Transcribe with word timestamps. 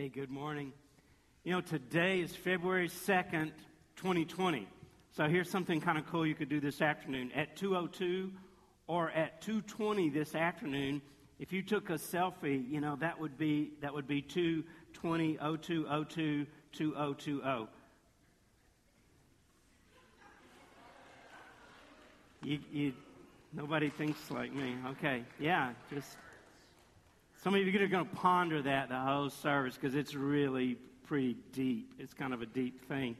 Hey, 0.00 0.08
good 0.08 0.30
morning. 0.30 0.72
You 1.44 1.52
know, 1.52 1.60
today 1.60 2.20
is 2.20 2.34
February 2.34 2.88
2nd, 2.88 3.52
2020. 3.96 4.66
So 5.10 5.28
here's 5.28 5.50
something 5.50 5.78
kind 5.78 5.98
of 5.98 6.06
cool 6.06 6.26
you 6.26 6.34
could 6.34 6.48
do 6.48 6.58
this 6.58 6.80
afternoon. 6.80 7.30
At 7.32 7.54
202 7.56 8.32
or 8.86 9.10
at 9.10 9.42
220 9.42 10.08
this 10.08 10.34
afternoon, 10.34 11.02
if 11.38 11.52
you 11.52 11.60
took 11.60 11.90
a 11.90 11.96
selfie, 11.96 12.66
you 12.70 12.80
know, 12.80 12.96
that 12.96 13.20
would 13.20 13.36
be 13.36 13.72
that 13.82 13.92
would 13.92 14.08
be 14.08 14.22
220 14.22 15.36
0202 15.36 16.46
2020. 16.72 17.68
You, 22.42 22.58
you, 22.72 22.92
nobody 23.52 23.90
thinks 23.90 24.30
like 24.30 24.54
me. 24.54 24.76
Okay, 24.92 25.24
yeah, 25.38 25.74
just 25.92 26.16
some 27.42 27.54
of 27.54 27.60
you 27.62 27.68
are 27.80 27.86
going 27.86 28.06
to 28.06 28.16
ponder 28.16 28.60
that 28.60 28.90
the 28.90 28.98
whole 28.98 29.30
service 29.30 29.74
because 29.74 29.94
it's 29.94 30.14
really 30.14 30.76
pretty 31.06 31.36
deep. 31.52 31.94
It's 31.98 32.12
kind 32.12 32.34
of 32.34 32.42
a 32.42 32.46
deep 32.46 32.86
thing. 32.86 33.16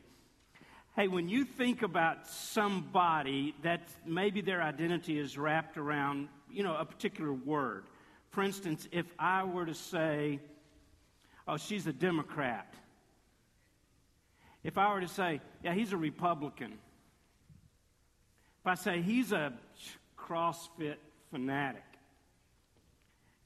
Hey, 0.95 1.09
when 1.09 1.31
you 1.31 1.47
think 1.47 1.81
about 1.81 2.27
somebody 2.27 3.55
that 3.63 3.89
maybe 4.05 4.43
their 4.43 4.61
identity 4.61 5.19
is 5.19 5.39
wrapped 5.39 5.79
around, 5.79 6.29
you 6.51 6.63
know, 6.63 6.77
a 6.77 6.85
particular 6.85 7.33
word. 7.33 7.85
For 8.29 8.43
instance, 8.43 8.87
if 8.93 9.07
I 9.19 9.45
were 9.45 9.65
to 9.65 9.75
say, 9.75 10.41
oh, 11.49 11.57
she's 11.57 11.87
a 11.87 11.93
Democrat. 11.93 12.75
If 14.63 14.77
I 14.77 14.93
were 14.93 15.01
to 15.01 15.09
say, 15.09 15.41
yeah, 15.65 15.73
he's 15.73 15.95
a 15.95 15.97
Republican. 15.97 16.73
If 18.61 18.67
I 18.67 18.75
say 18.75 19.01
he's 19.01 19.33
a 19.33 19.55
CrossFit 20.19 20.97
fanatic. 21.31 21.85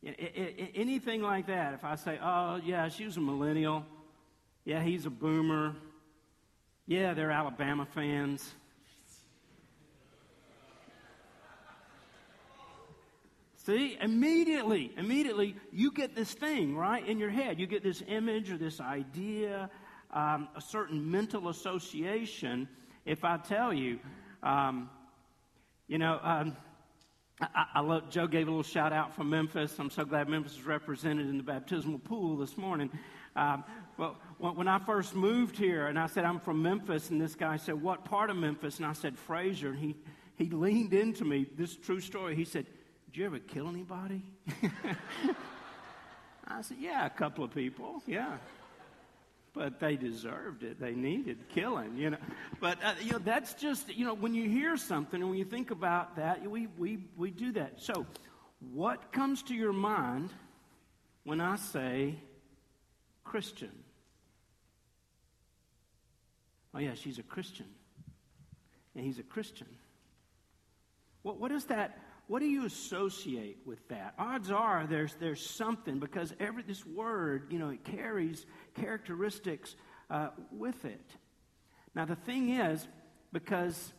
Anything 0.05 1.22
like 1.22 1.47
that. 1.47 1.74
If 1.74 1.84
I 1.84 1.94
say, 1.94 2.19
oh, 2.22 2.60
yeah, 2.64 2.88
she 2.88 3.05
was 3.05 3.16
a 3.16 3.20
millennial. 3.20 3.86
Yeah, 4.64 4.83
he's 4.83 5.06
a 5.06 5.11
boomer. 5.11 5.74
Yeah, 6.86 7.14
they're 7.14 7.30
Alabama 7.30 7.86
fans. 7.86 8.55
See, 13.56 13.96
immediately, 13.98 14.92
immediately, 14.98 15.56
you 15.72 15.91
get 15.91 16.14
this 16.14 16.34
thing, 16.34 16.77
right, 16.77 17.06
in 17.06 17.18
your 17.18 17.30
head. 17.30 17.58
You 17.58 17.66
get 17.66 17.83
this 17.83 18.02
image 18.06 18.50
or 18.50 18.58
this 18.58 18.78
idea, 18.78 19.70
um, 20.12 20.48
a 20.55 20.61
certain 20.61 21.11
mental 21.11 21.48
association. 21.48 22.68
If 23.06 23.24
I 23.24 23.39
tell 23.39 23.72
you, 23.72 24.00
um, 24.42 24.91
you 25.89 25.96
know, 25.96 26.20
um, 26.22 26.55
I, 27.40 27.66
I 27.74 27.80
love, 27.80 28.10
Joe 28.10 28.27
gave 28.27 28.46
a 28.46 28.50
little 28.50 28.62
shout 28.62 28.92
out 28.92 29.14
from 29.14 29.30
Memphis. 29.30 29.78
I'm 29.78 29.90
so 29.90 30.04
glad 30.04 30.28
Memphis 30.28 30.52
is 30.52 30.64
represented 30.64 31.28
in 31.28 31.36
the 31.36 31.42
baptismal 31.42 31.98
pool 31.98 32.36
this 32.36 32.56
morning. 32.56 32.90
Um, 33.34 33.64
well, 33.96 34.16
when 34.38 34.68
I 34.68 34.78
first 34.78 35.14
moved 35.14 35.56
here, 35.56 35.88
and 35.88 35.98
I 35.98 36.06
said 36.06 36.24
I'm 36.24 36.38
from 36.38 36.62
Memphis, 36.62 37.10
and 37.10 37.20
this 37.20 37.34
guy 37.34 37.56
said, 37.56 37.80
"What 37.80 38.05
part 38.05 38.30
of 38.30 38.36
Memphis?" 38.36 38.78
And 38.78 38.86
I 38.86 38.92
said, 38.92 39.16
"Frayser." 39.16 39.70
And 39.70 39.78
he 39.78 39.96
he 40.36 40.50
leaned 40.50 40.94
into 40.94 41.24
me. 41.24 41.46
This 41.56 41.74
true 41.77 42.00
story. 42.00 42.36
He 42.36 42.44
said, 42.44 42.66
"Did 43.06 43.16
you 43.16 43.27
ever 43.27 43.40
kill 43.40 43.68
anybody?" 43.68 44.22
I 46.46 46.62
said, 46.62 46.77
"Yeah, 46.80 47.06
a 47.06 47.10
couple 47.10 47.44
of 47.44 47.52
people. 47.52 48.02
Yeah." 48.06 48.36
But 49.55 49.78
they 49.78 49.97
deserved 49.97 50.64
it. 50.64 50.80
They 50.80 50.92
needed 50.92 51.38
killing, 51.48 51.97
you 51.97 52.10
know. 52.10 52.19
But 52.60 52.78
uh, 52.84 52.94
you 53.00 53.12
know, 53.12 53.19
that's 53.19 53.55
just 53.55 53.94
you 53.94 54.05
know, 54.05 54.14
when 54.14 54.34
you 54.34 54.48
hear 54.48 54.77
something 54.77 55.20
and 55.20 55.30
when 55.30 55.38
you 55.38 55.44
think 55.44 55.70
about 55.70 56.16
that, 56.16 56.48
we 56.48 56.66
we 56.77 56.98
we 57.16 57.30
do 57.30 57.52
that. 57.52 57.80
So, 57.80 58.05
what 58.72 59.12
comes 59.12 59.42
to 59.44 59.55
your 59.55 59.72
mind 59.72 60.30
when 61.22 61.41
I 61.41 61.56
say 61.56 62.16
Christian? 63.23 63.73
Oh 66.74 66.80
yeah, 66.80 66.95
she's 66.95 67.18
a 67.18 67.23
Christian, 67.23 67.67
and 68.96 69.05
he's 69.05 69.20
a 69.20 69.24
Christian. 69.24 69.68
What 71.23 71.39
what 71.39 71.52
is 71.52 71.67
that? 71.67 71.98
What 72.27 72.40
do 72.40 72.46
you 72.46 72.64
associate 72.64 73.58
with 73.67 73.86
that? 73.89 74.14
Odds 74.18 74.51
are 74.51 74.86
there's, 74.89 75.14
there's 75.14 75.45
something 75.45 75.98
because 75.98 76.33
every, 76.40 76.62
this 76.62 76.85
word, 76.86 77.48
you 77.51 77.58
know, 77.58 77.68
it 77.68 77.85
carries 77.85 78.46
characteristics 78.74 79.77
uh, 80.11 80.29
with 80.51 80.84
it. 80.84 81.05
Now, 81.95 82.07
the 82.07 82.17
thing 82.17 82.51
is, 82.51 82.86
because 83.33 83.92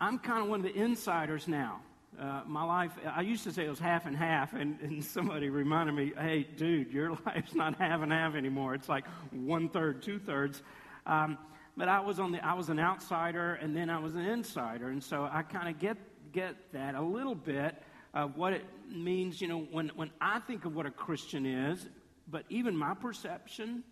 I'm 0.00 0.18
kind 0.18 0.42
of 0.42 0.48
one 0.48 0.64
of 0.64 0.72
the 0.72 0.80
insiders 0.80 1.48
now. 1.48 1.80
Uh, 2.20 2.42
my 2.46 2.62
life, 2.62 2.92
I 3.04 3.22
used 3.22 3.42
to 3.42 3.52
say 3.52 3.64
it 3.66 3.70
was 3.70 3.80
half 3.80 4.06
and 4.06 4.16
half, 4.16 4.54
and, 4.54 4.78
and 4.80 5.04
somebody 5.04 5.50
reminded 5.50 5.96
me, 5.96 6.12
hey, 6.16 6.46
dude, 6.56 6.92
your 6.92 7.10
life's 7.26 7.54
not 7.54 7.74
half 7.76 8.02
and 8.02 8.12
half 8.12 8.36
anymore. 8.36 8.74
It's 8.74 8.88
like 8.88 9.04
one 9.32 9.68
third, 9.68 10.00
two 10.00 10.20
thirds. 10.20 10.62
Um, 11.06 11.38
but 11.76 11.88
I 11.88 11.98
was 12.00 12.20
on 12.20 12.30
the, 12.30 12.46
I 12.46 12.54
was 12.54 12.68
an 12.68 12.78
outsider, 12.78 13.54
and 13.54 13.76
then 13.76 13.90
I 13.90 13.98
was 13.98 14.14
an 14.14 14.24
insider, 14.24 14.90
and 14.90 15.02
so 15.02 15.28
I 15.30 15.42
kind 15.42 15.68
of 15.68 15.80
get 15.80 15.96
get 16.34 16.54
that 16.72 16.94
a 16.94 17.00
little 17.00 17.34
bit 17.34 17.80
of 18.12 18.36
what 18.36 18.52
it 18.52 18.64
means, 18.90 19.40
you 19.40 19.48
know, 19.48 19.60
when, 19.70 19.90
when 19.96 20.10
I 20.20 20.40
think 20.40 20.64
of 20.64 20.74
what 20.76 20.86
a 20.86 20.90
Christian 20.90 21.46
is, 21.46 21.88
but 22.28 22.44
even 22.48 22.76
my 22.76 22.94
perception, 22.94 23.82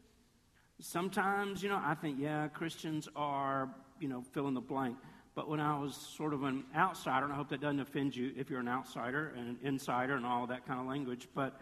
sometimes, 0.81 1.63
you 1.63 1.69
know, 1.69 1.81
I 1.83 1.95
think, 1.95 2.19
yeah, 2.21 2.49
Christians 2.49 3.09
are, 3.17 3.71
you 4.01 4.09
know, 4.09 4.23
fill 4.33 4.49
in 4.49 4.55
the 4.55 4.61
blank. 4.61 4.97
But 5.35 5.49
when 5.49 5.61
I 5.61 5.79
was 5.79 5.95
sort 5.95 6.35
of 6.35 6.43
an 6.43 6.65
outsider, 6.77 7.25
and 7.25 7.33
I 7.33 7.37
hope 7.37 7.49
that 7.49 7.61
doesn't 7.61 7.81
offend 7.81 8.15
you 8.15 8.33
if 8.37 8.51
you're 8.51 8.61
an 8.61 8.69
outsider 8.69 9.33
and 9.37 9.49
an 9.49 9.59
insider 9.63 10.15
and 10.15 10.27
all 10.27 10.47
that 10.49 10.67
kind 10.67 10.79
of 10.79 10.87
language, 10.87 11.29
but, 11.35 11.59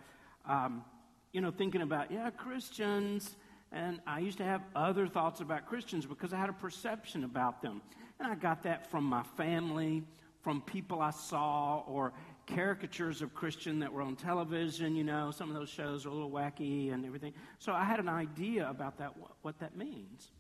um, 0.47 0.85
you 1.33 1.41
know, 1.41 1.51
thinking 1.51 1.83
about, 1.83 2.11
yeah, 2.11 2.31
Christians, 2.31 3.37
and 3.71 4.01
I 4.07 4.19
used 4.19 4.39
to 4.39 4.45
have 4.45 4.63
other 4.75 5.07
thoughts 5.07 5.41
about 5.41 5.67
Christians 5.67 6.05
because 6.05 6.33
I 6.33 6.39
had 6.39 6.49
a 6.49 6.55
perception 6.55 7.23
about 7.23 7.63
them. 7.63 7.81
And 8.19 8.31
I 8.31 8.35
got 8.35 8.65
that 8.65 8.91
from 8.91 9.05
my 9.05 9.23
family, 9.37 10.03
from 10.43 10.63
people 10.63 11.01
I 11.01 11.11
saw 11.11 11.83
or 11.87 12.13
caricatures 12.47 13.23
of 13.23 13.35
Christian 13.35 13.81
that 13.81 13.93
were 13.93 14.03
on 14.03 14.17
television. 14.17 14.97
You 14.97 15.05
know, 15.05 15.31
some 15.31 15.49
of 15.51 15.57
those 15.57 15.69
shows 15.69 16.07
are 16.07 16.09
a 16.09 16.13
little 16.13 16.31
wacky 16.31 16.93
and 16.93 17.05
everything. 17.05 17.35
So 17.59 17.73
I 17.73 17.85
had 17.85 18.01
an 18.01 18.09
idea 18.09 18.69
about 18.69 18.99
that, 18.99 19.15
what 19.43 19.59
that 19.61 19.77
means. 19.77 20.31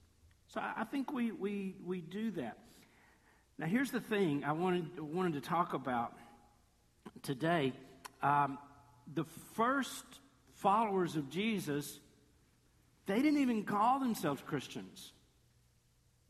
So 0.49 0.61
I 0.61 0.85
think 0.85 1.13
we, 1.13 1.31
we, 1.31 1.77
we 1.85 2.01
do 2.01 2.31
that. 2.33 2.59
Now, 3.59 3.67
here's 3.67 3.91
the 3.91 4.01
thing 4.01 4.43
I 4.45 4.53
wanted, 4.53 4.99
wanted 4.99 5.35
to 5.35 5.41
talk 5.41 5.75
about 5.75 6.15
today. 7.23 7.73
Um, 8.23 8.59
the 9.15 9.25
first 9.55 10.05
followers 10.55 11.17
of 11.17 11.31
Jesus, 11.31 12.01
they 13.07 13.17
didn't 13.17 13.41
even 13.41 13.65
call 13.65 14.01
themselves 14.01 14.43
Christians. 14.45 15.13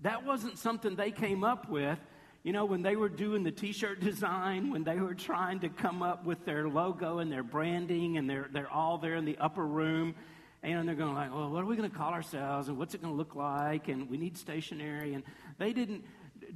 That 0.00 0.24
wasn't 0.24 0.58
something 0.58 0.96
they 0.96 1.12
came 1.12 1.44
up 1.44 1.68
with. 1.68 1.98
You 2.42 2.52
know, 2.52 2.64
when 2.64 2.80
they 2.80 2.96
were 2.96 3.10
doing 3.10 3.42
the 3.42 3.50
t 3.50 3.72
shirt 3.72 4.00
design, 4.10 4.70
when 4.70 4.84
they 4.84 4.96
were 4.96 5.14
trying 5.14 5.60
to 5.60 5.68
come 5.68 6.02
up 6.02 6.24
with 6.24 6.44
their 6.44 6.68
logo 6.68 7.18
and 7.18 7.30
their 7.30 7.42
branding, 7.42 8.16
and 8.16 8.28
they're, 8.28 8.48
they're 8.52 8.70
all 8.70 8.98
there 8.98 9.16
in 9.16 9.24
the 9.24 9.36
upper 9.38 9.66
room, 9.66 10.14
and 10.62 10.88
they're 10.88 10.94
going 10.94 11.14
like, 11.14 11.34
well, 11.34 11.50
what 11.50 11.62
are 11.62 11.66
we 11.66 11.76
going 11.76 11.90
to 11.90 11.96
call 11.96 12.12
ourselves, 12.12 12.68
and 12.68 12.78
what's 12.78 12.94
it 12.94 13.02
going 13.02 13.12
to 13.12 13.16
look 13.16 13.34
like, 13.34 13.88
and 13.88 14.08
we 14.10 14.16
need 14.16 14.36
stationery. 14.36 15.14
And 15.14 15.22
they 15.58 15.72
didn't 15.72 16.04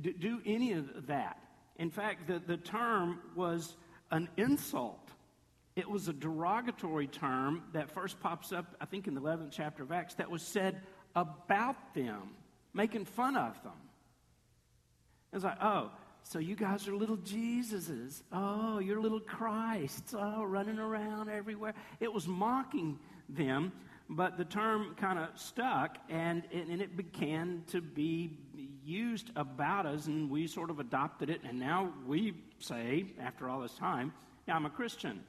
d- 0.01 0.15
do 0.19 0.41
any 0.45 0.73
of 0.73 1.07
that. 1.07 1.39
In 1.77 1.91
fact, 1.91 2.29
the, 2.29 2.41
the 2.47 2.57
term 2.57 3.21
was 3.35 3.77
an 4.11 4.29
insult. 4.37 5.11
It 5.77 5.89
was 5.89 6.09
a 6.09 6.13
derogatory 6.13 7.09
term 7.09 7.63
that 7.73 7.91
first 7.91 8.21
pops 8.21 8.53
up, 8.53 8.77
I 8.81 8.85
think, 8.85 9.07
in 9.09 9.15
the 9.15 9.21
11th 9.21 9.51
chapter 9.51 9.83
of 9.83 9.91
Acts, 9.91 10.15
that 10.15 10.31
was 10.31 10.43
said 10.43 10.81
about 11.17 11.95
them, 11.95 12.31
making 12.73 13.07
fun 13.07 13.37
of 13.37 13.61
them. 13.63 13.73
It's 15.35 15.45
like, 15.45 15.59
oh, 15.61 15.91
so 16.23 16.39
you 16.39 16.55
guys 16.55 16.87
are 16.89 16.97
little 16.97 17.19
Jesuses. 17.19 18.23
Oh, 18.33 18.79
you're 18.79 19.01
little 19.01 19.21
Christs. 19.21 20.15
Oh, 20.17 20.45
running 20.45 20.79
around 20.79 21.29
everywhere. 21.29 21.75
It 22.01 22.13
was 22.13 22.27
mocking 22.29 22.99
them, 23.29 23.73
but 24.09 24.39
the 24.39 24.45
term 24.45 24.95
kind 24.99 25.19
of 25.19 25.29
stuck 25.35 25.99
and, 26.09 26.45
and 26.53 26.81
it 26.81 26.97
began 26.97 27.65
to 27.69 27.81
be 27.81 28.39
used 28.85 29.31
about 29.35 29.87
us, 29.87 30.07
and 30.07 30.31
we 30.31 30.47
sort 30.47 30.71
of 30.71 30.79
adopted 30.79 31.31
it. 31.31 31.41
And 31.43 31.59
now 31.59 31.93
we 32.07 32.35
say, 32.59 33.07
after 33.21 33.49
all 33.49 33.61
this 33.61 33.75
time, 33.75 34.13
yeah, 34.47 34.55
I'm 34.55 34.67
a 34.67 34.71
Christian. 34.71 35.21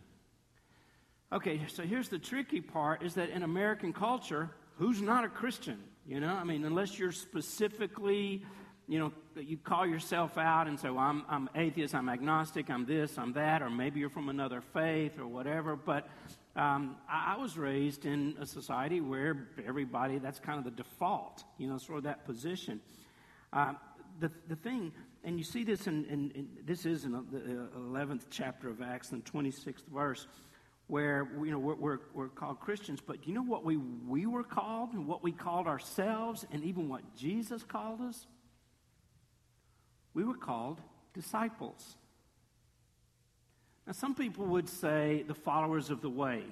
Okay, 1.33 1.61
so 1.67 1.83
here's 1.83 2.09
the 2.09 2.19
tricky 2.19 2.61
part 2.61 3.01
is 3.01 3.15
that 3.15 3.29
in 3.29 3.43
American 3.43 3.91
culture, 3.91 4.51
who's 4.77 5.01
not 5.01 5.23
a 5.23 5.29
Christian? 5.29 5.79
You 6.05 6.19
know, 6.19 6.33
I 6.33 6.43
mean, 6.43 6.63
unless 6.65 6.99
you're 6.99 7.11
specifically 7.11 8.45
you 8.87 8.99
know, 8.99 9.11
you 9.35 9.57
call 9.57 9.85
yourself 9.87 10.37
out 10.37 10.67
and 10.67 10.79
say, 10.79 10.89
well, 10.89 10.99
I'm, 10.99 11.23
I'm 11.27 11.49
atheist, 11.55 11.95
I'm 11.95 12.07
agnostic, 12.07 12.69
I'm 12.69 12.85
this, 12.85 13.17
I'm 13.17 13.33
that, 13.33 13.61
or 13.61 13.69
maybe 13.69 13.99
you're 13.99 14.09
from 14.09 14.29
another 14.29 14.61
faith 14.61 15.17
or 15.17 15.27
whatever. 15.27 15.75
But 15.75 16.07
um, 16.55 16.95
I, 17.09 17.33
I, 17.35 17.41
was 17.41 17.57
raised 17.57 18.05
in 18.05 18.35
a 18.39 18.45
society 18.45 19.01
where 19.01 19.47
everybody, 19.65 20.19
that's 20.19 20.39
kind 20.39 20.59
of 20.59 20.65
the 20.65 20.83
default, 20.83 21.43
you 21.57 21.67
know, 21.67 21.77
sort 21.77 21.97
of 21.97 22.03
that 22.03 22.25
position. 22.25 22.79
Uh, 23.51 23.73
the, 24.19 24.31
the 24.47 24.55
thing, 24.55 24.91
and 25.23 25.37
you 25.37 25.43
see 25.43 25.63
this 25.63 25.87
in, 25.87 26.05
in, 26.05 26.31
in 26.35 26.47
this 26.63 26.85
is 26.85 27.05
in 27.05 27.11
the 27.11 27.69
11th 27.77 28.25
chapter 28.29 28.69
of 28.69 28.81
Acts, 28.81 29.09
the 29.09 29.17
26th 29.17 29.83
verse, 29.91 30.27
where 30.87 31.27
you 31.43 31.49
know 31.49 31.57
we're, 31.57 31.75
we're, 31.75 31.99
we're, 32.13 32.27
called 32.27 32.59
Christians, 32.59 32.99
but 33.05 33.27
you 33.27 33.33
know 33.33 33.41
what 33.41 33.65
we, 33.65 33.77
we 33.77 34.27
were 34.27 34.43
called 34.43 34.93
and 34.93 35.07
what 35.07 35.23
we 35.23 35.31
called 35.31 35.65
ourselves 35.65 36.45
and 36.51 36.63
even 36.63 36.87
what 36.87 37.01
Jesus 37.15 37.63
called 37.63 38.01
us? 38.01 38.27
We 40.15 40.23
were 40.23 40.33
called 40.33 40.81
disciples. 41.13 41.97
Now, 43.85 43.93
some 43.93 44.15
people 44.15 44.45
would 44.47 44.67
say 44.67 45.23
the 45.27 45.35
followers 45.35 45.91
of 45.91 46.01
the 46.01 46.09
way. 46.09 46.43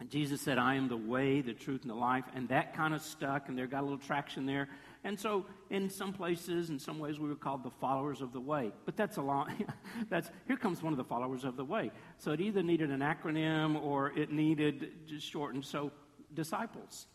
And 0.00 0.10
Jesus 0.10 0.40
said, 0.40 0.56
I 0.56 0.76
am 0.76 0.88
the 0.88 0.96
way, 0.96 1.42
the 1.42 1.52
truth, 1.52 1.82
and 1.82 1.90
the 1.90 1.94
life. 1.94 2.24
And 2.34 2.48
that 2.48 2.74
kind 2.74 2.94
of 2.94 3.02
stuck, 3.02 3.48
and 3.48 3.56
there 3.56 3.66
got 3.66 3.80
a 3.80 3.82
little 3.82 3.98
traction 3.98 4.46
there. 4.46 4.66
And 5.04 5.20
so, 5.20 5.46
in 5.68 5.90
some 5.90 6.12
places, 6.12 6.70
in 6.70 6.78
some 6.78 6.98
ways, 6.98 7.18
we 7.18 7.28
were 7.28 7.36
called 7.36 7.62
the 7.62 7.70
followers 7.70 8.22
of 8.22 8.32
the 8.32 8.40
way. 8.40 8.72
But 8.86 8.96
that's 8.96 9.18
a 9.18 9.22
long, 9.22 9.52
that's, 10.10 10.30
here 10.46 10.56
comes 10.56 10.82
one 10.82 10.92
of 10.92 10.96
the 10.96 11.04
followers 11.04 11.44
of 11.44 11.56
the 11.56 11.64
way. 11.64 11.90
So 12.18 12.32
it 12.32 12.40
either 12.40 12.62
needed 12.62 12.90
an 12.90 13.00
acronym 13.00 13.80
or 13.82 14.10
it 14.18 14.32
needed 14.32 14.90
just 15.06 15.30
shortened. 15.30 15.64
So, 15.66 15.92
disciples. 16.34 17.06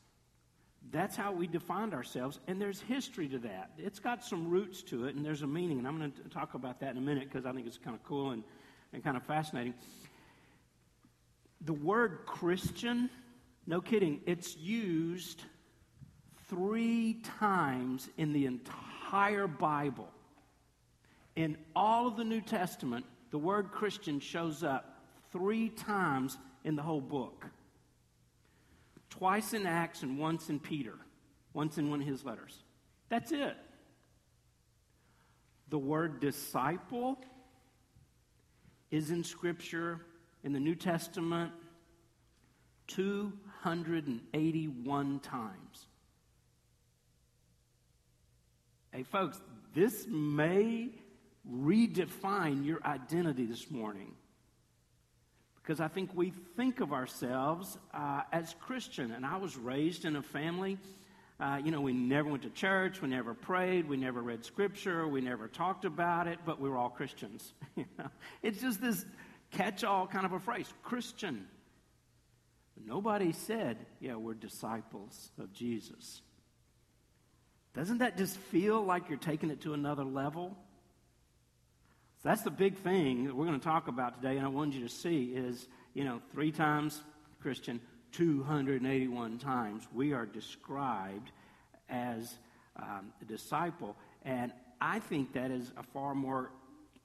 That's 0.92 1.16
how 1.16 1.32
we 1.32 1.48
defined 1.48 1.94
ourselves. 1.94 2.40
And 2.48 2.62
there's 2.62 2.80
history 2.82 3.28
to 3.30 3.40
that. 3.40 3.72
It's 3.78 4.00
got 4.00 4.24
some 4.24 4.50
roots 4.50 4.82
to 4.84 5.08
it, 5.08 5.16
and 5.16 5.26
there's 5.26 5.42
a 5.42 5.48
meaning. 5.48 5.80
And 5.80 5.88
I'm 5.88 5.98
going 5.98 6.12
to 6.12 6.30
talk 6.30 6.54
about 6.54 6.80
that 6.82 6.92
in 6.92 6.98
a 6.98 7.02
minute 7.02 7.30
because 7.32 7.46
I 7.46 7.52
think 7.52 7.68
it's 7.68 7.78
kind 7.78 7.96
of 7.96 8.04
cool 8.04 8.32
and, 8.32 8.44
and 8.94 9.04
kind 9.04 9.18
of 9.18 9.24
fascinating. 9.24 9.74
The 11.62 11.74
word 11.74 12.20
Christian, 12.26 13.10
no 13.66 13.82
kidding, 13.82 14.22
it's 14.26 14.56
used 14.58 15.42
three 16.50 17.22
times 17.40 18.10
in 18.18 18.34
the 18.34 18.46
entire 18.46 19.48
Bible. 19.48 20.10
In 21.36 21.58
all 21.76 22.08
of 22.08 22.16
the 22.16 22.24
New 22.24 22.42
Testament, 22.42 23.06
the 23.32 23.38
word 23.38 23.72
Christian 23.72 24.20
shows 24.20 24.64
up 24.64 25.02
three 25.32 25.70
times 25.70 26.38
in 26.64 26.76
the 26.76 26.82
whole 26.82 27.02
book 27.02 27.46
twice 29.18 29.54
in 29.54 29.66
Acts 29.66 30.04
and 30.04 30.20
once 30.20 30.50
in 30.50 30.60
Peter, 30.60 30.96
once 31.54 31.78
in 31.78 31.90
one 31.90 32.02
of 32.02 32.08
his 32.08 32.26
letters. 32.26 32.64
That's 33.10 33.32
it. 33.32 33.56
The 35.70 35.78
word 35.78 36.20
disciple 36.20 37.18
is 38.92 39.12
in 39.12 39.24
Scripture 39.24 40.02
in 40.44 40.52
the 40.54 40.60
New 40.60 40.76
Testament 40.76 41.52
281 42.88 45.20
times. 45.20 45.88
Hey, 48.92 49.04
folks, 49.04 49.40
this 49.74 50.08
may 50.08 50.90
redefine 51.52 52.66
your 52.66 52.80
identity 52.86 53.46
this 53.46 53.70
morning. 53.70 54.14
Because 55.66 55.82
I 55.82 55.88
think 55.88 56.12
we 56.14 56.32
think 56.56 56.80
of 56.80 56.94
ourselves 56.94 57.80
uh, 57.92 58.22
as 58.32 58.54
Christian. 58.60 59.12
And 59.12 59.26
I 59.26 59.38
was 59.38 59.58
raised 59.58 60.06
in 60.06 60.16
a 60.16 60.22
family, 60.22 60.78
uh, 61.40 61.60
you 61.64 61.72
know, 61.72 61.82
we 61.82 61.92
never 61.92 62.30
went 62.30 62.44
to 62.44 62.52
church, 62.52 63.02
we 63.02 63.10
never 63.10 63.34
prayed, 63.34 63.90
we 63.90 63.98
never 63.98 64.22
read 64.22 64.46
scripture, 64.46 65.08
we 65.08 65.22
never 65.22 65.48
talked 65.48 65.84
about 65.84 66.28
it, 66.28 66.38
but 66.46 66.62
we 66.62 66.70
were 66.70 66.78
all 66.78 66.92
Christians. 66.92 67.52
you 67.76 67.86
know? 67.98 68.10
It's 68.44 68.62
just 68.62 68.80
this 68.80 69.08
catch 69.50 69.84
all 69.84 70.06
kind 70.06 70.28
of 70.28 70.34
a 70.34 70.40
phrase 70.40 70.72
Christian. 70.84 71.48
Nobody 72.86 73.32
said, 73.32 73.78
yeah, 74.00 74.18
we're 74.18 74.36
disciples 74.36 75.32
of 75.40 75.52
Jesus. 75.52 76.22
Doesn't 77.74 77.98
that 77.98 78.18
just 78.18 78.38
feel 78.38 78.84
like 78.84 79.10
you're 79.10 79.18
taking 79.18 79.50
it 79.50 79.62
to 79.62 79.74
another 79.74 80.04
level? 80.04 80.56
So 82.26 82.30
that's 82.30 82.42
the 82.42 82.50
big 82.50 82.76
thing 82.78 83.26
that 83.26 83.36
we're 83.36 83.46
going 83.46 83.60
to 83.60 83.64
talk 83.64 83.88
about 83.88 84.20
today, 84.20 84.38
and 84.38 84.44
I 84.44 84.50
want 84.50 84.74
you 84.74 84.82
to 84.82 84.90
see 84.90 85.26
is, 85.26 85.68
you 85.94 86.04
know, 86.04 86.20
three 86.32 86.52
times 86.52 87.04
Christian, 87.40 87.80
281 88.14 89.38
times 89.38 89.88
we 89.94 90.12
are 90.12 90.26
described 90.26 91.30
as 91.88 92.34
um, 92.78 93.14
a 93.22 93.26
disciple. 93.26 93.96
And 94.24 94.52
I 94.82 94.98
think 94.98 95.34
that 95.34 95.52
is 95.52 95.72
a 95.78 95.84
far 95.84 96.16
more 96.16 96.50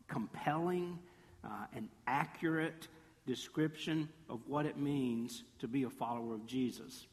compelling 0.08 0.99
uh, 1.44 1.67
and 1.76 1.90
accurate 2.06 2.88
description 3.26 4.08
of 4.31 4.40
what 4.46 4.64
it 4.64 4.78
means 4.78 5.43
to 5.58 5.69
be 5.69 5.82
a 5.82 5.90
follower 5.90 6.32
of 6.32 6.46
Jesus. 6.46 7.06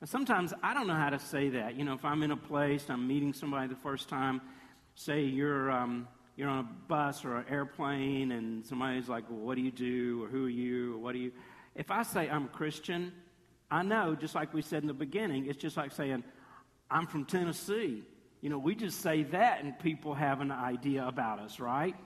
And 0.00 0.08
sometimes 0.08 0.54
I 0.62 0.72
don't 0.72 0.86
know 0.86 0.94
how 0.94 1.10
to 1.10 1.18
say 1.18 1.50
that. 1.50 1.76
You 1.76 1.84
know, 1.84 1.92
if 1.92 2.04
I'm 2.06 2.22
in 2.22 2.30
a 2.30 2.36
place, 2.38 2.86
I'm 2.88 3.06
meeting 3.06 3.34
somebody 3.34 3.68
the 3.68 3.76
first 3.76 4.08
time, 4.08 4.40
say 4.94 5.20
you're, 5.24 5.70
um, 5.70 6.08
you're 6.36 6.48
on 6.48 6.58
a 6.58 6.88
bus 6.88 7.24
or 7.24 7.36
an 7.36 7.46
airplane, 7.48 8.32
and 8.32 8.64
somebody's 8.64 9.08
like, 9.08 9.24
well, 9.30 9.40
what 9.40 9.56
do 9.56 9.62
you 9.62 9.70
do? 9.70 10.24
Or 10.24 10.28
who 10.28 10.46
are 10.46 10.50
you? 10.50 10.94
Or 10.94 10.98
what 10.98 11.12
do 11.12 11.18
you. 11.18 11.32
If 11.74 11.90
I 11.90 12.02
say 12.02 12.28
I'm 12.28 12.44
a 12.44 12.48
Christian, 12.48 13.12
I 13.70 13.82
know, 13.82 14.14
just 14.14 14.34
like 14.34 14.54
we 14.54 14.62
said 14.62 14.82
in 14.82 14.86
the 14.86 14.94
beginning, 14.94 15.46
it's 15.46 15.60
just 15.60 15.76
like 15.76 15.92
saying, 15.92 16.22
I'm 16.90 17.06
from 17.06 17.24
Tennessee. 17.24 18.04
You 18.42 18.50
know, 18.50 18.58
we 18.58 18.74
just 18.74 19.00
say 19.00 19.22
that, 19.24 19.64
and 19.64 19.78
people 19.78 20.14
have 20.14 20.40
an 20.40 20.52
idea 20.52 21.06
about 21.06 21.40
us, 21.40 21.58
right? 21.58 21.96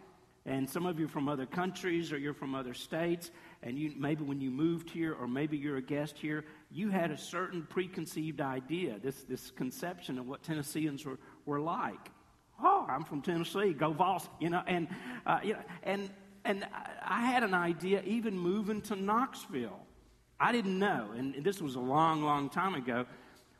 And 0.46 0.68
some 0.68 0.86
of 0.86 0.98
you 0.98 1.04
are 1.04 1.08
from 1.08 1.28
other 1.28 1.44
countries 1.44 2.12
or 2.12 2.18
you're 2.18 2.32
from 2.32 2.54
other 2.54 2.72
states, 2.72 3.30
and 3.62 3.78
you, 3.78 3.92
maybe 3.98 4.24
when 4.24 4.40
you 4.40 4.50
moved 4.50 4.88
here 4.88 5.12
or 5.12 5.28
maybe 5.28 5.58
you're 5.58 5.76
a 5.76 5.82
guest 5.82 6.16
here, 6.16 6.44
you 6.70 6.88
had 6.88 7.10
a 7.10 7.18
certain 7.18 7.66
preconceived 7.68 8.40
idea, 8.40 8.98
this, 9.00 9.22
this 9.24 9.50
conception 9.50 10.18
of 10.18 10.26
what 10.26 10.42
Tennesseans 10.42 11.04
were, 11.04 11.18
were 11.44 11.60
like. 11.60 12.10
Oh, 12.62 12.86
I'm 12.88 13.04
from 13.04 13.22
Tennessee, 13.22 13.72
go 13.72 13.92
Vols, 13.92 14.28
you 14.38 14.50
know, 14.50 14.62
and, 14.66 14.88
uh, 15.26 15.40
you 15.42 15.54
know, 15.54 15.60
and, 15.82 16.10
and 16.44 16.66
I 17.04 17.26
had 17.26 17.42
an 17.42 17.54
idea 17.54 18.02
even 18.02 18.38
moving 18.38 18.80
to 18.82 18.96
Knoxville. 18.96 19.78
I 20.38 20.52
didn't 20.52 20.78
know, 20.78 21.10
and 21.16 21.34
this 21.44 21.60
was 21.60 21.74
a 21.74 21.80
long, 21.80 22.22
long 22.22 22.48
time 22.48 22.74
ago, 22.74 23.06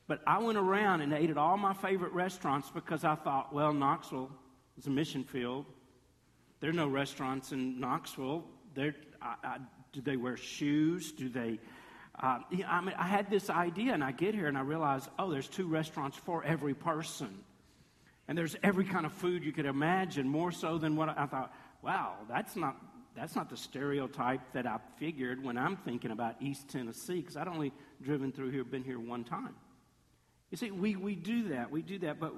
but 0.07 0.23
I 0.27 0.39
went 0.39 0.59
around 0.59 1.03
and 1.03 1.13
ate 1.13 1.31
at 1.31 1.39
all 1.39 1.57
my 1.57 1.75
favorite 1.75 2.13
restaurants 2.13 2.71
because 2.71 3.05
I 3.05 3.15
thought, 3.15 3.53
well, 3.53 3.73
Knoxville 3.73 4.31
is 4.79 4.87
a 4.87 4.91
mission 4.91 5.25
field. 5.25 5.67
There 6.61 6.71
are 6.71 6.75
no 6.75 6.89
restaurants 6.89 7.53
in 7.53 7.81
Knoxville. 7.81 8.45
I, 8.77 8.93
I, 9.23 9.59
do 9.93 10.01
they 10.01 10.17
wear 10.17 10.37
shoes? 10.37 11.13
Do 11.13 11.29
they 11.29 11.59
uh, 12.23 12.39
I, 12.69 12.81
mean, 12.83 12.95
I 12.99 13.07
had 13.07 13.31
this 13.31 13.49
idea, 13.49 13.95
and 13.95 14.05
I 14.05 14.13
get 14.13 14.35
here 14.35 14.47
and 14.47 14.59
I 14.59 14.61
realize, 14.61 15.09
oh, 15.19 15.31
there's 15.31 15.49
two 15.49 15.67
restaurants 15.67 16.19
for 16.19 16.45
every 16.45 16.75
person. 16.75 17.45
And 18.31 18.39
there's 18.39 18.55
every 18.63 18.85
kind 18.85 19.05
of 19.05 19.13
food 19.13 19.43
you 19.43 19.51
could 19.51 19.67
imagine, 19.67 20.29
more 20.29 20.53
so 20.53 20.79
than 20.79 20.95
what 20.95 21.09
I, 21.09 21.25
I 21.25 21.27
thought, 21.27 21.53
wow, 21.83 22.15
that's 22.29 22.55
not, 22.55 22.77
that's 23.17 23.35
not 23.35 23.51
the 23.51 23.57
stereotype 23.57 24.53
that 24.53 24.69
I 24.69 24.79
figured 25.01 25.43
when 25.43 25.59
I'm 25.59 25.77
thinking 25.77 26.13
about 26.13 26.37
East 26.41 26.69
Tennessee, 26.69 27.23
because 27.23 27.37
I'd 27.37 27.49
only 27.49 27.73
driven 28.01 28.31
through 28.31 28.51
here, 28.51 28.63
been 28.63 28.85
here 28.85 29.01
one 29.01 29.25
time. 29.25 29.57
You 30.53 30.59
see, 30.59 30.71
we, 30.71 30.95
we 30.95 31.17
do 31.17 31.49
that, 31.49 31.73
we 31.73 31.83
do 31.83 31.99
that, 31.99 32.21
but 32.21 32.33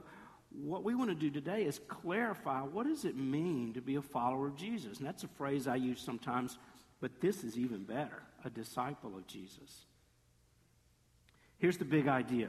what 0.50 0.82
we 0.82 0.94
want 0.94 1.10
to 1.10 1.14
do 1.14 1.28
today 1.28 1.64
is 1.64 1.78
clarify 1.88 2.60
what 2.60 2.86
does 2.86 3.04
it 3.04 3.14
mean 3.14 3.74
to 3.74 3.82
be 3.82 3.96
a 3.96 4.02
follower 4.02 4.46
of 4.46 4.56
Jesus? 4.56 4.96
And 4.96 5.06
that's 5.06 5.24
a 5.24 5.28
phrase 5.28 5.68
I 5.68 5.76
use 5.76 6.00
sometimes, 6.00 6.56
but 7.02 7.20
this 7.20 7.44
is 7.44 7.58
even 7.58 7.84
better 7.84 8.22
a 8.46 8.48
disciple 8.48 9.14
of 9.14 9.26
Jesus. 9.26 9.84
Here's 11.58 11.76
the 11.76 11.84
big 11.84 12.08
idea. 12.08 12.48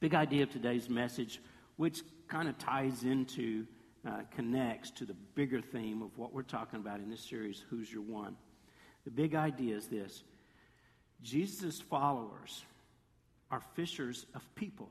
Big 0.00 0.14
idea 0.14 0.44
of 0.44 0.50
today's 0.50 0.88
message, 0.88 1.38
which 1.76 2.02
kind 2.32 2.48
of 2.48 2.56
ties 2.56 3.04
into, 3.04 3.66
uh, 4.08 4.22
connects 4.34 4.90
to 4.90 5.04
the 5.04 5.12
bigger 5.34 5.60
theme 5.60 6.00
of 6.00 6.16
what 6.16 6.32
we're 6.32 6.42
talking 6.42 6.80
about 6.80 6.98
in 6.98 7.10
this 7.10 7.20
series, 7.20 7.62
Who's 7.68 7.92
Your 7.92 8.00
One? 8.00 8.36
The 9.04 9.10
big 9.10 9.34
idea 9.34 9.76
is 9.76 9.86
this 9.86 10.22
Jesus' 11.20 11.78
followers 11.78 12.64
are 13.50 13.60
fishers 13.74 14.24
of 14.34 14.42
people. 14.54 14.88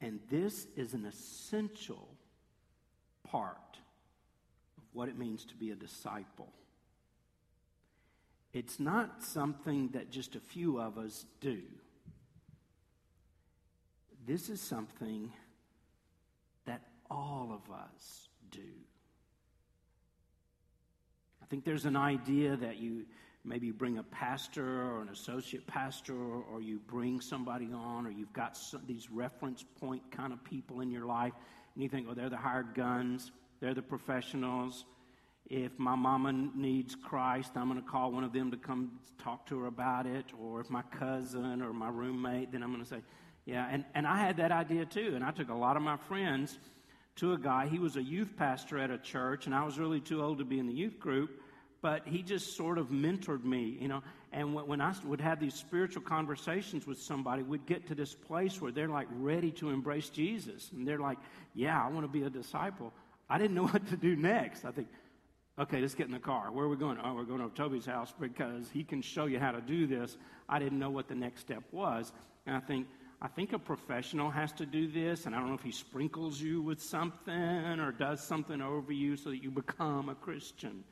And 0.00 0.20
this 0.30 0.68
is 0.76 0.94
an 0.94 1.06
essential 1.06 2.08
part 3.24 3.78
of 4.78 4.84
what 4.92 5.08
it 5.08 5.18
means 5.18 5.44
to 5.46 5.56
be 5.56 5.72
a 5.72 5.74
disciple. 5.74 6.52
It's 8.52 8.78
not 8.78 9.24
something 9.24 9.88
that 9.88 10.12
just 10.12 10.36
a 10.36 10.40
few 10.40 10.80
of 10.80 10.98
us 10.98 11.26
do. 11.40 11.62
This 14.24 14.48
is 14.48 14.60
something 14.60 15.32
all 17.14 17.50
of 17.52 17.72
us 17.72 18.28
do. 18.50 18.60
I 21.42 21.46
think 21.46 21.64
there's 21.64 21.84
an 21.84 21.96
idea 21.96 22.56
that 22.56 22.78
you 22.78 23.04
maybe 23.44 23.70
bring 23.70 23.98
a 23.98 24.02
pastor 24.02 24.64
or 24.64 25.02
an 25.02 25.10
associate 25.10 25.66
pastor 25.66 26.14
or, 26.14 26.60
you 26.62 26.80
bring 26.86 27.20
somebody 27.20 27.68
on 27.72 28.06
or 28.06 28.10
you've 28.10 28.32
got 28.32 28.56
some, 28.56 28.80
these 28.86 29.10
reference 29.10 29.64
point 29.78 30.02
kind 30.10 30.32
of 30.32 30.42
people 30.42 30.80
in 30.80 30.90
your 30.90 31.04
life 31.04 31.34
and 31.74 31.82
you 31.82 31.88
think, 31.88 32.06
oh, 32.10 32.14
they're 32.14 32.30
the 32.30 32.36
hired 32.36 32.74
guns, 32.74 33.30
they're 33.60 33.74
the 33.74 33.82
professionals, 33.82 34.86
if 35.50 35.78
my 35.78 35.94
mama 35.94 36.32
needs 36.32 36.94
Christ, 36.94 37.52
I'm 37.54 37.68
going 37.68 37.82
to 37.82 37.86
call 37.86 38.12
one 38.12 38.24
of 38.24 38.32
them 38.32 38.50
to 38.50 38.56
come 38.56 38.92
talk 39.22 39.46
to 39.48 39.60
her 39.60 39.66
about 39.66 40.06
it. 40.06 40.24
Or 40.40 40.60
if 40.60 40.70
my 40.70 40.82
cousin 40.82 41.60
or 41.60 41.72
my 41.74 41.90
roommate, 41.90 42.52
then 42.52 42.62
I'm 42.62 42.72
going 42.72 42.82
to 42.82 42.88
say, 42.88 43.02
yeah. 43.44 43.68
And, 43.70 43.84
and 43.94 44.06
I 44.06 44.18
had 44.18 44.38
that 44.38 44.52
idea 44.52 44.86
too. 44.86 45.12
And 45.14 45.22
I 45.22 45.32
took 45.32 45.50
a 45.50 45.54
lot 45.54 45.76
of 45.76 45.82
my 45.82 45.98
friends 45.98 46.58
to 47.16 47.32
a 47.32 47.38
guy. 47.38 47.66
He 47.68 47.78
was 47.78 47.96
a 47.96 48.02
youth 48.02 48.36
pastor 48.36 48.78
at 48.78 48.90
a 48.90 48.98
church, 48.98 49.46
and 49.46 49.54
I 49.54 49.64
was 49.64 49.78
really 49.78 50.00
too 50.00 50.22
old 50.22 50.38
to 50.38 50.44
be 50.44 50.58
in 50.58 50.66
the 50.66 50.74
youth 50.74 50.98
group. 50.98 51.40
but 51.80 52.06
he 52.06 52.22
just 52.22 52.56
sort 52.56 52.78
of 52.78 52.88
mentored 52.88 53.44
me, 53.44 53.76
you 53.78 53.88
know. 53.88 54.02
And 54.32 54.54
when 54.54 54.80
I 54.80 54.94
would 55.04 55.20
have 55.20 55.38
these 55.38 55.52
spiritual 55.54 56.00
conversations 56.00 56.86
with 56.86 56.98
somebody, 56.98 57.42
we'd 57.42 57.66
get 57.66 57.86
to 57.88 57.94
this 57.94 58.14
place 58.14 58.58
where 58.58 58.72
they're 58.72 58.88
like 58.88 59.06
ready 59.12 59.50
to 59.52 59.68
embrace 59.68 60.08
Jesus. 60.08 60.70
And 60.72 60.88
they're 60.88 60.98
like, 60.98 61.18
yeah, 61.52 61.84
I 61.84 61.90
want 61.90 62.04
to 62.04 62.08
be 62.08 62.22
a 62.22 62.30
disciple. 62.30 62.90
I 63.28 63.36
didn't 63.36 63.54
know 63.54 63.66
what 63.74 63.86
to 63.88 63.98
do 63.98 64.16
next. 64.16 64.64
I 64.64 64.70
think, 64.70 64.88
okay, 65.58 65.82
let's 65.82 65.94
get 65.94 66.06
in 66.06 66.12
the 66.12 66.18
car. 66.18 66.50
Where 66.50 66.64
are 66.64 66.70
we 66.70 66.76
going? 66.76 66.96
Oh, 67.04 67.12
we're 67.14 67.24
going 67.24 67.46
to 67.46 67.54
Toby's 67.54 67.84
house 67.84 68.14
because 68.18 68.70
he 68.72 68.82
can 68.82 69.02
show 69.02 69.26
you 69.26 69.38
how 69.38 69.52
to 69.52 69.60
do 69.60 69.86
this. 69.86 70.16
I 70.48 70.58
didn't 70.58 70.78
know 70.78 70.90
what 70.90 71.06
the 71.06 71.14
next 71.14 71.42
step 71.42 71.64
was. 71.70 72.14
And 72.46 72.56
I 72.56 72.60
think, 72.60 72.86
I 73.24 73.28
think 73.28 73.54
a 73.54 73.58
professional 73.58 74.28
has 74.28 74.52
to 74.52 74.66
do 74.66 74.86
this, 74.86 75.24
and 75.24 75.34
I 75.34 75.38
don't 75.38 75.48
know 75.48 75.54
if 75.54 75.62
he 75.62 75.72
sprinkles 75.72 76.38
you 76.38 76.60
with 76.60 76.82
something 76.82 77.32
or 77.32 77.90
does 77.90 78.22
something 78.22 78.60
over 78.60 78.92
you 78.92 79.16
so 79.16 79.30
that 79.30 79.42
you 79.42 79.50
become 79.50 80.10
a 80.10 80.14
Christian. 80.14 80.84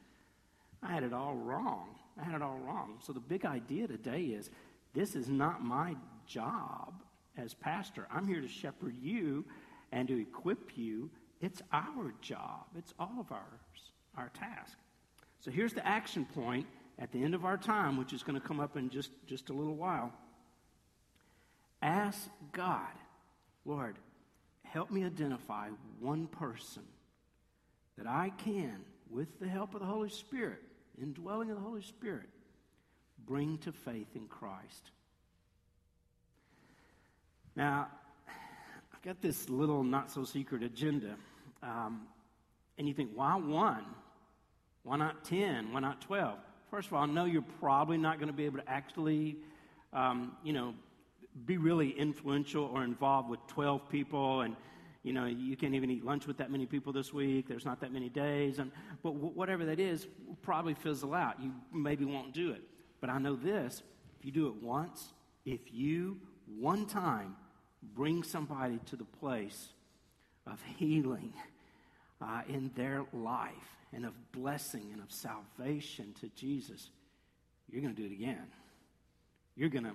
I 0.82 0.94
had 0.94 1.02
it 1.02 1.12
all 1.12 1.34
wrong. 1.34 1.90
I 2.18 2.24
had 2.24 2.34
it 2.34 2.40
all 2.40 2.58
wrong. 2.66 2.94
So 3.02 3.12
the 3.12 3.20
big 3.20 3.44
idea 3.44 3.86
today 3.86 4.22
is 4.22 4.48
this 4.94 5.14
is 5.14 5.28
not 5.28 5.62
my 5.62 5.94
job 6.26 6.94
as 7.36 7.52
pastor. 7.52 8.08
I'm 8.10 8.26
here 8.26 8.40
to 8.40 8.48
shepherd 8.48 8.96
you 8.98 9.44
and 9.92 10.08
to 10.08 10.18
equip 10.18 10.70
you. 10.74 11.10
It's 11.42 11.60
our 11.70 12.14
job. 12.22 12.64
It's 12.78 12.94
all 12.98 13.20
of 13.20 13.30
ours, 13.30 13.90
our 14.16 14.30
task. 14.30 14.78
So 15.40 15.50
here's 15.50 15.74
the 15.74 15.86
action 15.86 16.24
point 16.24 16.64
at 16.98 17.12
the 17.12 17.22
end 17.22 17.34
of 17.34 17.44
our 17.44 17.58
time, 17.58 17.98
which 17.98 18.14
is 18.14 18.22
going 18.22 18.40
to 18.40 18.46
come 18.46 18.58
up 18.58 18.78
in 18.78 18.88
just, 18.88 19.10
just 19.26 19.50
a 19.50 19.52
little 19.52 19.76
while. 19.76 20.10
Ask 21.82 22.30
God, 22.52 22.92
Lord, 23.64 23.96
help 24.62 24.90
me 24.90 25.04
identify 25.04 25.68
one 26.00 26.28
person 26.28 26.84
that 27.98 28.06
I 28.06 28.30
can, 28.38 28.76
with 29.10 29.40
the 29.40 29.48
help 29.48 29.74
of 29.74 29.80
the 29.80 29.86
Holy 29.86 30.08
Spirit, 30.08 30.60
indwelling 31.00 31.50
of 31.50 31.56
the 31.56 31.62
Holy 31.62 31.82
Spirit, 31.82 32.28
bring 33.26 33.58
to 33.58 33.72
faith 33.72 34.08
in 34.14 34.26
Christ. 34.26 34.90
Now, 37.54 37.88
I've 38.94 39.02
got 39.02 39.20
this 39.20 39.48
little 39.48 39.82
not 39.82 40.10
so 40.10 40.24
secret 40.24 40.62
agenda. 40.62 41.16
Um, 41.62 42.02
and 42.78 42.88
you 42.88 42.94
think, 42.94 43.10
why 43.14 43.36
one? 43.36 43.84
Why 44.84 44.96
not 44.96 45.24
10? 45.24 45.72
Why 45.72 45.80
not 45.80 46.00
12? 46.00 46.38
First 46.70 46.88
of 46.88 46.94
all, 46.94 47.02
I 47.02 47.06
know 47.06 47.26
you're 47.26 47.44
probably 47.60 47.98
not 47.98 48.18
going 48.18 48.28
to 48.28 48.32
be 48.32 48.46
able 48.46 48.58
to 48.58 48.68
actually, 48.68 49.36
um, 49.92 50.32
you 50.42 50.52
know, 50.52 50.74
be 51.46 51.56
really 51.56 51.90
influential 51.90 52.64
or 52.64 52.84
involved 52.84 53.28
with 53.28 53.40
12 53.48 53.88
people 53.88 54.42
and 54.42 54.56
you 55.02 55.12
know, 55.12 55.26
you 55.26 55.56
can't 55.56 55.74
even 55.74 55.90
eat 55.90 56.04
lunch 56.04 56.28
with 56.28 56.36
that 56.38 56.50
many 56.50 56.64
people 56.64 56.92
this 56.92 57.12
week. 57.12 57.48
There's 57.48 57.64
not 57.64 57.80
that 57.80 57.92
many 57.92 58.08
days. 58.08 58.60
And, 58.60 58.70
but 59.02 59.14
whatever 59.14 59.64
that 59.64 59.80
is, 59.80 60.06
will 60.26 60.36
probably 60.42 60.74
fizzle 60.74 61.12
out. 61.12 61.42
You 61.42 61.52
maybe 61.72 62.04
won't 62.04 62.32
do 62.32 62.52
it. 62.52 62.62
But 63.00 63.10
I 63.10 63.18
know 63.18 63.34
this 63.34 63.82
if 64.20 64.24
you 64.24 64.30
do 64.30 64.46
it 64.46 64.62
once, 64.62 65.12
if 65.44 65.60
you 65.72 66.20
one 66.46 66.86
time 66.86 67.36
bring 67.94 68.22
somebody 68.22 68.78
to 68.86 68.96
the 68.96 69.04
place 69.04 69.70
of 70.46 70.62
healing 70.76 71.32
uh, 72.20 72.42
in 72.48 72.70
their 72.76 73.04
life 73.12 73.50
and 73.92 74.06
of 74.06 74.12
blessing 74.30 74.90
and 74.92 75.02
of 75.02 75.10
salvation 75.10 76.14
to 76.20 76.28
Jesus, 76.36 76.90
you're 77.68 77.82
going 77.82 77.94
to 77.94 78.00
do 78.00 78.06
it 78.06 78.12
again. 78.14 78.46
You're 79.56 79.68
going 79.68 79.84
to 79.84 79.94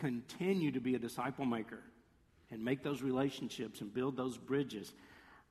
continue 0.00 0.70
to 0.72 0.80
be 0.80 0.94
a 0.94 0.98
disciple 0.98 1.44
maker 1.44 1.80
and 2.50 2.64
make 2.64 2.82
those 2.82 3.02
relationships 3.02 3.80
and 3.80 3.92
build 3.92 4.16
those 4.16 4.36
bridges. 4.36 4.92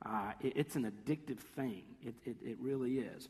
Uh, 0.04 0.32
it, 0.40 0.52
it's 0.56 0.76
an 0.76 0.90
addictive 0.90 1.38
thing. 1.38 1.82
It, 2.02 2.14
it, 2.24 2.36
it, 2.42 2.56
really 2.60 2.98
is. 2.98 3.28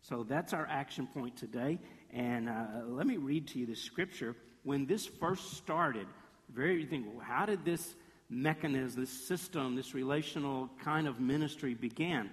So 0.00 0.24
that's 0.28 0.52
our 0.52 0.66
action 0.70 1.06
point 1.06 1.36
today. 1.36 1.78
And 2.12 2.48
uh, 2.48 2.64
let 2.86 3.06
me 3.06 3.16
read 3.16 3.48
to 3.48 3.58
you 3.58 3.66
the 3.66 3.74
scripture. 3.74 4.36
When 4.62 4.86
this 4.86 5.06
first 5.06 5.54
started, 5.54 6.06
very 6.54 6.80
you 6.80 6.86
think, 6.86 7.06
well, 7.06 7.24
how 7.24 7.46
did 7.46 7.64
this 7.64 7.94
mechanism, 8.28 9.00
this 9.00 9.10
system, 9.10 9.76
this 9.76 9.94
relational 9.94 10.70
kind 10.82 11.06
of 11.06 11.20
ministry 11.20 11.74
begin? 11.74 12.30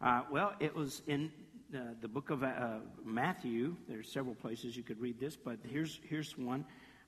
Uh, 0.00 0.22
well, 0.30 0.54
it 0.60 0.74
was 0.74 1.02
in 1.06 1.30
uh, 1.74 1.78
the 2.00 2.08
book 2.08 2.30
of 2.30 2.42
uh, 2.42 2.78
Matthew. 3.04 3.76
There's 3.88 4.10
several 4.10 4.34
places 4.34 4.76
you 4.76 4.82
could 4.82 5.00
read 5.00 5.18
this, 5.18 5.36
but 5.36 5.58
here's 5.68 6.00
here's 6.08 6.38
one 6.38 6.64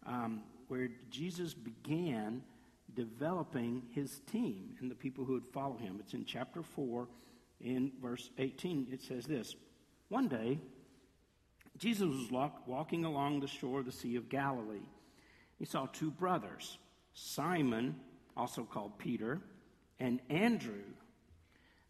um, 0.06 0.42
where 0.70 0.88
Jesus 1.10 1.52
began 1.52 2.42
developing 2.94 3.82
his 3.92 4.20
team 4.30 4.76
and 4.80 4.88
the 4.88 4.94
people 4.94 5.24
who 5.24 5.32
would 5.32 5.48
follow 5.48 5.76
him. 5.76 5.96
It's 5.98 6.14
in 6.14 6.24
chapter 6.24 6.62
4, 6.62 7.08
in 7.60 7.90
verse 8.00 8.30
18. 8.38 8.86
It 8.92 9.02
says 9.02 9.26
this 9.26 9.56
One 10.08 10.28
day, 10.28 10.60
Jesus 11.76 12.06
was 12.06 12.52
walking 12.66 13.04
along 13.04 13.40
the 13.40 13.48
shore 13.48 13.80
of 13.80 13.86
the 13.86 13.92
Sea 13.92 14.14
of 14.14 14.28
Galilee. 14.28 14.86
He 15.58 15.64
saw 15.64 15.86
two 15.86 16.10
brothers, 16.10 16.78
Simon, 17.14 17.96
also 18.36 18.62
called 18.62 18.96
Peter, 18.96 19.40
and 19.98 20.20
Andrew. 20.30 20.84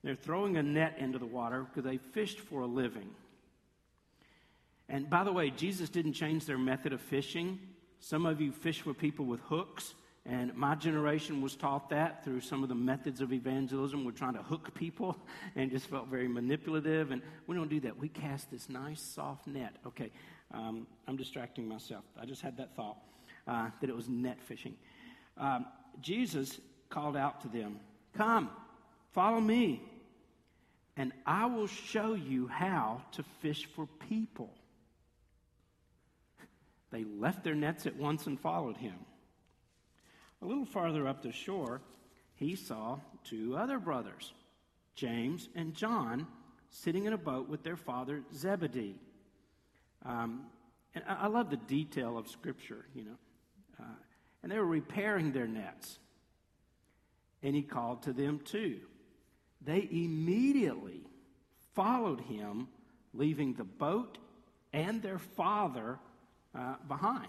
They're 0.03 0.15
throwing 0.15 0.57
a 0.57 0.63
net 0.63 0.97
into 0.99 1.19
the 1.19 1.27
water 1.27 1.65
because 1.65 1.85
they 1.85 1.99
fished 1.99 2.41
for 2.41 2.63
a 2.63 2.67
living. 2.67 3.11
And 4.89 5.11
by 5.11 5.23
the 5.23 5.33
way, 5.33 5.51
Jesus 5.51 5.91
didn't 5.91 6.15
change 6.15 6.47
their 6.47 6.59
method 6.59 6.95
of 6.95 7.03
fishing. 7.03 7.59
Some 8.00 8.26
of 8.26 8.40
you 8.40 8.50
fish 8.50 8.80
for 8.80 8.95
people 8.95 9.26
with 9.26 9.40
hooks. 9.40 9.95
And 10.26 10.54
my 10.54 10.75
generation 10.75 11.40
was 11.40 11.57
taught 11.57 11.88
that 11.90 12.25
through 12.25 12.40
some 12.40 12.62
of 12.62 12.69
the 12.69 12.75
methods 12.75 13.21
of 13.21 13.33
evangelism. 13.33 14.04
We're 14.04 14.11
trying 14.12 14.35
to 14.35 14.42
hook 14.42 14.75
people 14.75 15.16
and 15.57 15.71
just 15.71 15.87
felt 15.87 16.09
very 16.09 16.28
manipulative. 16.28 17.11
And 17.11 17.23
we 17.47 17.57
don't 17.57 17.71
do 17.71 17.80
that. 17.80 17.97
We 17.99 18.09
cast 18.09 18.50
this 18.50 18.69
nice, 18.69 19.00
soft 19.00 19.47
net. 19.47 19.76
Okay, 19.87 20.11
um, 20.52 20.87
I'm 21.07 21.16
distracting 21.16 21.66
myself. 21.69 22.04
I 22.21 22.26
just 22.26 22.42
had 22.42 22.57
that 22.59 22.75
thought 22.76 22.99
uh, 23.47 23.71
that 23.80 23.88
it 23.88 23.97
was 23.97 24.09
net 24.09 24.40
fishing. 24.42 24.75
Um, 25.37 25.66
Jesus 26.00 26.61
called 26.90 27.16
out 27.16 27.40
to 27.42 27.49
them, 27.49 27.80
Come, 28.14 28.50
follow 29.12 29.40
me, 29.40 29.83
and 30.97 31.12
I 31.25 31.47
will 31.47 31.66
show 31.66 32.14
you 32.14 32.47
how 32.47 33.02
to 33.12 33.23
fish 33.40 33.66
for 33.75 33.87
people. 34.09 34.52
They 36.91 37.05
left 37.05 37.45
their 37.45 37.55
nets 37.55 37.87
at 37.87 37.97
once 37.97 38.27
and 38.27 38.39
followed 38.39 38.77
him. 38.77 38.97
A 40.43 40.47
little 40.47 40.65
farther 40.65 41.07
up 41.07 41.23
the 41.23 41.33
shore, 41.33 41.81
he 42.35 42.57
saw 42.57 42.99
two 43.25 43.57
other 43.57 43.79
brothers, 43.79 44.33
James 44.95 45.49
and 45.55 45.75
John, 45.75 46.27
sitting 46.71 47.05
in 47.05 47.13
a 47.13 47.19
boat 47.19 47.49
with 47.49 47.63
their 47.63 47.77
father 47.77 48.23
Zebedee. 48.35 48.99
Um, 50.05 50.47
and 50.95 51.05
I, 51.07 51.27
love 51.27 51.51
the 51.51 51.57
detail 51.57 52.17
of 52.17 52.29
Scripture, 52.29 52.87
you 52.95 53.05
know. 53.05 53.19
Uh, 53.79 53.85
and 54.43 54.51
they 54.51 54.59
were 54.59 54.67
repairing 54.67 55.33
their 55.33 55.47
nets. 55.47 55.99
And 57.43 57.55
he 57.55 57.63
called 57.63 58.03
to 58.05 58.13
them 58.13 58.41
too. 58.45 58.81
They 59.63 59.87
immediately 59.91 61.03
followed 61.75 62.21
him, 62.23 62.69
leaving 63.13 63.55
the 63.55 63.65
boat 63.65 64.19
and 64.73 65.03
their 65.03 65.19
father 65.19 65.99
uh, 66.54 66.75
behind. 66.88 67.26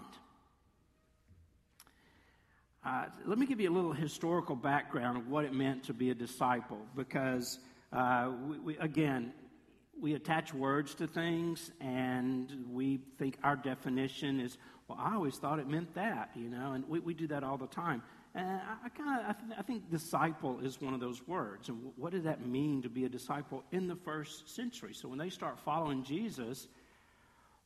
Uh, 2.84 3.04
let 3.26 3.38
me 3.38 3.46
give 3.46 3.60
you 3.60 3.70
a 3.70 3.72
little 3.72 3.92
historical 3.92 4.56
background 4.56 5.16
of 5.16 5.28
what 5.28 5.44
it 5.44 5.54
meant 5.54 5.84
to 5.84 5.94
be 5.94 6.10
a 6.10 6.14
disciple 6.14 6.80
because, 6.96 7.60
uh, 7.92 8.30
we, 8.48 8.58
we, 8.58 8.78
again, 8.78 9.32
we 10.00 10.14
attach 10.14 10.52
words 10.52 10.94
to 10.96 11.06
things 11.06 11.70
and 11.80 12.52
we 12.72 12.98
think 13.18 13.38
our 13.44 13.54
definition 13.54 14.40
is, 14.40 14.58
well, 14.88 14.98
I 15.00 15.14
always 15.14 15.36
thought 15.36 15.60
it 15.60 15.68
meant 15.68 15.94
that, 15.94 16.30
you 16.34 16.48
know, 16.48 16.72
and 16.72 16.88
we, 16.88 16.98
we 16.98 17.14
do 17.14 17.28
that 17.28 17.44
all 17.44 17.56
the 17.56 17.68
time. 17.68 18.02
And 18.34 18.48
I, 18.48 18.86
I 18.86 18.88
kind 18.88 19.20
of, 19.20 19.26
I, 19.28 19.32
th- 19.32 19.58
I 19.60 19.62
think 19.62 19.90
disciple 19.90 20.58
is 20.60 20.80
one 20.80 20.92
of 20.92 21.00
those 21.00 21.26
words. 21.28 21.68
And 21.68 21.92
what 21.96 22.10
did 22.10 22.24
that 22.24 22.44
mean 22.44 22.82
to 22.82 22.88
be 22.88 23.04
a 23.04 23.08
disciple 23.08 23.62
in 23.70 23.86
the 23.86 23.96
first 23.96 24.52
century? 24.52 24.94
So 24.94 25.06
when 25.08 25.18
they 25.18 25.30
start 25.30 25.60
following 25.60 26.02
Jesus, 26.02 26.66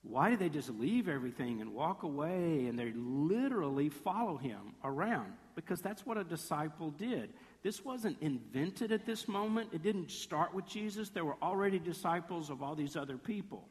why 0.08 0.30
did 0.30 0.38
they 0.38 0.48
just 0.48 0.70
leave 0.70 1.08
everything 1.08 1.60
and 1.60 1.74
walk 1.74 2.02
away 2.02 2.66
and 2.66 2.78
they 2.78 2.92
literally 2.94 3.88
follow 3.88 4.36
him 4.36 4.74
around? 4.84 5.32
Because 5.54 5.80
that's 5.80 6.06
what 6.06 6.16
a 6.16 6.24
disciple 6.24 6.90
did. 6.90 7.30
This 7.62 7.84
wasn't 7.84 8.16
invented 8.20 8.92
at 8.92 9.04
this 9.04 9.26
moment, 9.26 9.70
it 9.72 9.82
didn't 9.82 10.10
start 10.10 10.54
with 10.54 10.66
Jesus. 10.66 11.08
There 11.08 11.24
were 11.24 11.36
already 11.42 11.78
disciples 11.78 12.50
of 12.50 12.62
all 12.62 12.74
these 12.74 12.96
other 12.96 13.16
people, 13.16 13.68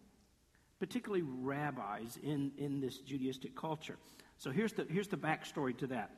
particularly 0.79 1.23
rabbis 1.23 2.17
in, 2.21 2.51
in 2.57 2.81
this 2.81 2.99
Judaistic 2.99 3.55
culture. 3.55 3.97
So 4.37 4.51
here's 4.51 4.73
the, 4.73 4.85
here's 4.89 5.07
the 5.07 5.17
backstory 5.17 5.77
to 5.77 5.87
that. 5.87 6.11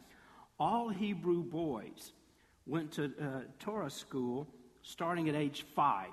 All 0.60 0.90
Hebrew 0.90 1.44
boys 1.44 2.14
went 2.66 2.92
to 2.94 3.06
uh, 3.22 3.42
Torah 3.60 3.92
school 3.92 4.48
starting 4.82 5.30
at 5.30 5.36
age 5.36 5.66
five. 5.76 6.10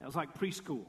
That 0.00 0.06
was 0.06 0.16
like 0.16 0.34
preschool. 0.38 0.84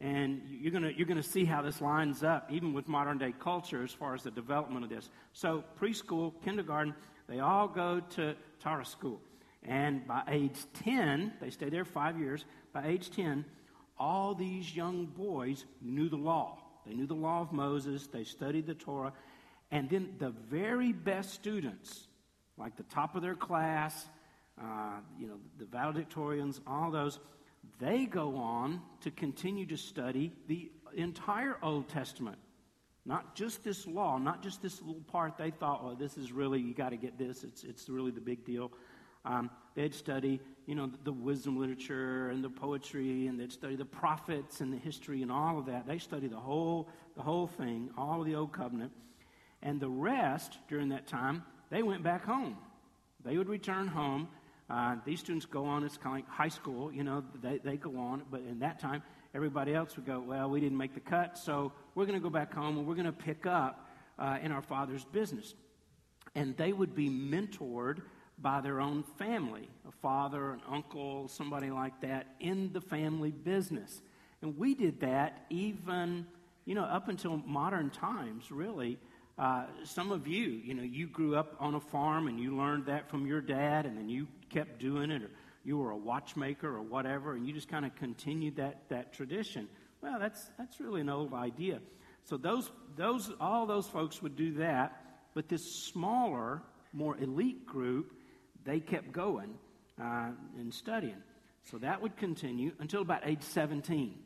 And 0.00 0.42
you're 0.48 0.72
going 0.72 0.94
you're 0.96 1.06
gonna 1.06 1.22
see 1.22 1.44
how 1.44 1.60
this 1.62 1.80
lines 1.80 2.22
up, 2.22 2.50
even 2.50 2.72
with 2.72 2.88
modern 2.88 3.18
day 3.18 3.34
culture, 3.38 3.82
as 3.82 3.92
far 3.92 4.14
as 4.14 4.22
the 4.22 4.30
development 4.30 4.84
of 4.84 4.90
this. 4.90 5.10
So, 5.32 5.62
preschool, 5.78 6.32
kindergarten, 6.42 6.94
they 7.28 7.40
all 7.40 7.68
go 7.68 8.00
to 8.16 8.34
Torah 8.60 8.84
school. 8.84 9.20
And 9.62 10.06
by 10.06 10.22
age 10.28 10.56
10, 10.84 11.34
they 11.40 11.50
stay 11.50 11.68
there 11.68 11.84
five 11.84 12.18
years. 12.18 12.44
By 12.72 12.86
age 12.86 13.10
10, 13.10 13.44
all 13.98 14.34
these 14.34 14.74
young 14.74 15.04
boys 15.04 15.66
knew 15.82 16.08
the 16.08 16.16
law. 16.16 16.58
They 16.86 16.94
knew 16.94 17.06
the 17.06 17.14
law 17.14 17.42
of 17.42 17.52
Moses, 17.52 18.06
they 18.06 18.24
studied 18.24 18.66
the 18.66 18.74
Torah, 18.74 19.12
and 19.70 19.88
then 19.90 20.14
the 20.18 20.30
very 20.30 20.92
best 20.92 21.34
students, 21.34 22.08
like 22.56 22.76
the 22.76 22.82
top 22.84 23.14
of 23.14 23.22
their 23.22 23.34
class, 23.34 24.06
uh, 24.60 24.98
you 25.18 25.26
know, 25.28 25.36
the 25.58 25.64
valedictorians, 25.64 26.60
all 26.66 26.90
those, 26.90 27.18
they 27.78 28.06
go 28.06 28.36
on 28.36 28.80
to 29.02 29.10
continue 29.10 29.66
to 29.66 29.76
study 29.76 30.32
the 30.46 30.70
entire 30.94 31.56
Old 31.62 31.88
Testament. 31.88 32.38
Not 33.06 33.34
just 33.34 33.64
this 33.64 33.86
law, 33.86 34.18
not 34.18 34.42
just 34.42 34.60
this 34.60 34.80
little 34.82 35.02
part 35.02 35.38
they 35.38 35.50
thought, 35.50 35.82
well, 35.82 35.94
this 35.94 36.16
is 36.16 36.32
really, 36.32 36.60
you 36.60 36.74
got 36.74 36.90
to 36.90 36.96
get 36.96 37.18
this, 37.18 37.44
it's, 37.44 37.64
it's 37.64 37.88
really 37.88 38.10
the 38.10 38.20
big 38.20 38.44
deal. 38.44 38.70
Um, 39.24 39.50
they'd 39.74 39.94
study, 39.94 40.40
you 40.66 40.74
know, 40.74 40.86
the, 40.86 40.98
the, 41.04 41.12
wisdom 41.12 41.58
literature 41.58 42.30
and 42.30 42.42
the 42.42 42.48
poetry, 42.48 43.26
and 43.26 43.38
they'd 43.38 43.52
study 43.52 43.76
the 43.76 43.84
prophets 43.84 44.60
and 44.60 44.72
the 44.72 44.78
history 44.78 45.22
and 45.22 45.30
all 45.30 45.58
of 45.58 45.66
that. 45.66 45.86
They 45.86 45.98
study 45.98 46.26
the 46.26 46.38
whole, 46.38 46.88
the 47.16 47.22
whole 47.22 47.46
thing, 47.46 47.90
all 47.98 48.20
of 48.20 48.26
the 48.26 48.34
Old 48.34 48.52
Covenant. 48.52 48.92
And 49.62 49.78
the 49.78 49.90
rest, 49.90 50.58
during 50.68 50.88
that 50.90 51.06
time, 51.06 51.42
they 51.70 51.82
went 51.82 52.02
back 52.02 52.24
home. 52.24 52.56
They 53.24 53.36
would 53.36 53.48
return 53.48 53.88
home. 53.88 54.28
Uh, 54.70 54.96
these 55.04 55.18
students 55.18 55.46
go 55.46 55.64
on, 55.64 55.84
it's 55.84 55.96
kind 55.96 56.20
of 56.20 56.24
like 56.24 56.28
high 56.28 56.48
school, 56.48 56.92
you 56.92 57.02
know, 57.02 57.24
they, 57.42 57.58
they 57.58 57.76
go 57.76 57.96
on, 57.98 58.22
but 58.30 58.40
in 58.42 58.60
that 58.60 58.78
time, 58.78 59.02
everybody 59.34 59.74
else 59.74 59.96
would 59.96 60.06
go, 60.06 60.20
well, 60.20 60.48
we 60.48 60.60
didn't 60.60 60.78
make 60.78 60.94
the 60.94 61.00
cut, 61.00 61.36
so 61.36 61.72
we're 61.94 62.06
going 62.06 62.18
to 62.18 62.22
go 62.22 62.30
back 62.30 62.54
home 62.54 62.78
and 62.78 62.86
we're 62.86 62.94
going 62.94 63.04
to 63.06 63.12
pick 63.12 63.46
up 63.46 63.88
uh, 64.18 64.38
in 64.40 64.52
our 64.52 64.62
father's 64.62 65.04
business. 65.04 65.54
And 66.36 66.56
they 66.56 66.72
would 66.72 66.94
be 66.94 67.08
mentored 67.08 68.02
by 68.38 68.60
their 68.60 68.80
own 68.80 69.02
family, 69.18 69.68
a 69.88 69.92
father, 70.00 70.52
an 70.52 70.60
uncle, 70.68 71.26
somebody 71.26 71.70
like 71.70 72.00
that, 72.02 72.28
in 72.38 72.72
the 72.72 72.80
family 72.80 73.32
business. 73.32 74.00
And 74.40 74.56
we 74.56 74.74
did 74.74 75.00
that 75.00 75.46
even, 75.50 76.26
you 76.64 76.74
know, 76.74 76.84
up 76.84 77.08
until 77.08 77.38
modern 77.38 77.90
times, 77.90 78.50
really. 78.52 78.98
Uh, 79.40 79.64
some 79.84 80.12
of 80.12 80.26
you, 80.28 80.48
you 80.48 80.74
know, 80.74 80.82
you 80.82 81.06
grew 81.06 81.34
up 81.34 81.56
on 81.58 81.74
a 81.74 81.80
farm 81.80 82.28
and 82.28 82.38
you 82.38 82.54
learned 82.54 82.84
that 82.84 83.08
from 83.08 83.26
your 83.26 83.40
dad, 83.40 83.86
and 83.86 83.96
then 83.96 84.06
you 84.06 84.28
kept 84.50 84.78
doing 84.78 85.10
it, 85.10 85.22
or 85.22 85.30
you 85.64 85.78
were 85.78 85.92
a 85.92 85.96
watchmaker 85.96 86.68
or 86.68 86.82
whatever, 86.82 87.34
and 87.34 87.46
you 87.46 87.54
just 87.54 87.66
kind 87.66 87.86
of 87.86 87.96
continued 87.96 88.56
that, 88.56 88.82
that 88.90 89.14
tradition. 89.14 89.66
Well, 90.02 90.18
that's, 90.18 90.50
that's 90.58 90.78
really 90.78 91.00
an 91.00 91.08
old 91.08 91.32
idea. 91.32 91.80
So 92.24 92.36
those, 92.36 92.70
those, 92.96 93.32
all 93.40 93.64
those 93.64 93.86
folks 93.86 94.20
would 94.20 94.36
do 94.36 94.52
that, 94.58 95.00
but 95.32 95.48
this 95.48 95.64
smaller, 95.86 96.60
more 96.92 97.16
elite 97.16 97.64
group, 97.64 98.12
they 98.66 98.78
kept 98.78 99.10
going 99.10 99.54
uh, 99.98 100.32
and 100.58 100.72
studying. 100.74 101.22
So 101.70 101.78
that 101.78 102.02
would 102.02 102.18
continue 102.18 102.72
until 102.78 103.00
about 103.00 103.22
age 103.26 103.42
17. 103.42 104.18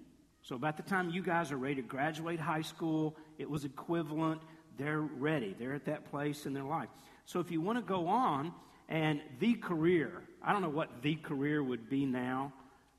So 0.42 0.56
about 0.56 0.76
the 0.76 0.82
time 0.82 1.10
you 1.10 1.22
guys 1.22 1.52
are 1.52 1.56
ready 1.56 1.76
to 1.76 1.82
graduate 1.82 2.40
high 2.40 2.62
school, 2.62 3.16
it 3.38 3.48
was 3.48 3.64
equivalent. 3.64 4.42
They're 4.76 5.00
ready. 5.00 5.54
They're 5.58 5.74
at 5.74 5.84
that 5.86 6.10
place 6.10 6.46
in 6.46 6.52
their 6.52 6.64
life. 6.64 6.88
So 7.26 7.40
if 7.40 7.50
you 7.50 7.60
want 7.60 7.78
to 7.78 7.84
go 7.84 8.08
on 8.08 8.52
and 8.88 9.20
the 9.38 9.54
career, 9.54 10.22
I 10.42 10.52
don't 10.52 10.62
know 10.62 10.68
what 10.68 11.02
the 11.02 11.14
career 11.16 11.62
would 11.62 11.88
be 11.88 12.04
now. 12.04 12.52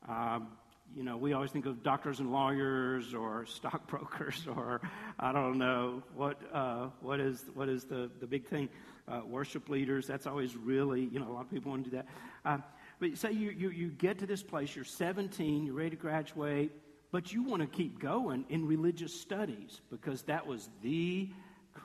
Um, 0.08 0.48
you 0.96 1.04
know, 1.04 1.18
we 1.18 1.34
always 1.34 1.52
think 1.52 1.66
of 1.66 1.84
doctors 1.84 2.20
and 2.20 2.32
lawyers 2.32 3.14
or 3.14 3.46
stockbrokers 3.48 4.48
or 4.48 4.82
I 5.20 5.32
don't 5.32 5.58
know 5.58 6.04
what 6.16 6.40
uh, 6.54 6.88
what 7.02 7.20
is 7.20 7.44
what 7.54 7.70
is 7.70 7.84
the 7.84 8.10
the 8.20 8.28
big 8.28 8.48
thing. 8.48 8.70
Uh, 9.08 9.22
worship 9.24 9.70
leaders. 9.70 10.08
That's 10.08 10.26
always 10.26 10.56
really 10.56 11.02
you 11.02 11.20
know 11.20 11.30
a 11.30 11.34
lot 11.34 11.42
of 11.42 11.52
people 11.52 11.72
want 11.72 11.84
to 11.86 11.90
do 11.92 11.98
that. 11.98 12.08
Uh, 12.44 12.58
but 13.00 13.18
say 13.18 13.32
you, 13.32 13.52
you 13.52 13.70
you 13.70 13.90
get 13.90 14.20
to 14.20 14.26
this 14.26 14.42
place. 14.42 14.76
You're 14.76 14.86
17. 14.86 15.66
You're 15.66 15.76
ready 15.76 15.92
to 15.92 15.96
graduate, 15.96 16.72
but 17.12 17.34
you 17.34 17.44
want 17.44 17.62
to 17.62 17.68
keep 17.68 18.00
going 18.00 18.46
in 18.50 18.66
religious 18.66 19.14
studies 19.14 19.82
because 19.92 20.24
that 20.24 20.48
was 20.48 20.70
the 20.82 21.30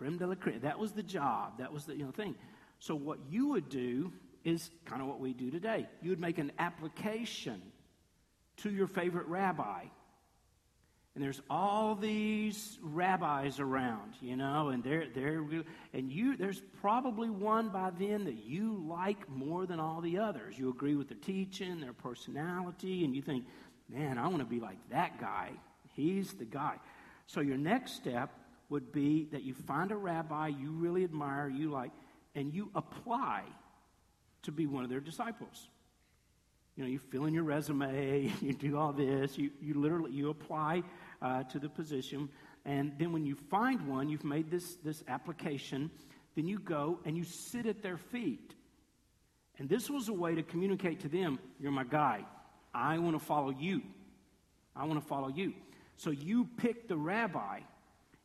creme 0.00 0.16
de 0.16 0.26
la 0.26 0.34
creme. 0.34 0.60
That 0.60 0.78
was 0.78 0.92
the 0.92 1.02
job. 1.02 1.58
That 1.58 1.74
was 1.74 1.84
the 1.84 1.94
you 1.94 2.06
know 2.06 2.10
thing. 2.10 2.34
So 2.78 2.94
what 2.94 3.18
you 3.28 3.48
would 3.48 3.68
do 3.68 4.10
is 4.44 4.70
kind 4.86 5.02
of 5.02 5.08
what 5.08 5.20
we 5.20 5.34
do 5.34 5.50
today. 5.50 5.86
You 6.00 6.08
would 6.08 6.20
make 6.20 6.38
an 6.38 6.52
application 6.58 7.60
to 8.58 8.70
your 8.70 8.86
favorite 8.86 9.26
rabbi. 9.26 9.84
And 11.14 11.22
there's 11.22 11.42
all 11.50 11.96
these 11.96 12.78
rabbis 12.80 13.60
around, 13.60 14.14
you 14.22 14.36
know, 14.36 14.68
and 14.68 14.82
they're, 14.82 15.08
they're 15.14 15.44
and 15.92 16.10
you 16.10 16.34
there's 16.36 16.62
probably 16.80 17.28
one 17.28 17.68
by 17.68 17.90
then 17.98 18.24
that 18.24 18.42
you 18.42 18.82
like 18.88 19.28
more 19.28 19.66
than 19.66 19.80
all 19.80 20.00
the 20.00 20.16
others. 20.16 20.58
You 20.58 20.70
agree 20.70 20.94
with 20.94 21.08
their 21.08 21.18
teaching, 21.18 21.80
their 21.80 21.92
personality, 21.92 23.04
and 23.04 23.14
you 23.14 23.20
think, 23.20 23.44
man, 23.90 24.16
I 24.16 24.28
want 24.28 24.38
to 24.38 24.46
be 24.46 24.60
like 24.60 24.78
that 24.90 25.20
guy. 25.20 25.50
He's 25.94 26.32
the 26.32 26.46
guy. 26.46 26.76
So 27.26 27.40
your 27.40 27.58
next 27.58 27.96
step 27.96 28.30
would 28.70 28.92
be 28.92 29.26
that 29.32 29.42
you 29.42 29.52
find 29.52 29.92
a 29.92 29.96
rabbi 29.96 30.48
you 30.48 30.70
really 30.70 31.04
admire, 31.04 31.48
you 31.48 31.70
like, 31.70 31.90
and 32.34 32.54
you 32.54 32.70
apply 32.74 33.42
to 34.42 34.52
be 34.52 34.66
one 34.66 34.84
of 34.84 34.90
their 34.90 35.00
disciples. 35.00 35.68
You 36.76 36.84
know, 36.84 36.90
you 36.90 36.98
fill 36.98 37.26
in 37.26 37.34
your 37.34 37.42
resume, 37.44 38.32
you 38.40 38.54
do 38.54 38.78
all 38.78 38.92
this, 38.92 39.36
you, 39.36 39.50
you 39.60 39.74
literally, 39.74 40.12
you 40.12 40.30
apply 40.30 40.82
uh, 41.20 41.42
to 41.44 41.58
the 41.58 41.68
position, 41.68 42.28
and 42.64 42.92
then 42.98 43.12
when 43.12 43.24
you 43.24 43.34
find 43.34 43.86
one, 43.88 44.08
you've 44.08 44.24
made 44.24 44.50
this, 44.50 44.76
this 44.76 45.02
application, 45.08 45.90
then 46.36 46.46
you 46.46 46.58
go 46.58 47.00
and 47.04 47.16
you 47.16 47.24
sit 47.24 47.66
at 47.66 47.82
their 47.82 47.96
feet. 47.96 48.54
And 49.58 49.68
this 49.68 49.90
was 49.90 50.08
a 50.08 50.12
way 50.12 50.34
to 50.34 50.42
communicate 50.42 51.00
to 51.00 51.08
them, 51.08 51.38
you're 51.58 51.72
my 51.72 51.84
guy. 51.84 52.24
I 52.72 52.98
want 52.98 53.18
to 53.18 53.24
follow 53.24 53.50
you. 53.50 53.82
I 54.76 54.84
want 54.84 55.00
to 55.00 55.06
follow 55.06 55.28
you. 55.28 55.54
So 55.96 56.10
you 56.10 56.48
pick 56.56 56.88
the 56.88 56.96
rabbi 56.96 57.60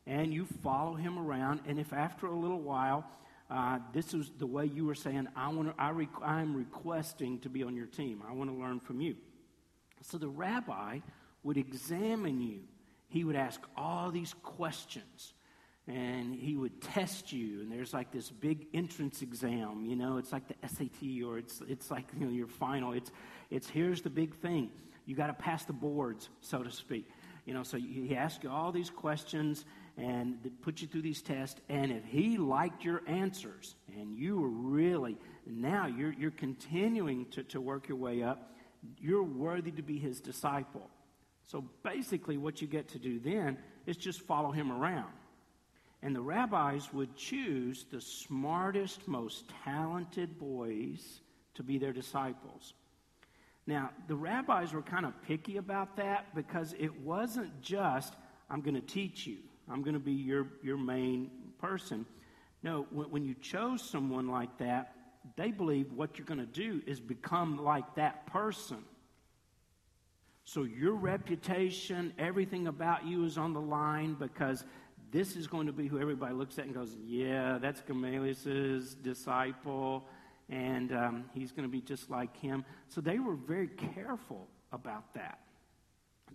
and 0.06 0.32
you 0.32 0.46
follow 0.62 0.94
him 0.94 1.18
around, 1.18 1.60
and 1.66 1.78
if 1.78 1.92
after 1.92 2.26
a 2.26 2.34
little 2.34 2.60
while 2.60 3.04
uh, 3.48 3.78
this 3.92 4.12
is 4.12 4.32
the 4.38 4.46
way 4.46 4.66
you 4.66 4.84
were 4.84 4.94
saying, 4.94 5.28
I 5.36 5.48
want 5.48 5.72
I 5.78 5.90
requ- 5.90 6.22
I'm 6.22 6.56
requesting 6.56 7.38
to 7.40 7.48
be 7.48 7.62
on 7.62 7.76
your 7.76 7.86
team. 7.86 8.22
I 8.28 8.32
want 8.32 8.50
to 8.50 8.56
learn 8.56 8.80
from 8.80 9.00
you. 9.00 9.16
So 10.02 10.18
the 10.18 10.28
rabbi 10.28 10.98
would 11.44 11.56
examine 11.56 12.40
you. 12.40 12.60
He 13.08 13.22
would 13.22 13.36
ask 13.36 13.60
all 13.76 14.10
these 14.10 14.34
questions 14.42 15.32
and 15.88 16.34
he 16.34 16.56
would 16.56 16.82
test 16.82 17.32
you 17.32 17.60
and 17.60 17.70
there's 17.70 17.94
like 17.94 18.10
this 18.10 18.28
big 18.28 18.66
entrance 18.74 19.22
exam 19.22 19.86
you 19.86 19.94
know 19.94 20.18
it's 20.18 20.32
like 20.32 20.42
the 20.48 20.54
sat 20.66 20.88
or 21.24 21.38
it's, 21.38 21.62
it's 21.68 21.92
like 21.92 22.06
you 22.18 22.26
know, 22.26 22.32
your 22.32 22.48
final 22.48 22.92
it's, 22.92 23.12
it's 23.50 23.68
here's 23.68 24.02
the 24.02 24.10
big 24.10 24.34
thing 24.34 24.68
you 25.04 25.14
got 25.14 25.28
to 25.28 25.32
pass 25.32 25.64
the 25.64 25.72
boards 25.72 26.28
so 26.40 26.64
to 26.64 26.72
speak 26.72 27.08
you 27.44 27.54
know 27.54 27.62
so 27.62 27.78
he 27.78 28.16
asks 28.16 28.42
you 28.42 28.50
all 28.50 28.72
these 28.72 28.90
questions 28.90 29.64
and 29.96 30.38
put 30.62 30.82
you 30.82 30.88
through 30.88 31.02
these 31.02 31.22
tests. 31.22 31.60
And 31.68 31.90
if 31.90 32.04
he 32.04 32.36
liked 32.36 32.84
your 32.84 33.02
answers 33.06 33.74
and 33.96 34.14
you 34.14 34.38
were 34.38 34.48
really, 34.48 35.16
now 35.46 35.86
you're, 35.86 36.12
you're 36.12 36.30
continuing 36.30 37.26
to, 37.30 37.42
to 37.44 37.60
work 37.60 37.88
your 37.88 37.96
way 37.96 38.22
up, 38.22 38.52
you're 39.00 39.22
worthy 39.22 39.70
to 39.72 39.82
be 39.82 39.98
his 39.98 40.20
disciple. 40.20 40.90
So 41.44 41.64
basically, 41.82 42.36
what 42.36 42.60
you 42.60 42.68
get 42.68 42.88
to 42.88 42.98
do 42.98 43.18
then 43.18 43.56
is 43.86 43.96
just 43.96 44.20
follow 44.22 44.50
him 44.50 44.70
around. 44.70 45.12
And 46.02 46.14
the 46.14 46.20
rabbis 46.20 46.92
would 46.92 47.16
choose 47.16 47.86
the 47.90 48.00
smartest, 48.00 49.08
most 49.08 49.50
talented 49.64 50.38
boys 50.38 51.20
to 51.54 51.62
be 51.62 51.78
their 51.78 51.92
disciples. 51.92 52.74
Now, 53.66 53.90
the 54.06 54.14
rabbis 54.14 54.72
were 54.72 54.82
kind 54.82 55.06
of 55.06 55.20
picky 55.22 55.56
about 55.56 55.96
that 55.96 56.34
because 56.34 56.74
it 56.78 57.00
wasn't 57.00 57.60
just, 57.62 58.14
I'm 58.50 58.60
going 58.60 58.74
to 58.74 58.80
teach 58.80 59.26
you. 59.26 59.38
I'm 59.70 59.82
going 59.82 59.94
to 59.94 60.00
be 60.00 60.12
your, 60.12 60.46
your 60.62 60.78
main 60.78 61.30
person. 61.58 62.06
No, 62.62 62.86
when, 62.90 63.10
when 63.10 63.24
you 63.24 63.34
chose 63.34 63.82
someone 63.82 64.28
like 64.28 64.58
that, 64.58 64.92
they 65.36 65.50
believe 65.50 65.92
what 65.92 66.18
you're 66.18 66.26
going 66.26 66.40
to 66.40 66.46
do 66.46 66.82
is 66.86 67.00
become 67.00 67.62
like 67.64 67.96
that 67.96 68.26
person. 68.26 68.78
So 70.44 70.62
your 70.62 70.94
reputation, 70.94 72.12
everything 72.18 72.68
about 72.68 73.04
you 73.04 73.24
is 73.24 73.36
on 73.36 73.52
the 73.52 73.60
line 73.60 74.14
because 74.14 74.64
this 75.10 75.34
is 75.34 75.48
going 75.48 75.66
to 75.66 75.72
be 75.72 75.88
who 75.88 76.00
everybody 76.00 76.34
looks 76.34 76.58
at 76.58 76.66
and 76.66 76.74
goes, 76.74 76.96
yeah, 77.04 77.58
that's 77.60 77.80
Gamaliel's 77.80 78.94
disciple, 78.94 80.04
and 80.48 80.92
um, 80.92 81.24
he's 81.34 81.50
going 81.50 81.68
to 81.68 81.72
be 81.72 81.80
just 81.80 82.10
like 82.10 82.36
him. 82.36 82.64
So 82.88 83.00
they 83.00 83.18
were 83.18 83.34
very 83.34 83.68
careful 83.68 84.46
about 84.72 85.14
that. 85.14 85.40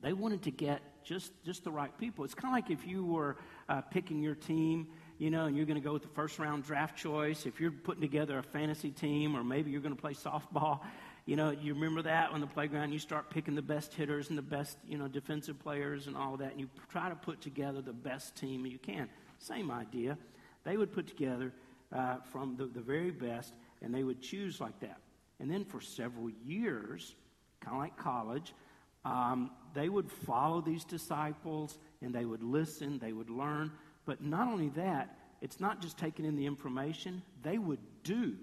They 0.02 0.14
wanted 0.14 0.44
to 0.44 0.52
get 0.52 0.82
just, 1.04 1.32
just 1.44 1.64
the 1.64 1.72
right 1.72 1.96
people. 1.98 2.26
It's 2.26 2.34
kind 2.34 2.54
of 2.54 2.56
like 2.56 2.72
if 2.72 2.88
you 2.88 3.06
were 3.06 3.38
uh, 3.70 3.82
picking 3.82 4.22
your 4.22 4.36
team, 4.36 4.88
you 5.18 5.30
know, 5.30 5.46
and 5.46 5.56
you're 5.56 5.66
going 5.66 5.80
to 5.80 5.84
go 5.84 5.94
with 5.94 6.02
the 6.02 6.10
first 6.10 6.40
round 6.40 6.64
draft 6.64 6.98
choice. 6.98 7.46
If 7.46 7.60
you're 7.60 7.72
putting 7.72 8.02
together 8.02 8.40
a 8.40 8.44
fantasy 8.44 8.90
team, 8.92 9.36
or 9.36 9.44
maybe 9.44 9.70
you're 9.72 9.82
going 9.82 9.96
to 9.96 10.02
play 10.02 10.14
softball, 10.14 10.80
you 11.26 11.36
know, 11.36 11.52
you 11.52 11.76
remember 11.76 12.02
that 12.02 12.32
on 12.32 12.42
the 12.42 12.48
playground, 12.48 12.92
you 12.92 13.00
start 13.00 13.30
picking 13.30 13.54
the 13.54 13.62
best 13.62 13.94
hitters 13.94 14.30
and 14.30 14.38
the 14.38 14.42
best, 14.44 14.78
you 14.88 14.98
know, 14.98 15.08
defensive 15.08 15.60
players 15.60 16.08
and 16.08 16.18
all 16.18 16.38
that, 16.38 16.52
and 16.52 16.60
you 16.60 16.70
try 16.90 17.10
to 17.10 17.16
put 17.16 17.42
together 17.42 17.82
the 17.82 17.94
best 17.94 18.36
team 18.36 18.66
you 18.66 18.80
can. 18.80 19.08
Same 19.38 19.70
idea. 19.70 20.18
They 20.64 20.78
would 20.78 20.92
put 20.92 21.08
together 21.08 21.54
uh, 21.94 22.18
from 22.32 22.56
the, 22.56 22.66
the 22.66 22.82
very 22.82 23.12
best, 23.12 23.54
and 23.84 23.94
they 23.94 24.04
would 24.04 24.22
choose 24.22 24.60
like 24.60 24.80
that. 24.80 24.98
And 25.40 25.50
then 25.50 25.66
for 25.66 25.82
several 25.82 26.30
years, 26.46 27.16
kind 27.60 27.76
of 27.76 27.82
like 27.82 27.98
college, 27.98 28.54
Um, 29.04 29.52
they 29.74 29.90
would 29.90 30.12
follow 30.12 30.62
these 30.62 30.84
disciples 30.84 31.78
and 32.02 32.14
they 32.14 32.26
would 32.26 32.44
listen, 32.44 33.00
they 33.00 33.14
would 33.14 33.30
learn. 33.30 33.72
But 34.06 34.24
not 34.24 34.48
only 34.48 34.70
that, 34.70 35.18
it's 35.42 35.60
not 35.60 35.82
just 35.82 35.98
taking 35.98 36.26
in 36.26 36.36
the 36.36 36.46
information, 36.46 37.22
they 37.42 37.58
would 37.58 37.80
do 38.04 38.36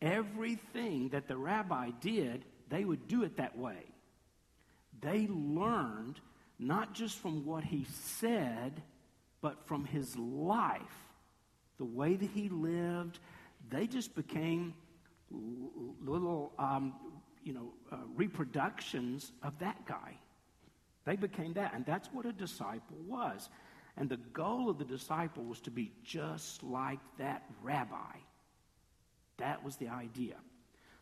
everything 0.00 1.08
that 1.10 1.28
the 1.28 1.36
rabbi 1.36 1.90
did, 2.00 2.44
they 2.68 2.84
would 2.84 3.08
do 3.08 3.22
it 3.22 3.36
that 3.36 3.56
way. 3.56 3.84
They 5.00 5.26
learned 5.28 6.20
not 6.58 6.94
just 6.94 7.18
from 7.18 7.44
what 7.44 7.64
he 7.64 7.86
said, 7.90 8.82
but 9.40 9.66
from 9.66 9.84
his 9.84 10.16
life, 10.16 10.80
the 11.78 11.84
way 11.84 12.16
that 12.16 12.30
he 12.30 12.48
lived. 12.48 13.18
They 13.68 13.86
just 13.86 14.14
became 14.14 14.74
little, 15.30 16.52
um, 16.58 16.94
you 17.46 17.52
know, 17.52 17.72
uh, 17.92 17.96
reproductions 18.16 19.30
of 19.44 19.56
that 19.60 19.86
guy. 19.86 20.18
They 21.04 21.14
became 21.14 21.52
that, 21.52 21.72
and 21.74 21.86
that's 21.86 22.08
what 22.12 22.26
a 22.26 22.32
disciple 22.32 22.96
was. 23.06 23.48
And 23.96 24.10
the 24.10 24.16
goal 24.16 24.68
of 24.68 24.78
the 24.78 24.84
disciple 24.84 25.44
was 25.44 25.60
to 25.60 25.70
be 25.70 25.92
just 26.02 26.64
like 26.64 26.98
that 27.18 27.44
rabbi. 27.62 28.16
That 29.38 29.64
was 29.64 29.76
the 29.76 29.88
idea. 29.88 30.34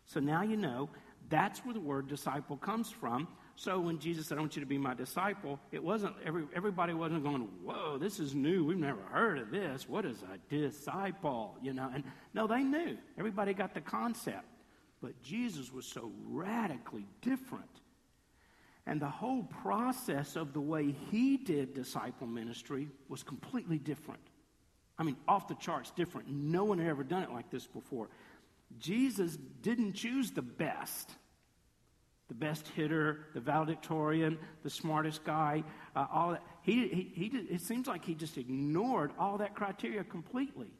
So 0.04 0.20
now 0.20 0.42
you 0.42 0.58
know 0.58 0.90
that's 1.30 1.60
where 1.64 1.72
the 1.72 1.80
word 1.80 2.08
disciple 2.08 2.58
comes 2.58 2.90
from. 2.90 3.26
So 3.56 3.80
when 3.80 3.98
Jesus 3.98 4.26
said, 4.26 4.36
I 4.36 4.42
want 4.42 4.54
you 4.54 4.60
to 4.60 4.66
be 4.66 4.76
my 4.76 4.92
disciple, 4.92 5.58
it 5.72 5.82
wasn't, 5.82 6.14
every, 6.26 6.44
everybody 6.54 6.92
wasn't 6.92 7.22
going, 7.22 7.48
whoa, 7.64 7.96
this 7.96 8.20
is 8.20 8.34
new. 8.34 8.64
We've 8.64 8.76
never 8.76 9.00
heard 9.00 9.38
of 9.38 9.50
this. 9.50 9.88
What 9.88 10.04
is 10.04 10.22
a 10.22 10.54
disciple? 10.54 11.56
You 11.62 11.72
know, 11.72 11.90
and 11.94 12.04
no, 12.34 12.46
they 12.46 12.62
knew. 12.62 12.98
Everybody 13.16 13.54
got 13.54 13.72
the 13.72 13.80
concept. 13.80 14.44
But 15.04 15.20
Jesus 15.22 15.70
was 15.70 15.84
so 15.84 16.10
radically 16.24 17.04
different. 17.20 17.68
And 18.86 18.98
the 18.98 19.06
whole 19.06 19.42
process 19.42 20.34
of 20.34 20.54
the 20.54 20.62
way 20.62 20.94
he 21.10 21.36
did 21.36 21.74
disciple 21.74 22.26
ministry 22.26 22.88
was 23.10 23.22
completely 23.22 23.78
different. 23.78 24.22
I 24.98 25.02
mean, 25.02 25.16
off 25.28 25.46
the 25.46 25.56
charts 25.56 25.90
different. 25.90 26.28
No 26.28 26.64
one 26.64 26.78
had 26.78 26.88
ever 26.88 27.04
done 27.04 27.22
it 27.22 27.30
like 27.30 27.50
this 27.50 27.66
before. 27.66 28.08
Jesus 28.78 29.36
didn't 29.60 29.92
choose 29.92 30.30
the 30.30 30.42
best 30.42 31.10
the 32.28 32.34
best 32.34 32.66
hitter, 32.68 33.26
the 33.34 33.40
valedictorian, 33.40 34.38
the 34.62 34.70
smartest 34.70 35.22
guy, 35.24 35.62
uh, 35.94 36.06
all 36.10 36.30
that. 36.30 36.42
He, 36.62 36.88
he, 36.88 37.12
he 37.14 37.28
did, 37.28 37.50
it 37.50 37.60
seems 37.60 37.86
like 37.86 38.02
he 38.02 38.14
just 38.14 38.38
ignored 38.38 39.12
all 39.18 39.36
that 39.38 39.54
criteria 39.54 40.02
completely. 40.04 40.70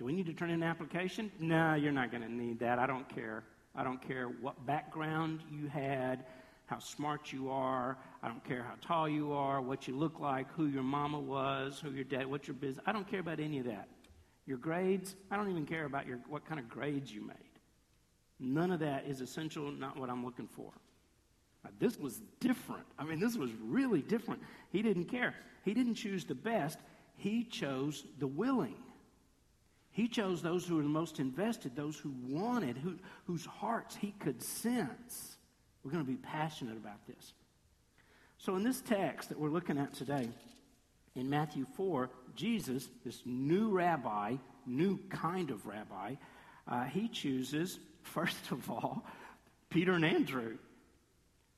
Do 0.00 0.06
we 0.06 0.14
need 0.14 0.24
to 0.28 0.32
turn 0.32 0.48
in 0.48 0.62
an 0.62 0.68
application? 0.68 1.30
No, 1.38 1.74
you're 1.74 1.92
not 1.92 2.10
going 2.10 2.22
to 2.22 2.32
need 2.32 2.58
that. 2.60 2.78
I 2.78 2.86
don't 2.86 3.06
care. 3.06 3.44
I 3.76 3.84
don't 3.84 4.00
care 4.00 4.28
what 4.28 4.64
background 4.64 5.40
you 5.52 5.68
had, 5.68 6.24
how 6.64 6.78
smart 6.78 7.34
you 7.34 7.50
are. 7.50 7.98
I 8.22 8.28
don't 8.28 8.42
care 8.42 8.62
how 8.62 8.76
tall 8.80 9.10
you 9.10 9.34
are, 9.34 9.60
what 9.60 9.86
you 9.86 9.94
look 9.94 10.18
like, 10.18 10.50
who 10.54 10.68
your 10.68 10.82
mama 10.82 11.20
was, 11.20 11.78
who 11.80 11.90
your 11.90 12.04
dad, 12.04 12.24
what 12.26 12.48
your 12.48 12.54
business. 12.54 12.82
I 12.86 12.92
don't 12.92 13.06
care 13.06 13.20
about 13.20 13.40
any 13.40 13.58
of 13.58 13.66
that. 13.66 13.88
Your 14.46 14.56
grades, 14.56 15.16
I 15.30 15.36
don't 15.36 15.50
even 15.50 15.66
care 15.66 15.84
about 15.84 16.06
your, 16.06 16.16
what 16.30 16.46
kind 16.46 16.58
of 16.58 16.66
grades 16.66 17.12
you 17.12 17.20
made. 17.20 17.36
None 18.38 18.70
of 18.70 18.80
that 18.80 19.04
is 19.06 19.20
essential, 19.20 19.70
not 19.70 19.98
what 19.98 20.08
I'm 20.08 20.24
looking 20.24 20.48
for. 20.48 20.72
Now, 21.62 21.72
this 21.78 21.98
was 21.98 22.22
different. 22.40 22.86
I 22.98 23.04
mean, 23.04 23.20
this 23.20 23.36
was 23.36 23.50
really 23.62 24.00
different. 24.00 24.40
He 24.70 24.80
didn't 24.80 25.10
care. 25.10 25.34
He 25.62 25.74
didn't 25.74 25.96
choose 25.96 26.24
the 26.24 26.34
best, 26.34 26.78
he 27.16 27.44
chose 27.44 28.06
the 28.18 28.26
willing. 28.26 28.76
He 29.92 30.08
chose 30.08 30.40
those 30.40 30.66
who 30.66 30.76
were 30.76 30.82
the 30.82 30.88
most 30.88 31.18
invested, 31.18 31.74
those 31.74 31.98
who 31.98 32.12
wanted, 32.28 32.76
who, 32.76 32.96
whose 33.24 33.44
hearts 33.44 33.96
he 33.96 34.14
could 34.20 34.42
sense. 34.42 35.36
We're 35.82 35.90
going 35.90 36.04
to 36.04 36.10
be 36.10 36.16
passionate 36.16 36.76
about 36.76 37.06
this. 37.06 37.32
So, 38.38 38.56
in 38.56 38.62
this 38.62 38.80
text 38.80 39.28
that 39.28 39.38
we're 39.38 39.50
looking 39.50 39.78
at 39.78 39.92
today, 39.92 40.28
in 41.14 41.28
Matthew 41.28 41.66
4, 41.76 42.08
Jesus, 42.36 42.88
this 43.04 43.22
new 43.24 43.70
rabbi, 43.70 44.36
new 44.66 44.98
kind 45.08 45.50
of 45.50 45.66
rabbi, 45.66 46.14
uh, 46.68 46.84
he 46.84 47.08
chooses 47.08 47.78
first 48.02 48.50
of 48.50 48.70
all, 48.70 49.04
Peter 49.68 49.92
and 49.92 50.04
Andrew. 50.04 50.58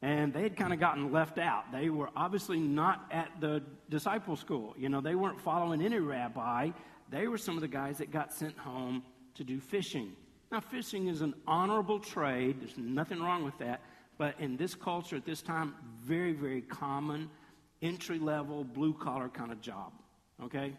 And 0.01 0.33
they 0.33 0.43
had 0.43 0.57
kind 0.57 0.73
of 0.73 0.81
gotten 0.81 1.13
left 1.13 1.39
out. 1.39 1.71
They 1.71 1.89
were 1.89 2.11
obviously 2.17 2.59
not 2.59 3.07
at 3.13 3.31
the 3.41 3.63
disciple 3.89 4.35
school. 4.35 4.75
You 4.77 4.89
know, 4.89 5.01
they 5.01 5.15
weren't 5.15 5.41
following 5.41 5.81
any 5.81 6.01
rabbi. 6.01 6.71
They 7.11 7.29
were 7.29 7.39
some 7.39 7.57
of 7.57 7.61
the 7.61 7.69
guys 7.69 7.99
that 7.99 8.11
got 8.11 8.33
sent 8.33 8.57
home 8.59 9.03
to 9.35 9.45
do 9.45 9.61
fishing. 9.61 10.13
Now, 10.51 10.61
fishing 10.61 11.09
is 11.09 11.23
an 11.23 11.35
honorable 11.47 11.99
trade. 11.99 12.61
There's 12.61 12.77
nothing 12.77 13.21
wrong 13.21 13.45
with 13.45 13.57
that. 13.59 13.81
But 14.19 14.39
in 14.39 14.57
this 14.57 14.75
culture 14.75 15.17
at 15.17 15.25
this 15.25 15.41
time, 15.43 15.75
very, 16.03 16.33
very 16.33 16.61
common, 16.61 17.31
entry 17.81 18.19
level, 18.19 18.63
blue 18.63 18.93
collar 18.93 19.29
kind 19.29 19.51
of 19.51 19.61
job. 19.61 19.93
Okay? 20.43 20.75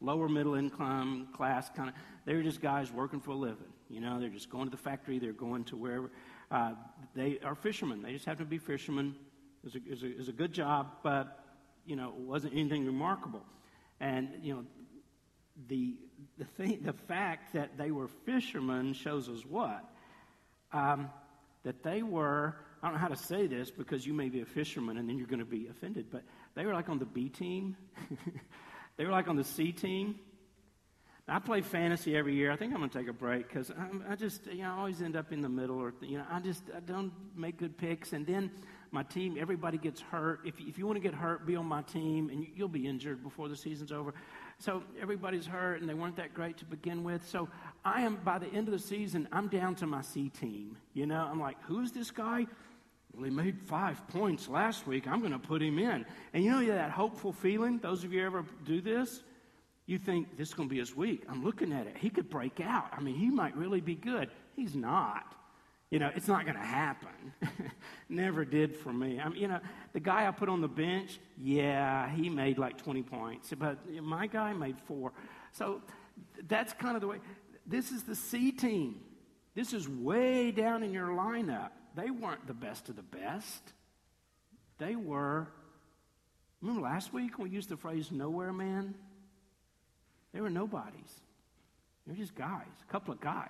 Lower 0.00 0.28
middle 0.28 0.54
income 0.54 1.28
class 1.34 1.68
kind 1.70 1.90
of. 1.90 1.94
They 2.24 2.34
were 2.34 2.42
just 2.42 2.60
guys 2.60 2.90
working 2.90 3.20
for 3.20 3.32
a 3.32 3.36
living. 3.36 3.72
You 3.90 4.00
know, 4.00 4.18
they're 4.20 4.28
just 4.28 4.50
going 4.50 4.64
to 4.64 4.70
the 4.70 4.76
factory, 4.76 5.18
they're 5.18 5.32
going 5.32 5.64
to 5.64 5.76
wherever. 5.76 6.10
Uh, 6.50 6.72
they 7.14 7.38
are 7.44 7.54
fishermen. 7.54 8.02
They 8.02 8.12
just 8.12 8.24
happen 8.24 8.44
to 8.44 8.50
be 8.50 8.58
fishermen. 8.58 9.14
It 9.64 9.90
was, 9.90 10.02
a, 10.02 10.06
a, 10.06 10.28
a 10.28 10.32
good 10.32 10.52
job, 10.52 10.92
but, 11.02 11.44
you 11.84 11.96
know, 11.96 12.08
it 12.08 12.14
wasn't 12.14 12.54
anything 12.54 12.86
remarkable. 12.86 13.42
And, 14.00 14.30
you 14.42 14.54
know, 14.54 14.64
the, 15.66 15.96
the, 16.36 16.44
thing, 16.44 16.80
the 16.82 16.92
fact 16.92 17.54
that 17.54 17.76
they 17.76 17.90
were 17.90 18.08
fishermen 18.24 18.92
shows 18.92 19.28
us 19.28 19.44
what? 19.44 19.84
Um, 20.72 21.10
that 21.64 21.82
they 21.82 22.02
were, 22.02 22.54
I 22.82 22.86
don't 22.86 22.94
know 22.94 23.00
how 23.00 23.08
to 23.08 23.16
say 23.16 23.46
this 23.46 23.70
because 23.70 24.06
you 24.06 24.12
may 24.12 24.28
be 24.28 24.40
a 24.40 24.46
fisherman 24.46 24.98
and 24.98 25.08
then 25.08 25.18
you're 25.18 25.26
going 25.26 25.40
to 25.40 25.44
be 25.44 25.66
offended, 25.68 26.06
but 26.10 26.22
they 26.54 26.64
were 26.64 26.74
like 26.74 26.88
on 26.88 26.98
the 26.98 27.06
B 27.06 27.28
team. 27.28 27.76
they 28.96 29.04
were 29.04 29.10
like 29.10 29.28
on 29.28 29.36
the 29.36 29.44
C 29.44 29.72
team. 29.72 30.20
I 31.30 31.40
play 31.40 31.60
fantasy 31.60 32.16
every 32.16 32.34
year. 32.34 32.50
I 32.50 32.56
think 32.56 32.72
I'm 32.72 32.78
going 32.78 32.88
to 32.88 32.98
take 32.98 33.08
a 33.08 33.12
break 33.12 33.48
because 33.48 33.70
I 34.08 34.14
just, 34.14 34.46
you 34.46 34.62
know, 34.62 34.70
I 34.70 34.78
always 34.78 35.02
end 35.02 35.14
up 35.14 35.30
in 35.30 35.42
the 35.42 35.48
middle, 35.48 35.78
or 35.78 35.92
you 36.00 36.16
know, 36.16 36.24
I 36.30 36.40
just 36.40 36.62
I 36.74 36.80
don't 36.80 37.12
make 37.36 37.58
good 37.58 37.76
picks, 37.76 38.14
and 38.14 38.26
then 38.26 38.50
my 38.92 39.02
team, 39.02 39.36
everybody 39.38 39.76
gets 39.76 40.00
hurt. 40.00 40.40
If 40.46 40.54
if 40.58 40.78
you 40.78 40.86
want 40.86 40.96
to 40.96 41.02
get 41.02 41.12
hurt, 41.12 41.46
be 41.46 41.54
on 41.54 41.66
my 41.66 41.82
team, 41.82 42.30
and 42.30 42.46
you'll 42.54 42.68
be 42.68 42.86
injured 42.86 43.22
before 43.22 43.50
the 43.50 43.56
season's 43.56 43.92
over. 43.92 44.14
So 44.58 44.82
everybody's 45.00 45.46
hurt, 45.46 45.80
and 45.80 45.88
they 45.88 45.94
weren't 45.94 46.16
that 46.16 46.34
great 46.34 46.56
to 46.58 46.64
begin 46.64 47.04
with. 47.04 47.26
So 47.28 47.48
I 47.84 48.02
am 48.02 48.16
by 48.24 48.38
the 48.38 48.48
end 48.48 48.68
of 48.68 48.72
the 48.72 48.78
season, 48.78 49.28
I'm 49.30 49.48
down 49.48 49.76
to 49.76 49.86
my 49.86 50.02
C 50.02 50.30
team. 50.30 50.76
You 50.94 51.06
know, 51.06 51.28
I'm 51.30 51.40
like, 51.40 51.56
who's 51.62 51.92
this 51.92 52.10
guy? 52.10 52.46
Well, 53.14 53.24
he 53.24 53.30
made 53.30 53.60
five 53.60 54.06
points 54.08 54.48
last 54.48 54.86
week. 54.86 55.06
I'm 55.06 55.20
going 55.20 55.32
to 55.32 55.38
put 55.38 55.62
him 55.62 55.78
in. 55.78 56.04
And 56.32 56.44
you 56.44 56.50
know 56.50 56.60
you 56.60 56.70
have 56.70 56.78
that 56.78 56.90
hopeful 56.90 57.32
feeling. 57.32 57.78
Those 57.78 58.04
of 58.04 58.12
you 58.12 58.24
ever 58.26 58.44
do 58.64 58.80
this? 58.80 59.22
you 59.88 59.96
think 59.96 60.36
this 60.36 60.48
is 60.48 60.54
going 60.54 60.68
to 60.68 60.72
be 60.72 60.78
his 60.78 60.94
week. 60.94 61.24
I'm 61.30 61.42
looking 61.42 61.72
at 61.72 61.86
it. 61.86 61.96
He 61.96 62.10
could 62.10 62.28
break 62.28 62.60
out. 62.60 62.90
I 62.92 63.00
mean, 63.00 63.14
he 63.14 63.30
might 63.30 63.56
really 63.56 63.80
be 63.80 63.94
good. 63.94 64.28
He's 64.54 64.76
not. 64.76 65.34
You 65.90 65.98
know, 65.98 66.10
it's 66.14 66.28
not 66.28 66.44
going 66.44 66.56
to 66.56 66.62
happen. 66.62 67.32
Never 68.08 68.44
did 68.44 68.76
for 68.76 68.92
me. 68.92 69.20
I 69.20 69.28
mean, 69.28 69.40
you 69.40 69.48
know, 69.48 69.60
the 69.94 70.00
guy 70.00 70.26
I 70.26 70.30
put 70.30 70.48
on 70.48 70.60
the 70.60 70.68
bench, 70.68 71.18
yeah, 71.38 72.10
he 72.10 72.28
made 72.28 72.58
like 72.58 72.76
20 72.82 73.02
points, 73.02 73.52
but 73.58 73.78
my 74.02 74.26
guy 74.26 74.52
made 74.52 74.76
four. 74.86 75.12
So 75.52 75.80
that's 76.46 76.74
kind 76.74 76.94
of 76.94 77.00
the 77.00 77.08
way. 77.08 77.18
This 77.66 77.90
is 77.90 78.02
the 78.02 78.14
C 78.14 78.52
team. 78.52 79.00
This 79.54 79.72
is 79.72 79.88
way 79.88 80.50
down 80.50 80.82
in 80.82 80.92
your 80.92 81.08
lineup. 81.08 81.70
They 81.96 82.10
weren't 82.10 82.46
the 82.46 82.54
best 82.54 82.88
of 82.90 82.96
the 82.96 83.02
best. 83.02 83.62
They 84.78 84.94
were. 84.94 85.48
Remember 86.60 86.82
last 86.82 87.12
week 87.12 87.38
we 87.38 87.50
used 87.50 87.68
the 87.68 87.76
phrase 87.76 88.12
nowhere 88.12 88.52
man? 88.52 88.94
They 90.32 90.40
were 90.40 90.50
nobodies. 90.50 91.20
They're 92.06 92.16
just 92.16 92.34
guys, 92.34 92.66
a 92.86 92.92
couple 92.92 93.12
of 93.12 93.20
guys. 93.20 93.48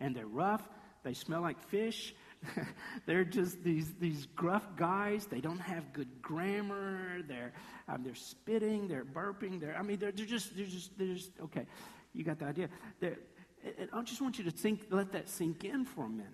And 0.00 0.14
they're 0.14 0.26
rough. 0.26 0.66
They 1.04 1.14
smell 1.14 1.42
like 1.42 1.60
fish. 1.68 2.14
they're 3.06 3.24
just 3.24 3.62
these, 3.62 3.94
these 4.00 4.26
gruff 4.34 4.64
guys. 4.76 5.26
They 5.26 5.40
don't 5.40 5.60
have 5.60 5.92
good 5.92 6.08
grammar. 6.20 7.22
They're, 7.28 7.52
um, 7.88 8.02
they're 8.02 8.14
spitting. 8.14 8.88
They're 8.88 9.04
burping. 9.04 9.60
They're, 9.60 9.76
I 9.76 9.82
mean, 9.82 9.98
they're, 9.98 10.12
they're, 10.12 10.26
just, 10.26 10.56
they're, 10.56 10.66
just, 10.66 10.98
they're 10.98 11.14
just, 11.14 11.30
okay, 11.42 11.66
you 12.12 12.24
got 12.24 12.38
the 12.38 12.46
idea. 12.46 12.68
I 13.02 14.02
just 14.02 14.20
want 14.20 14.38
you 14.38 14.44
to 14.44 14.50
think, 14.50 14.86
let 14.90 15.12
that 15.12 15.28
sink 15.28 15.64
in 15.64 15.84
for 15.84 16.06
a 16.06 16.08
minute. 16.08 16.28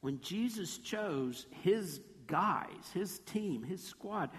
When 0.00 0.20
Jesus 0.20 0.78
chose 0.78 1.46
his 1.62 2.00
guys, 2.26 2.90
his 2.94 3.18
team, 3.20 3.62
his 3.62 3.82
squad, 3.82 4.30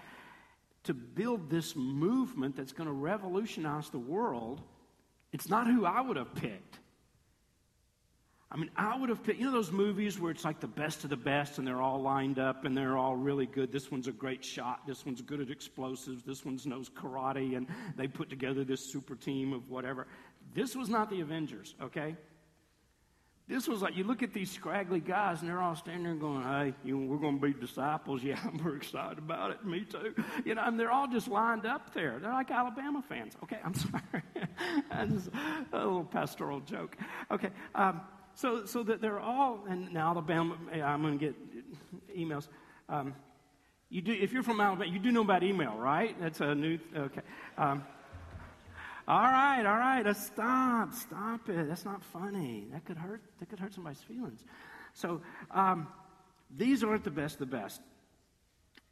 to 0.84 0.93
build 0.93 1.50
this 1.50 1.76
movement 1.76 2.56
that's 2.56 2.71
going 2.71 2.88
to 2.88 2.93
revolutionize 2.93 3.89
the 3.89 4.00
world, 4.00 4.62
it's 5.34 5.50
not 5.50 5.67
who 5.67 5.86
I 5.86 6.00
would 6.00 6.15
have 6.15 6.34
picked. 6.36 6.80
I 8.50 8.56
mean, 8.56 8.72
I 8.78 8.98
would 8.98 9.10
have 9.10 9.24
picked, 9.24 9.40
you 9.40 9.46
know, 9.46 9.52
those 9.52 9.74
movies 9.74 10.20
where 10.20 10.32
it's 10.32 10.46
like 10.46 10.62
the 10.62 10.68
best 10.68 11.04
of 11.04 11.10
the 11.10 11.18
best 11.18 11.58
and 11.58 11.68
they're 11.68 11.82
all 11.82 12.02
lined 12.02 12.40
up 12.40 12.64
and 12.64 12.78
they're 12.78 12.98
all 12.98 13.16
really 13.16 13.46
good. 13.46 13.74
This 13.74 13.92
one's 13.92 14.08
a 14.08 14.14
great 14.14 14.44
shot. 14.44 14.88
This 14.88 15.06
one's 15.06 15.22
good 15.22 15.42
at 15.42 15.50
explosives. 15.50 16.24
This 16.24 16.46
one 16.46 16.58
knows 16.64 16.90
karate 16.90 17.58
and 17.58 17.68
they 17.98 18.08
put 18.08 18.30
together 18.30 18.64
this 18.64 18.80
super 18.80 19.16
team 19.16 19.52
of 19.52 19.70
whatever. 19.70 20.08
This 20.54 20.78
was 20.78 20.88
not 20.88 21.10
the 21.10 21.20
Avengers, 21.20 21.76
okay? 21.82 22.16
This 23.50 23.68
was 23.68 23.82
like, 23.82 23.98
you 23.98 24.06
look 24.06 24.24
at 24.24 24.34
these 24.34 24.50
scraggly 24.52 25.02
guys 25.02 25.42
and 25.42 25.50
they're 25.50 25.62
all 25.62 25.76
standing 25.76 26.04
there 26.04 26.16
going, 26.16 26.44
hey, 26.44 26.74
you 26.86 26.98
we're 26.98 27.18
going 27.18 27.40
to 27.40 27.46
be 27.46 27.54
disciples. 27.54 28.22
Yeah, 28.28 28.40
I'm 28.46 28.60
very 28.60 28.78
excited 28.78 29.18
about 29.18 29.52
it. 29.52 29.66
Me 29.66 29.86
too. 29.86 30.16
You 30.46 30.56
know, 30.56 30.64
and 30.66 30.80
they're 30.80 30.92
all 30.92 31.08
just 31.08 31.28
lined 31.28 31.66
up 31.66 31.94
there. 31.94 32.20
They're 32.20 32.32
like 32.32 32.52
Alabama 32.52 33.02
fans. 33.08 33.36
Okay, 33.44 33.60
I'm 33.64 33.74
sorry. 33.74 34.24
That's 34.90 35.30
a 35.74 35.78
little 35.78 36.04
pastoral 36.06 36.62
joke. 36.62 36.98
Okay, 37.32 37.50
um, 37.76 38.02
so, 38.38 38.65
so 38.65 38.84
that 38.84 39.02
they're 39.02 39.19
all, 39.19 39.63
and 39.67 39.91
now 39.91 40.12
Alabama, 40.12 40.56
I'm 40.71 41.02
going 41.02 41.17
to 41.17 41.26
get 41.26 42.15
emails. 42.15 42.47
Um, 42.88 43.15
you 43.89 44.04
do, 44.04 44.13
if 44.13 44.32
you're 44.32 44.43
from 44.43 44.62
Alabama, 44.62 44.91
you 44.91 45.00
do 45.00 45.12
know 45.12 45.23
about 45.23 45.41
email, 45.41 45.76
right? 45.76 46.15
That's 46.21 46.39
a 46.39 46.54
new, 46.54 46.78
okay. 46.95 47.21
Um, 47.58 47.84
all 49.08 49.21
right, 49.21 49.65
all 49.65 49.78
right, 49.78 50.06
let's 50.06 50.23
stop, 50.23 50.93
stop 50.93 51.50
it. 51.50 51.67
That's 51.67 51.84
not 51.84 52.04
funny. 52.04 52.67
That 52.73 52.86
could 52.86 52.97
hurt. 52.97 53.23
That 53.39 53.50
could 53.50 53.58
hurt 53.58 53.73
somebody's 53.73 54.04
feelings. 54.04 54.43
So 54.93 55.21
um, 55.50 55.88
these 56.56 56.84
aren't 56.84 57.06
the 57.06 57.12
best, 57.12 57.39
the 57.39 57.47
best, 57.47 57.82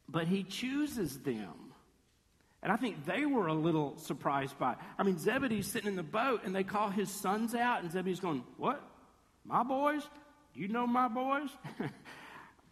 but 0.08 0.26
he 0.26 0.42
chooses 0.42 1.20
them. 1.20 1.72
And 2.64 2.72
I 2.72 2.76
think 2.76 3.04
they 3.04 3.26
were 3.26 3.46
a 3.46 3.54
little 3.54 3.96
surprised 3.98 4.58
by 4.58 4.72
it. 4.72 4.78
I 4.98 5.04
mean, 5.04 5.18
Zebedee's 5.18 5.68
sitting 5.68 5.88
in 5.88 5.94
the 5.94 6.02
boat 6.02 6.40
and 6.44 6.52
they 6.52 6.64
call 6.64 6.90
his 6.90 7.10
sons 7.10 7.54
out, 7.54 7.82
and 7.82 7.92
Zebedee's 7.92 8.18
going, 8.18 8.42
What? 8.56 8.82
My 9.46 9.62
boys? 9.62 10.02
You 10.54 10.68
know 10.68 10.86
my 10.86 11.08
boys? 11.08 11.50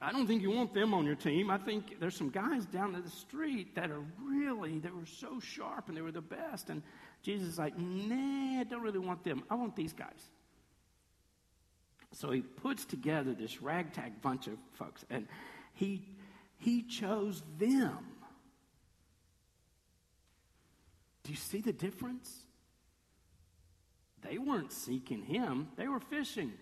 I 0.00 0.12
don't 0.12 0.26
think 0.26 0.42
you 0.42 0.50
want 0.50 0.74
them 0.74 0.92
on 0.92 1.06
your 1.06 1.14
team. 1.14 1.50
I 1.50 1.56
think 1.56 1.98
there's 2.00 2.16
some 2.16 2.28
guys 2.28 2.66
down 2.66 2.92
the 2.92 3.08
street 3.08 3.74
that 3.74 3.90
are 3.90 4.02
really, 4.22 4.78
they 4.78 4.90
were 4.90 5.06
so 5.06 5.40
sharp 5.40 5.88
and 5.88 5.96
they 5.96 6.02
were 6.02 6.12
the 6.12 6.20
best. 6.20 6.68
And 6.68 6.82
Jesus 7.22 7.48
is 7.48 7.58
like, 7.58 7.78
nah, 7.78 8.60
I 8.60 8.64
don't 8.64 8.82
really 8.82 8.98
want 8.98 9.24
them. 9.24 9.42
I 9.50 9.54
want 9.54 9.76
these 9.76 9.92
guys. 9.92 10.30
So 12.12 12.30
he 12.30 12.42
puts 12.42 12.84
together 12.84 13.34
this 13.34 13.62
ragtag 13.62 14.20
bunch 14.20 14.46
of 14.46 14.58
folks 14.74 15.04
and 15.10 15.26
he, 15.72 16.06
he 16.58 16.82
chose 16.82 17.42
them. 17.58 17.98
Do 21.24 21.32
you 21.32 21.38
see 21.38 21.60
the 21.60 21.72
difference? 21.72 22.43
They 24.34 24.38
weren't 24.38 24.72
seeking 24.72 25.22
him, 25.22 25.68
they 25.76 25.86
were 25.86 26.00
fishing. 26.00 26.52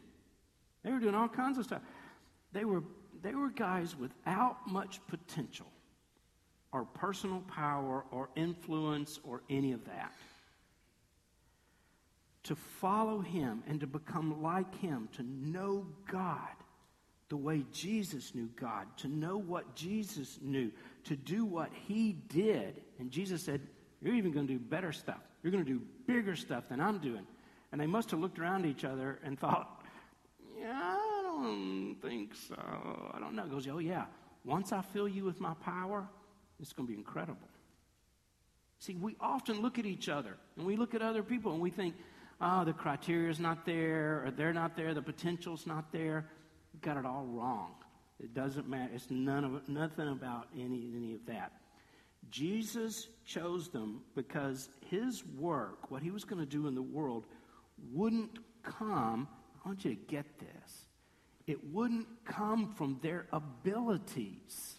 They 0.85 0.93
were 0.93 0.99
doing 0.99 1.15
all 1.15 1.29
kinds 1.29 1.57
of 1.57 1.65
stuff. 1.65 1.81
They 2.53 2.67
were 2.67 2.83
they 3.23 3.35
were 3.35 3.49
guys 3.49 3.97
without 3.97 4.71
much 4.71 5.01
potential 5.07 5.69
or 6.71 6.85
personal 6.85 7.41
power 7.41 8.05
or 8.11 8.29
influence 8.37 9.21
or 9.25 9.43
any 9.49 9.73
of 9.73 9.87
that. 9.87 10.13
To 12.43 12.57
follow 12.57 13.21
him 13.21 13.63
and 13.67 13.81
to 13.81 13.87
become 13.87 14.43
like 14.43 14.75
him, 14.75 15.09
to 15.17 15.23
know 15.23 15.87
God 16.11 16.51
the 17.31 17.39
way 17.39 17.65
Jesus 17.73 18.35
knew 18.35 18.51
God, 18.55 18.87
to 18.99 19.09
know 19.09 19.39
what 19.39 19.75
Jesus 19.75 20.39
knew, 20.43 20.71
to 21.05 21.17
do 21.17 21.47
what 21.47 21.71
he 21.87 22.13
did. 22.13 22.83
And 22.99 23.11
Jesus 23.11 23.43
said, 23.43 23.63
You're 24.03 24.15
even 24.15 24.31
going 24.31 24.47
to 24.47 24.53
do 24.53 24.59
better 24.59 24.93
stuff. 24.93 25.23
You're 25.43 25.53
going 25.53 25.65
to 25.65 25.73
do 25.73 25.81
bigger 26.07 26.37
stuff 26.37 26.69
than 26.69 26.79
I'm 26.79 26.99
doing. 26.99 27.27
And 27.73 27.81
they 27.81 27.87
must 27.87 28.11
have 28.11 28.21
looked 28.21 28.39
around 28.39 28.67
each 28.67 28.85
other 28.85 29.19
and 29.25 29.39
thought, 29.41 29.83
Yeah, 30.59 30.71
I 30.73 31.23
don't 31.25 31.97
think 32.01 32.35
so. 32.35 33.11
I 33.15 33.19
don't 33.19 33.35
know. 33.35 33.45
He 33.45 33.51
goes, 33.51 33.67
Oh, 33.69 33.79
yeah. 33.79 34.05
Once 34.45 34.73
I 34.73 34.83
fill 34.83 35.09
you 35.09 35.25
with 35.25 35.41
my 35.41 35.55
power, 35.55 36.07
it's 36.61 36.73
going 36.73 36.87
to 36.87 36.93
be 36.93 36.99
incredible. 36.99 37.49
See, 38.79 38.95
we 38.95 39.17
often 39.21 39.63
look 39.63 39.79
at 39.79 39.87
each 39.87 40.09
other 40.09 40.37
and 40.57 40.67
we 40.67 40.77
look 40.77 40.95
at 40.95 41.03
other 41.03 41.23
people 41.23 41.53
and 41.53 41.61
we 41.61 41.71
think, 41.71 41.95
oh, 42.41 42.65
the 42.65 42.73
criteria 42.73 43.31
is 43.31 43.39
not 43.39 43.65
there, 43.65 44.25
or 44.27 44.33
they're 44.33 44.53
not 44.53 44.77
there, 44.77 44.93
the 44.93 45.03
potential's 45.03 45.67
not 45.67 45.93
there. 45.93 46.27
You 46.75 46.81
got 46.81 46.97
it 46.97 47.07
all 47.07 47.25
wrong. 47.25 47.75
It 48.19 48.35
doesn't 48.35 48.69
matter. 48.69 48.91
It's 48.95 49.11
none 49.11 49.45
of, 49.45 49.69
nothing 49.69 50.09
about 50.09 50.49
any, 50.55 50.91
any 50.97 51.15
of 51.15 51.25
that. 51.27 51.53
Jesus 52.31 53.09
chose 53.25 53.69
them 53.69 54.01
because 54.15 54.69
his 54.91 55.25
work, 55.39 55.91
what 55.91 56.03
he 56.03 56.11
was 56.11 56.25
going 56.25 56.41
to 56.41 56.47
do 56.47 56.67
in 56.67 56.75
the 56.75 56.83
world, 56.83 57.27
wouldn't 57.93 58.39
come. 58.63 59.29
I 59.65 59.69
want 59.69 59.85
you 59.85 59.95
to 59.95 60.01
get 60.07 60.27
this 60.39 60.87
it 61.47 61.73
wouldn't 61.73 62.07
come 62.25 62.73
from 62.73 62.99
their 63.03 63.27
abilities 63.33 64.75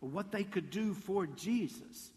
or 0.00 0.08
what 0.08 0.30
they 0.30 0.44
could 0.44 0.70
do 0.70 0.94
for 0.94 1.26
Jesus. 1.26 2.10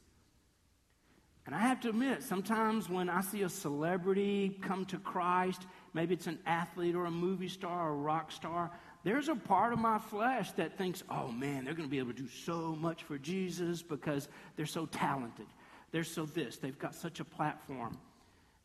And 1.46 1.56
I 1.56 1.60
have 1.60 1.80
to 1.82 1.90
admit, 1.90 2.24
sometimes 2.24 2.90
when 2.90 3.10
I 3.10 3.22
see 3.22 3.44
a 3.44 3.50
celebrity 3.50 4.60
come 4.62 4.86
to 4.88 4.98
Christ, 4.98 5.66
maybe 5.94 6.14
it's 6.14 6.28
an 6.28 6.40
athlete 6.46 6.94
or 6.94 7.06
a 7.06 7.12
movie 7.12 7.48
star 7.48 7.90
or 7.90 7.94
a 7.94 7.96
rock 7.96 8.32
star, 8.32 8.72
there's 9.04 9.30
a 9.30 9.36
part 9.36 9.72
of 9.72 9.80
my 9.80 9.98
flesh 9.98 10.52
that 10.54 10.78
thinks, 10.78 11.04
oh 11.10 11.32
man, 11.32 11.64
they're 11.64 11.74
going 11.74 11.88
to 11.88 11.92
be 11.92 12.00
able 12.00 12.12
to 12.12 12.22
do 12.22 12.28
so 12.28 12.76
much 12.76 13.04
for 13.04 13.18
Jesus 13.18 13.82
because 13.82 14.28
they're 14.58 14.66
so 14.66 14.86
talented. 14.86 15.46
They're 15.92 16.04
so 16.04 16.26
this. 16.26 16.58
They've 16.58 16.78
got 16.78 16.94
such 16.94 17.22
a 17.22 17.26
platform. 17.26 17.98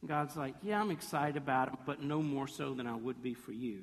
God's 0.06 0.36
like, 0.36 0.54
Yeah, 0.62 0.80
I'm 0.80 0.90
excited 0.90 1.36
about 1.36 1.68
it, 1.68 1.74
but 1.86 2.02
no 2.02 2.22
more 2.22 2.48
so 2.48 2.74
than 2.74 2.86
I 2.86 2.96
would 2.96 3.22
be 3.22 3.34
for 3.34 3.52
you. 3.52 3.82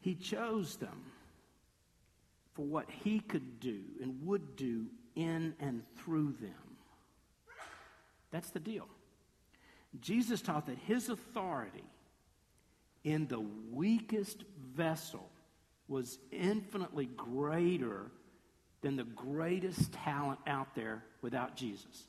He 0.00 0.14
chose 0.14 0.76
them 0.76 1.12
for 2.52 2.64
what 2.64 2.86
He 2.90 3.20
could 3.20 3.60
do 3.60 3.80
and 4.02 4.26
would 4.26 4.56
do 4.56 4.86
in 5.16 5.54
and 5.60 5.82
through 5.96 6.34
them. 6.40 6.76
That's 8.30 8.50
the 8.50 8.60
deal. 8.60 8.86
Jesus 10.00 10.42
taught 10.42 10.66
that 10.66 10.78
His 10.86 11.08
authority 11.08 11.84
in 13.04 13.26
the 13.28 13.40
weakest 13.70 14.44
vessel 14.74 15.30
was 15.88 16.18
infinitely 16.32 17.06
greater 17.06 18.10
than 18.82 18.96
the 18.96 19.04
greatest 19.04 19.92
talent 19.92 20.40
out 20.46 20.74
there 20.74 21.04
without 21.22 21.56
Jesus, 21.56 22.04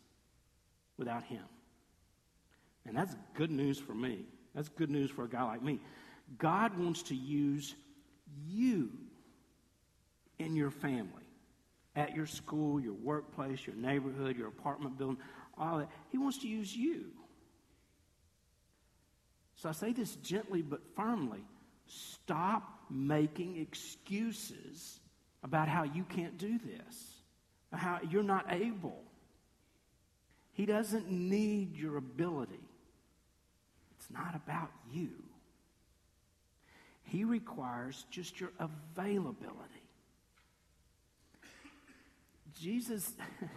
without 0.98 1.24
Him. 1.24 1.44
And 2.88 2.96
that's 2.96 3.16
good 3.34 3.52
news 3.52 3.80
for 3.80 3.94
me. 3.94 4.26
That's 4.54 4.70
good 4.70 4.90
news 4.90 5.10
for 5.10 5.26
a 5.26 5.30
guy 5.30 5.44
like 5.44 5.64
me. 5.64 5.80
God 6.38 6.78
wants 6.78 7.04
to 7.04 7.16
use 7.16 7.76
you 8.48 8.90
in 10.40 10.56
your 10.56 10.72
family, 10.72 11.24
at 11.96 12.16
your 12.16 12.26
school, 12.26 12.80
your 12.80 12.94
workplace, 12.94 13.66
your 13.66 13.76
neighborhood, 13.76 14.38
your 14.38 14.48
apartment 14.48 14.98
building, 14.98 15.18
all 15.58 15.80
that. 15.80 15.90
He 16.12 16.18
wants 16.18 16.40
to 16.40 16.48
use 16.48 16.76
you. 16.76 17.06
So 19.56 19.70
I 19.70 19.72
say 19.72 19.94
this 19.94 20.16
gently 20.18 20.62
but 20.62 20.82
firmly. 20.96 21.44
Stop 21.88 22.82
making 22.90 23.58
excuses 23.58 25.00
about 25.44 25.68
how 25.68 25.84
you 25.84 26.04
can't 26.04 26.38
do 26.38 26.60
this, 26.60 27.22
how 27.72 28.00
you're 28.10 28.24
not 28.24 28.52
able. 28.52 29.04
He 30.54 30.66
doesn't 30.66 31.10
need 31.10 31.76
your 31.76 31.98
ability. 31.98 32.65
It's 34.06 34.14
not 34.14 34.36
about 34.36 34.70
you. 34.92 35.10
He 37.04 37.24
requires 37.24 38.06
just 38.12 38.40
your 38.40 38.52
availability. 38.60 39.84
Jesus 42.60 43.14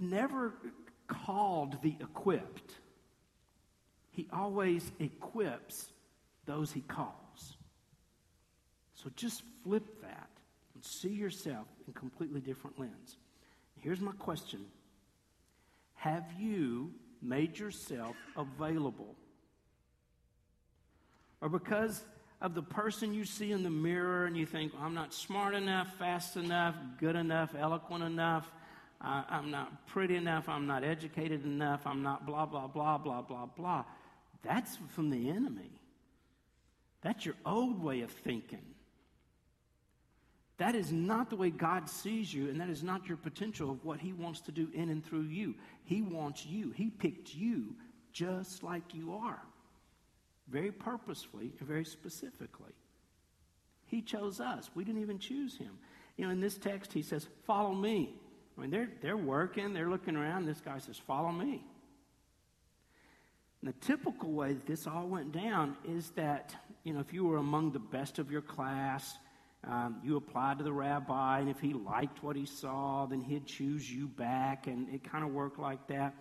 never 0.00 0.54
called 1.06 1.82
the 1.82 1.96
equipped, 2.00 2.74
he 4.10 4.28
always 4.32 4.90
equips 4.98 5.88
those 6.46 6.70
he 6.70 6.82
calls. 6.82 7.56
So 8.94 9.10
just 9.16 9.42
flip 9.64 10.02
that 10.02 10.28
and 10.74 10.84
see 10.84 11.08
yourself 11.08 11.66
in 11.86 11.94
completely 11.94 12.40
different 12.40 12.78
lens. 12.78 13.16
Here's 13.76 14.00
my 14.00 14.12
question 14.12 14.66
Have 15.94 16.26
you 16.38 16.92
made 17.22 17.58
yourself 17.58 18.16
available. 18.36 19.14
Or 21.40 21.48
because 21.48 22.04
of 22.40 22.54
the 22.54 22.62
person 22.62 23.14
you 23.14 23.24
see 23.24 23.52
in 23.52 23.62
the 23.62 23.70
mirror 23.70 24.26
and 24.26 24.36
you 24.36 24.46
think, 24.46 24.72
I'm 24.80 24.94
not 24.94 25.12
smart 25.12 25.54
enough, 25.54 25.96
fast 25.98 26.36
enough, 26.36 26.74
good 26.98 27.16
enough, 27.16 27.54
eloquent 27.58 28.04
enough, 28.04 28.50
uh, 29.02 29.22
I'm 29.28 29.50
not 29.50 29.86
pretty 29.86 30.16
enough, 30.16 30.48
I'm 30.48 30.66
not 30.66 30.84
educated 30.84 31.44
enough, 31.44 31.86
I'm 31.86 32.02
not 32.02 32.26
blah, 32.26 32.46
blah, 32.46 32.66
blah, 32.66 32.98
blah, 32.98 33.22
blah, 33.22 33.46
blah. 33.46 33.84
That's 34.42 34.78
from 34.94 35.10
the 35.10 35.30
enemy. 35.30 35.70
That's 37.02 37.24
your 37.24 37.36
old 37.46 37.82
way 37.82 38.02
of 38.02 38.10
thinking. 38.10 38.64
That 40.60 40.74
is 40.74 40.92
not 40.92 41.30
the 41.30 41.36
way 41.36 41.48
God 41.48 41.88
sees 41.88 42.34
you, 42.34 42.50
and 42.50 42.60
that 42.60 42.68
is 42.68 42.82
not 42.82 43.08
your 43.08 43.16
potential 43.16 43.70
of 43.70 43.82
what 43.82 43.98
He 43.98 44.12
wants 44.12 44.42
to 44.42 44.52
do 44.52 44.68
in 44.74 44.90
and 44.90 45.02
through 45.02 45.22
you. 45.22 45.54
He 45.84 46.02
wants 46.02 46.44
you. 46.44 46.70
He 46.72 46.90
picked 46.90 47.34
you 47.34 47.74
just 48.12 48.62
like 48.62 48.92
you 48.92 49.14
are, 49.14 49.40
very 50.50 50.70
purposefully 50.70 51.54
and 51.58 51.66
very 51.66 51.86
specifically. 51.86 52.74
He 53.86 54.02
chose 54.02 54.38
us. 54.38 54.68
We 54.74 54.84
didn't 54.84 55.00
even 55.00 55.18
choose 55.18 55.56
Him. 55.56 55.78
You 56.18 56.26
know, 56.26 56.30
in 56.30 56.40
this 56.40 56.58
text, 56.58 56.92
He 56.92 57.00
says, 57.00 57.26
Follow 57.46 57.72
me. 57.72 58.14
I 58.58 58.60
mean, 58.60 58.70
they're, 58.70 58.90
they're 59.00 59.16
working, 59.16 59.72
they're 59.72 59.88
looking 59.88 60.14
around. 60.14 60.44
This 60.44 60.60
guy 60.60 60.76
says, 60.76 60.98
Follow 60.98 61.32
me. 61.32 61.64
And 63.62 63.72
the 63.72 63.86
typical 63.86 64.30
way 64.30 64.52
that 64.52 64.66
this 64.66 64.86
all 64.86 65.06
went 65.06 65.32
down 65.32 65.78
is 65.88 66.10
that, 66.16 66.54
you 66.84 66.92
know, 66.92 67.00
if 67.00 67.14
you 67.14 67.24
were 67.24 67.38
among 67.38 67.72
the 67.72 67.78
best 67.78 68.18
of 68.18 68.30
your 68.30 68.42
class, 68.42 69.16
um, 69.66 70.00
you 70.02 70.16
applied 70.16 70.58
to 70.58 70.64
the 70.64 70.72
rabbi, 70.72 71.40
and 71.40 71.50
if 71.50 71.60
he 71.60 71.74
liked 71.74 72.22
what 72.22 72.34
he 72.34 72.46
saw, 72.46 73.06
then 73.06 73.20
he'd 73.20 73.46
choose 73.46 73.90
you 73.90 74.08
back, 74.08 74.66
and 74.66 74.88
it 74.88 75.04
kind 75.04 75.22
of 75.22 75.30
worked 75.30 75.58
like 75.58 75.86
that. 75.88 76.14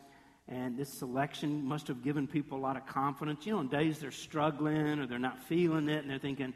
And 0.47 0.77
this 0.77 0.89
selection 0.89 1.63
must 1.63 1.87
have 1.87 2.03
given 2.03 2.27
people 2.27 2.57
a 2.57 2.59
lot 2.61 2.75
of 2.75 2.85
confidence. 2.85 3.45
You 3.45 3.53
know, 3.53 3.59
in 3.59 3.67
days 3.67 3.99
they're 3.99 4.11
struggling 4.11 4.99
or 4.99 5.05
they're 5.05 5.19
not 5.19 5.39
feeling 5.43 5.87
it, 5.87 6.01
and 6.01 6.09
they're 6.09 6.19
thinking, 6.19 6.53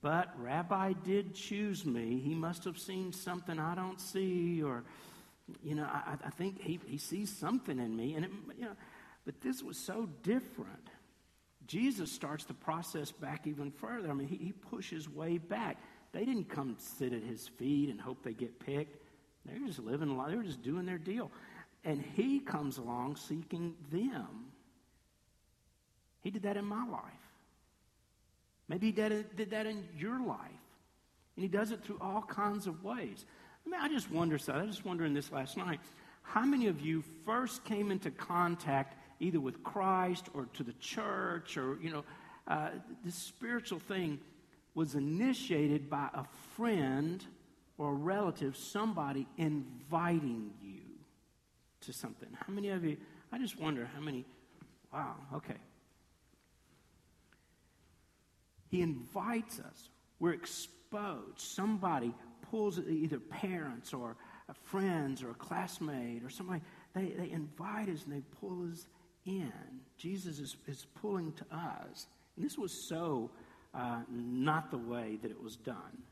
but 0.00 0.28
Rabbi 0.38 0.92
did 1.04 1.34
choose 1.34 1.86
me. 1.86 2.20
He 2.20 2.34
must 2.34 2.64
have 2.64 2.78
seen 2.78 3.12
something 3.12 3.58
I 3.58 3.74
don't 3.74 4.00
see, 4.00 4.62
or, 4.62 4.84
you 5.62 5.74
know, 5.74 5.84
I, 5.84 6.14
I 6.24 6.30
think 6.30 6.60
he, 6.60 6.78
he 6.86 6.98
sees 6.98 7.30
something 7.30 7.78
in 7.78 7.96
me. 7.96 8.14
And, 8.14 8.24
it, 8.26 8.30
you 8.58 8.64
know, 8.64 8.76
but 9.24 9.40
this 9.40 9.62
was 9.62 9.78
so 9.78 10.08
different. 10.22 10.88
Jesus 11.66 12.10
starts 12.12 12.44
the 12.44 12.54
process 12.54 13.12
back 13.12 13.46
even 13.46 13.70
further. 13.70 14.10
I 14.10 14.14
mean, 14.14 14.28
he, 14.28 14.36
he 14.36 14.52
pushes 14.52 15.08
way 15.08 15.38
back. 15.38 15.78
They 16.12 16.24
didn't 16.24 16.48
come 16.48 16.76
sit 16.78 17.12
at 17.12 17.22
his 17.22 17.48
feet 17.48 17.88
and 17.88 18.00
hope 18.00 18.22
they 18.22 18.34
get 18.34 18.58
picked. 18.60 18.96
They 19.46 19.58
were 19.58 19.66
just 19.66 19.80
living 19.80 20.10
a 20.10 20.14
life. 20.14 20.30
They 20.30 20.36
were 20.36 20.42
just 20.42 20.62
doing 20.62 20.86
their 20.86 20.98
deal. 20.98 21.30
And 21.84 22.04
he 22.14 22.38
comes 22.38 22.78
along 22.78 23.16
seeking 23.16 23.74
them. 23.90 24.52
He 26.20 26.30
did 26.30 26.42
that 26.42 26.56
in 26.56 26.64
my 26.64 26.86
life. 26.86 27.02
Maybe 28.68 28.86
he 28.86 28.92
did, 28.92 29.36
did 29.36 29.50
that 29.50 29.66
in 29.66 29.84
your 29.98 30.20
life. 30.24 30.38
And 31.36 31.42
he 31.42 31.48
does 31.48 31.72
it 31.72 31.82
through 31.82 31.98
all 32.00 32.22
kinds 32.22 32.66
of 32.66 32.84
ways. 32.84 33.24
I 33.66 33.70
mean, 33.70 33.80
I 33.80 33.88
just 33.88 34.10
wonder, 34.10 34.38
so 34.38 34.52
I 34.52 34.62
was 34.62 34.76
just 34.76 34.84
wondering 34.84 35.14
this 35.14 35.32
last 35.32 35.56
night. 35.56 35.80
How 36.22 36.44
many 36.44 36.68
of 36.68 36.80
you 36.80 37.02
first 37.26 37.64
came 37.64 37.90
into 37.90 38.10
contact 38.10 38.96
either 39.18 39.40
with 39.40 39.62
Christ 39.64 40.26
or 40.34 40.46
to 40.54 40.62
the 40.62 40.72
church 40.74 41.56
or, 41.56 41.78
you 41.82 41.90
know, 41.90 42.04
uh, 42.46 42.70
this 43.04 43.14
spiritual 43.14 43.78
thing 43.78 44.20
was 44.74 44.94
initiated 44.94 45.90
by 45.90 46.08
a 46.14 46.24
friend 46.56 47.24
or 47.78 47.90
a 47.90 47.94
relative, 47.94 48.56
somebody 48.56 49.26
inviting 49.36 50.50
you 50.62 50.80
to 51.80 51.92
something. 51.92 52.28
How 52.46 52.52
many 52.52 52.68
of 52.70 52.84
you, 52.84 52.96
I 53.32 53.38
just 53.38 53.58
wonder 53.58 53.88
how 53.94 54.00
many, 54.00 54.24
wow, 54.92 55.14
okay. 55.34 55.56
He 58.68 58.80
invites 58.80 59.58
us. 59.58 59.90
We're 60.20 60.32
exposed. 60.32 61.38
Somebody 61.38 62.14
pulls 62.50 62.78
either 62.78 63.18
parents 63.18 63.92
or 63.92 64.16
friends 64.64 65.22
or 65.22 65.30
a 65.30 65.34
classmate 65.34 66.22
or 66.24 66.30
somebody, 66.30 66.60
they, 66.94 67.06
they 67.18 67.30
invite 67.30 67.88
us 67.88 68.04
and 68.04 68.12
they 68.14 68.22
pull 68.40 68.68
us 68.70 68.86
in. 69.24 69.52
Jesus 69.96 70.38
is, 70.38 70.56
is 70.66 70.86
pulling 71.00 71.32
to 71.32 71.44
us. 71.50 72.06
And 72.36 72.44
this 72.44 72.58
was 72.58 72.72
so 72.72 73.30
uh, 73.74 74.00
not 74.10 74.70
the 74.70 74.78
way 74.78 75.18
that 75.22 75.30
it 75.30 75.42
was 75.42 75.56
done. 75.56 76.02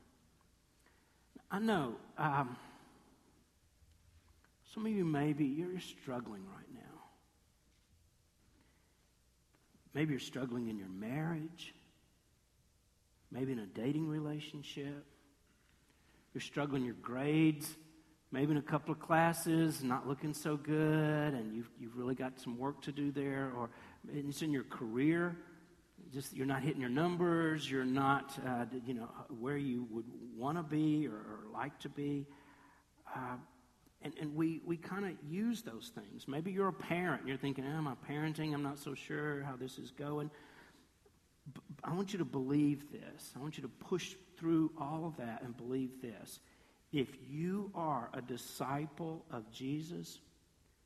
I 1.49 1.59
know 1.59 1.95
um, 2.17 2.55
some 4.73 4.85
of 4.85 4.91
you 4.91 5.05
maybe 5.05 5.45
you're 5.45 5.79
struggling 5.79 6.43
right 6.45 6.73
now. 6.73 6.79
Maybe 9.93 10.11
you're 10.11 10.19
struggling 10.19 10.69
in 10.69 10.77
your 10.77 10.87
marriage, 10.87 11.73
maybe 13.31 13.51
in 13.51 13.59
a 13.59 13.65
dating 13.65 14.07
relationship. 14.07 15.05
You're 16.33 16.41
struggling 16.41 16.85
your 16.85 16.95
grades, 16.95 17.75
maybe 18.31 18.51
in 18.51 18.57
a 18.57 18.61
couple 18.61 18.93
of 18.93 19.01
classes, 19.01 19.83
not 19.83 20.07
looking 20.07 20.33
so 20.33 20.55
good, 20.55 21.33
and 21.33 21.53
you've, 21.53 21.69
you've 21.77 21.97
really 21.97 22.15
got 22.15 22.39
some 22.39 22.57
work 22.57 22.81
to 22.83 22.93
do 22.93 23.11
there, 23.11 23.51
or 23.57 23.69
it's 24.13 24.41
in 24.41 24.53
your 24.53 24.63
career 24.63 25.35
just 26.13 26.35
you're 26.35 26.45
not 26.45 26.61
hitting 26.61 26.81
your 26.81 26.89
numbers, 26.89 27.69
you're 27.69 27.85
not, 27.85 28.37
uh, 28.45 28.65
you 28.85 28.93
know, 28.93 29.09
where 29.39 29.57
you 29.57 29.87
would 29.91 30.05
want 30.35 30.57
to 30.57 30.63
be 30.63 31.07
or, 31.07 31.13
or, 31.13 31.39
like 31.53 31.77
to 31.79 31.89
be. 31.89 32.25
Uh, 33.15 33.37
and, 34.01 34.13
and 34.19 34.35
we, 34.35 34.61
we 34.65 34.77
kind 34.77 35.05
of 35.05 35.11
use 35.29 35.61
those 35.61 35.91
things. 35.93 36.27
Maybe 36.27 36.51
you're 36.51 36.67
a 36.67 36.73
parent 36.73 37.21
and 37.21 37.29
you're 37.29 37.37
thinking, 37.37 37.65
oh, 37.65 37.87
I 37.87 38.11
parenting? 38.11 38.53
I'm 38.53 38.63
not 38.63 38.79
so 38.79 38.93
sure 38.93 39.43
how 39.43 39.55
this 39.55 39.77
is 39.77 39.91
going. 39.91 40.31
I 41.83 41.93
want 41.93 42.13
you 42.13 42.19
to 42.19 42.25
believe 42.25 42.91
this. 42.91 43.31
I 43.35 43.39
want 43.39 43.57
you 43.57 43.63
to 43.63 43.69
push 43.69 44.15
through 44.37 44.71
all 44.79 45.05
of 45.05 45.17
that 45.17 45.43
and 45.43 45.55
believe 45.55 46.01
this. 46.01 46.39
If 46.91 47.09
you 47.29 47.71
are 47.73 48.09
a 48.13 48.21
disciple 48.21 49.25
of 49.31 49.49
Jesus, 49.51 50.19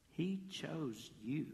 He 0.09 0.41
chose 0.49 1.09
you. 1.23 1.47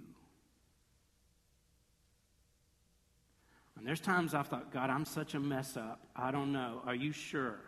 And 3.82 3.88
there's 3.88 4.00
times 4.00 4.36
I've 4.36 4.46
thought, 4.46 4.72
God, 4.72 4.92
I'm 4.92 5.06
such 5.06 5.34
a 5.34 5.40
mess 5.40 5.76
up. 5.76 6.02
I 6.16 6.30
don't 6.30 6.52
know. 6.52 6.84
Are 6.86 6.94
you 6.94 7.12
sure? 7.12 7.62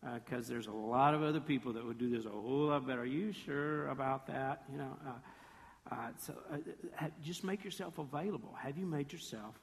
Because 0.00 0.48
uh, 0.48 0.52
there's 0.52 0.68
a 0.68 0.72
lot 0.72 1.12
of 1.12 1.24
other 1.24 1.40
people 1.40 1.72
that 1.72 1.84
would 1.84 1.98
do 1.98 2.08
this 2.08 2.24
a 2.24 2.28
whole 2.28 2.68
lot 2.68 2.86
better. 2.86 3.00
Are 3.00 3.04
you 3.04 3.32
sure 3.32 3.88
about 3.88 4.28
that? 4.28 4.62
You 4.70 4.78
know, 4.78 4.96
uh, 5.04 5.92
uh, 5.92 5.96
so 6.18 6.34
uh, 6.52 7.08
just 7.20 7.42
make 7.42 7.64
yourself 7.64 7.98
available. 7.98 8.54
Have 8.62 8.78
you 8.78 8.86
made 8.86 9.12
yourself 9.12 9.56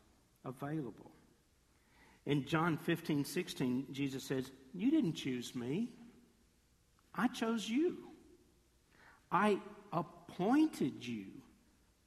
available? 0.44 1.10
In 2.26 2.44
John 2.44 2.76
15, 2.76 3.24
16, 3.24 3.86
Jesus 3.94 4.26
says, 4.26 4.52
You 4.74 4.92
didn't 4.92 5.14
choose 5.14 5.56
me. 5.56 5.88
I 7.16 7.30
chose 7.30 7.70
you. 7.70 8.00
I 9.32 9.58
appointed 9.94 11.08
you 11.08 11.28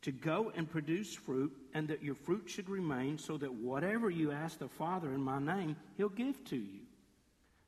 to 0.02 0.12
go 0.12 0.52
and 0.54 0.70
produce 0.70 1.14
fruit, 1.14 1.50
and 1.76 1.88
that 1.88 2.02
your 2.02 2.14
fruit 2.14 2.44
should 2.46 2.70
remain, 2.70 3.18
so 3.18 3.36
that 3.36 3.52
whatever 3.52 4.08
you 4.08 4.32
ask 4.32 4.58
the 4.58 4.66
Father 4.66 5.12
in 5.12 5.20
my 5.20 5.38
name, 5.38 5.76
he'll 5.98 6.08
give 6.08 6.42
to 6.42 6.56
you. 6.56 6.80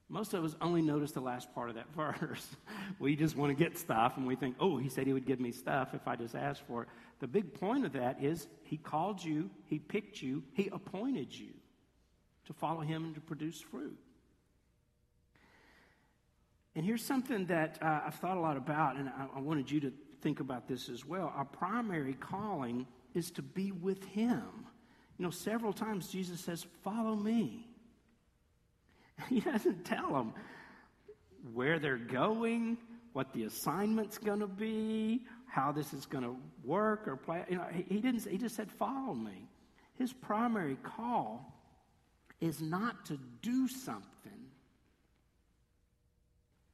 Most 0.09 0.33
of 0.33 0.43
us 0.43 0.57
only 0.63 0.81
notice 0.81 1.13
the 1.13 1.21
last 1.21 1.55
part 1.55 1.69
of 1.69 1.75
that 1.75 1.89
verse. 1.95 2.57
we 2.99 3.15
just 3.15 3.37
want 3.37 3.51
to 3.51 3.65
get 3.65 3.77
stuff, 3.77 4.17
and 4.17 4.27
we 4.27 4.35
think, 4.35 4.57
oh, 4.61 4.79
he 4.79 4.89
said 4.89 5.07
he 5.07 5.13
would 5.13 5.27
give 5.27 5.41
me 5.41 5.53
stuff 5.53 5.93
if 5.93 6.09
I 6.09 6.17
just 6.17 6.35
asked 6.35 6.63
for 6.67 6.85
it. 6.85 6.89
The 7.21 7.27
big 7.27 7.53
point 7.53 7.85
of 7.85 7.93
that 7.93 8.25
is 8.25 8.49
he 8.63 8.79
called 8.79 9.23
you, 9.23 9.51
he 9.67 9.79
picked 9.79 10.23
you, 10.23 10.43
he 10.55 10.71
appointed 10.73 11.39
you 11.39 11.53
to 12.47 12.55
follow 12.55 12.81
him 12.81 13.05
and 13.05 13.15
to 13.15 13.21
produce 13.21 13.61
fruit. 13.61 13.99
And 16.75 16.83
here's 16.83 17.05
something 17.05 17.45
that 17.45 17.77
uh, 17.83 18.01
I've 18.07 18.15
thought 18.15 18.39
a 18.39 18.41
lot 18.41 18.57
about, 18.57 18.97
and 18.97 19.11
I, 19.11 19.27
I 19.37 19.41
wanted 19.41 19.71
you 19.71 19.81
to 19.81 19.93
think 20.23 20.41
about 20.41 20.67
this 20.67 20.89
as 20.89 21.05
well. 21.05 21.31
Our 21.37 21.45
primary 21.45 22.15
calling 22.15 22.87
is 23.19 23.31
to 23.33 23.43
be 23.43 23.73
with 23.73 24.03
Him. 24.05 24.43
You 25.19 25.25
know, 25.25 25.31
several 25.31 25.73
times 25.73 26.09
Jesus 26.09 26.41
says, 26.41 26.65
Follow 26.83 27.15
me. 27.15 27.67
He 29.29 29.41
doesn't 29.41 29.85
tell 29.85 30.13
them 30.13 30.33
where 31.53 31.81
they're 31.81 31.97
going, 31.97 32.79
what 33.13 33.33
the 33.33 33.45
assignment's 33.45 34.17
going 34.17 34.39
to 34.39 34.47
be, 34.47 35.25
how 35.47 35.73
this 35.73 35.93
is 35.93 36.07
going 36.07 36.23
to 36.23 36.37
work 36.65 37.09
or 37.09 37.17
play. 37.17 37.45
You 37.49 37.57
know, 37.57 37.67
he, 37.73 37.83
he 37.95 38.01
didn't. 38.01 38.25
He 38.29 38.39
just 38.39 38.55
said, 38.55 38.71
"Follow 38.71 39.15
me." 39.15 39.49
His 39.95 40.13
primary 40.13 40.77
call 40.77 41.53
is 42.41 42.61
not 42.61 43.07
to 43.07 43.19
do 43.43 43.67
something. 43.67 44.07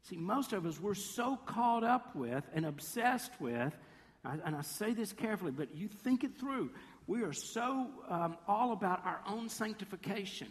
See, 0.02 0.16
most 0.16 0.52
of 0.52 0.66
us, 0.66 0.78
we're 0.78 0.94
so 0.94 1.38
caught 1.46 1.82
up 1.82 2.14
with 2.14 2.44
and 2.52 2.66
obsessed 2.66 3.32
with, 3.40 3.74
and 4.24 4.56
I 4.56 4.62
say 4.62 4.94
this 4.94 5.12
carefully, 5.12 5.52
but 5.52 5.74
you 5.74 5.88
think 5.88 6.24
it 6.24 6.38
through. 6.38 6.70
We 7.06 7.22
are 7.22 7.32
so 7.32 7.88
um, 8.08 8.36
all 8.48 8.72
about 8.72 9.04
our 9.04 9.20
own 9.28 9.48
sanctification 9.48 10.48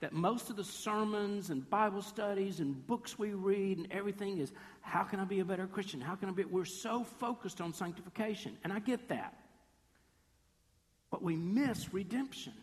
that 0.00 0.12
most 0.12 0.48
of 0.48 0.56
the 0.56 0.64
sermons 0.64 1.50
and 1.50 1.68
Bible 1.68 2.02
studies 2.02 2.60
and 2.60 2.86
books 2.86 3.18
we 3.18 3.34
read 3.34 3.78
and 3.78 3.88
everything 3.90 4.38
is 4.38 4.52
how 4.80 5.02
can 5.02 5.20
I 5.20 5.24
be 5.24 5.40
a 5.40 5.44
better 5.44 5.66
Christian? 5.66 6.00
How 6.00 6.14
can 6.14 6.28
I 6.28 6.32
be? 6.32 6.44
We're 6.44 6.64
so 6.64 7.04
focused 7.04 7.60
on 7.60 7.74
sanctification, 7.74 8.56
and 8.64 8.72
I 8.72 8.78
get 8.78 9.08
that. 9.08 9.34
But 11.10 11.22
we 11.22 11.36
miss 11.36 11.92
redemption. 11.92 12.54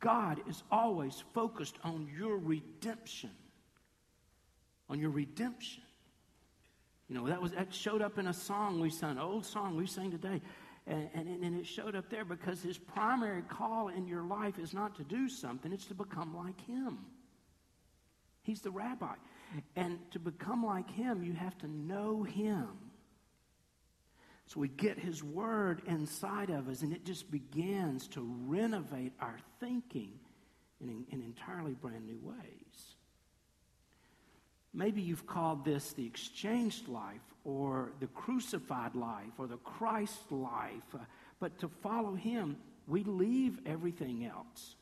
God 0.00 0.40
is 0.48 0.62
always 0.70 1.22
focused 1.34 1.76
on 1.84 2.08
your 2.18 2.36
redemption 2.36 3.30
on 4.88 5.00
your 5.00 5.10
redemption. 5.10 5.82
You 7.08 7.14
know, 7.14 7.26
that 7.28 7.40
was 7.40 7.52
that 7.52 7.72
showed 7.72 8.02
up 8.02 8.18
in 8.18 8.26
a 8.26 8.32
song 8.32 8.80
we 8.80 8.90
sang, 8.90 9.12
an 9.12 9.18
old 9.18 9.46
song 9.46 9.76
we 9.76 9.86
sang 9.86 10.10
today. 10.10 10.40
And, 10.88 11.08
and, 11.14 11.42
and 11.42 11.58
it 11.58 11.66
showed 11.66 11.96
up 11.96 12.10
there 12.10 12.24
because 12.24 12.62
his 12.62 12.78
primary 12.78 13.42
call 13.42 13.88
in 13.88 14.06
your 14.06 14.22
life 14.22 14.58
is 14.58 14.72
not 14.72 14.94
to 14.96 15.04
do 15.04 15.28
something, 15.28 15.72
it's 15.72 15.86
to 15.86 15.94
become 15.94 16.36
like 16.36 16.60
him. 16.66 16.98
He's 18.42 18.60
the 18.60 18.70
rabbi. 18.70 19.14
And 19.74 19.98
to 20.12 20.20
become 20.20 20.64
like 20.64 20.88
him, 20.90 21.22
you 21.22 21.32
have 21.32 21.58
to 21.58 21.68
know 21.68 22.22
him. 22.22 22.68
So 24.46 24.60
we 24.60 24.68
get 24.68 24.96
his 24.96 25.24
word 25.24 25.82
inside 25.86 26.50
of 26.50 26.68
us, 26.68 26.82
and 26.82 26.92
it 26.92 27.04
just 27.04 27.30
begins 27.32 28.06
to 28.08 28.20
renovate 28.46 29.12
our 29.20 29.38
thinking 29.58 30.12
in, 30.80 31.04
in 31.10 31.20
entirely 31.20 31.74
brand 31.74 32.06
new 32.06 32.20
ways. 32.22 32.95
Maybe 34.76 35.00
you've 35.00 35.26
called 35.26 35.64
this 35.64 35.94
the 35.94 36.04
exchanged 36.04 36.86
life 36.86 37.22
or 37.44 37.92
the 37.98 38.08
crucified 38.08 38.94
life 38.94 39.32
or 39.38 39.46
the 39.46 39.56
Christ 39.56 40.30
life. 40.30 40.94
Uh, 40.94 40.98
But 41.40 41.58
to 41.60 41.68
follow 41.68 42.14
him, 42.14 42.56
we 42.86 43.02
leave 43.02 43.58
everything 43.64 44.26
else. 44.26 44.76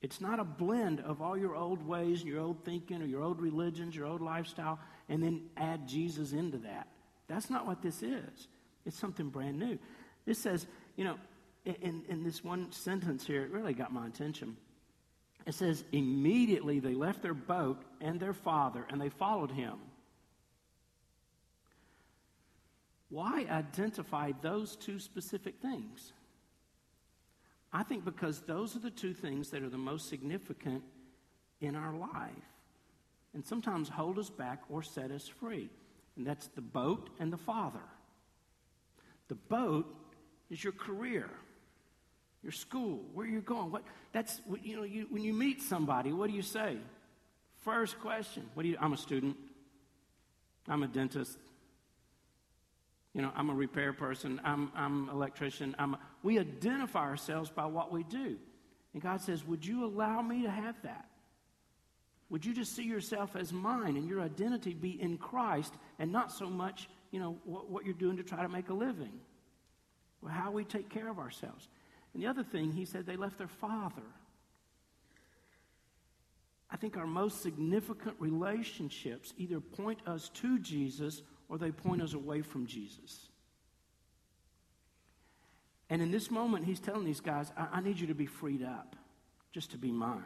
It's 0.00 0.20
not 0.20 0.38
a 0.38 0.44
blend 0.44 1.00
of 1.00 1.20
all 1.20 1.36
your 1.36 1.56
old 1.56 1.84
ways 1.84 2.20
and 2.20 2.30
your 2.30 2.40
old 2.40 2.64
thinking 2.64 3.02
or 3.02 3.06
your 3.06 3.22
old 3.22 3.40
religions, 3.40 3.96
your 3.96 4.06
old 4.06 4.20
lifestyle, 4.20 4.78
and 5.08 5.20
then 5.20 5.50
add 5.56 5.88
Jesus 5.88 6.32
into 6.32 6.58
that. 6.58 6.86
That's 7.26 7.50
not 7.50 7.66
what 7.66 7.82
this 7.82 8.02
is. 8.02 8.48
It's 8.84 8.98
something 8.98 9.28
brand 9.30 9.58
new. 9.58 9.78
This 10.24 10.38
says, 10.38 10.66
you 10.96 11.04
know, 11.04 11.16
in, 11.64 12.04
in 12.08 12.22
this 12.22 12.44
one 12.44 12.70
sentence 12.70 13.26
here, 13.26 13.42
it 13.42 13.50
really 13.50 13.74
got 13.74 13.92
my 13.92 14.06
attention. 14.06 14.56
It 15.46 15.54
says, 15.54 15.84
immediately 15.92 16.80
they 16.80 16.94
left 16.94 17.22
their 17.22 17.34
boat 17.34 17.82
and 18.00 18.18
their 18.18 18.32
father, 18.32 18.84
and 18.90 19.00
they 19.00 19.08
followed 19.08 19.52
him. 19.52 19.74
Why 23.08 23.46
identify 23.48 24.32
those 24.42 24.74
two 24.74 24.98
specific 24.98 25.60
things? 25.62 26.12
I 27.72 27.84
think 27.84 28.04
because 28.04 28.40
those 28.40 28.74
are 28.74 28.80
the 28.80 28.90
two 28.90 29.14
things 29.14 29.50
that 29.50 29.62
are 29.62 29.68
the 29.68 29.78
most 29.78 30.08
significant 30.08 30.82
in 31.60 31.76
our 31.76 31.94
life 31.94 32.32
and 33.34 33.44
sometimes 33.44 33.88
hold 33.88 34.18
us 34.18 34.30
back 34.30 34.62
or 34.70 34.82
set 34.82 35.10
us 35.10 35.28
free. 35.28 35.68
And 36.16 36.26
that's 36.26 36.48
the 36.48 36.62
boat 36.62 37.10
and 37.20 37.32
the 37.32 37.36
father. 37.36 37.84
The 39.28 39.34
boat 39.34 39.86
is 40.48 40.64
your 40.64 40.72
career, 40.72 41.28
your 42.46 42.52
school, 42.52 43.00
where 43.12 43.26
you're 43.26 43.40
going. 43.40 43.72
What 43.72 43.82
that's 44.12 44.40
you 44.62 44.76
know, 44.76 44.84
you, 44.84 45.08
when 45.10 45.24
you 45.24 45.32
meet 45.32 45.60
somebody, 45.60 46.12
what 46.12 46.30
do 46.30 46.36
you 46.36 46.42
say? 46.42 46.76
First 47.64 47.98
question, 47.98 48.48
what 48.54 48.62
do 48.62 48.68
you 48.68 48.76
I'm 48.80 48.92
a 48.92 48.96
student. 48.96 49.36
I'm 50.68 50.84
a 50.84 50.86
dentist. 50.86 51.38
You 53.14 53.22
know, 53.22 53.32
I'm 53.34 53.50
a 53.50 53.54
repair 53.54 53.92
person. 53.92 54.40
I'm, 54.44 54.70
I'm 54.76 55.08
electrician. 55.08 55.74
I'm 55.76 55.94
a, 55.94 55.98
we 56.22 56.38
identify 56.38 57.00
ourselves 57.00 57.50
by 57.50 57.66
what 57.66 57.90
we 57.90 58.04
do. 58.04 58.36
And 58.92 59.02
God 59.02 59.20
says, 59.20 59.44
Would 59.44 59.66
you 59.66 59.84
allow 59.84 60.22
me 60.22 60.42
to 60.42 60.50
have 60.50 60.80
that? 60.84 61.06
Would 62.30 62.44
you 62.44 62.54
just 62.54 62.76
see 62.76 62.84
yourself 62.84 63.34
as 63.34 63.52
mine 63.52 63.96
and 63.96 64.08
your 64.08 64.20
identity 64.20 64.72
be 64.72 65.00
in 65.02 65.18
Christ 65.18 65.74
and 65.98 66.12
not 66.12 66.30
so 66.30 66.48
much, 66.48 66.88
you 67.10 67.18
know, 67.18 67.38
what, 67.44 67.68
what 67.70 67.84
you're 67.84 67.94
doing 67.94 68.16
to 68.18 68.22
try 68.22 68.42
to 68.42 68.48
make 68.48 68.68
a 68.68 68.74
living? 68.74 69.18
Or 70.22 70.28
how 70.28 70.52
we 70.52 70.64
take 70.64 70.88
care 70.88 71.08
of 71.08 71.18
ourselves. 71.18 71.68
And 72.16 72.22
the 72.22 72.30
other 72.30 72.42
thing, 72.42 72.72
he 72.72 72.86
said 72.86 73.04
they 73.04 73.18
left 73.18 73.36
their 73.36 73.46
father. 73.46 74.00
I 76.70 76.76
think 76.78 76.96
our 76.96 77.06
most 77.06 77.42
significant 77.42 78.16
relationships 78.18 79.34
either 79.36 79.60
point 79.60 79.98
us 80.06 80.30
to 80.30 80.58
Jesus 80.58 81.20
or 81.50 81.58
they 81.58 81.72
point 81.72 82.00
us 82.00 82.14
away 82.14 82.40
from 82.40 82.64
Jesus. 82.64 83.28
And 85.90 86.00
in 86.00 86.10
this 86.10 86.30
moment, 86.30 86.64
he's 86.64 86.80
telling 86.80 87.04
these 87.04 87.20
guys, 87.20 87.52
I, 87.54 87.66
I 87.70 87.80
need 87.82 88.00
you 88.00 88.06
to 88.06 88.14
be 88.14 88.24
freed 88.24 88.62
up 88.62 88.96
just 89.52 89.72
to 89.72 89.76
be 89.76 89.92
mine. 89.92 90.22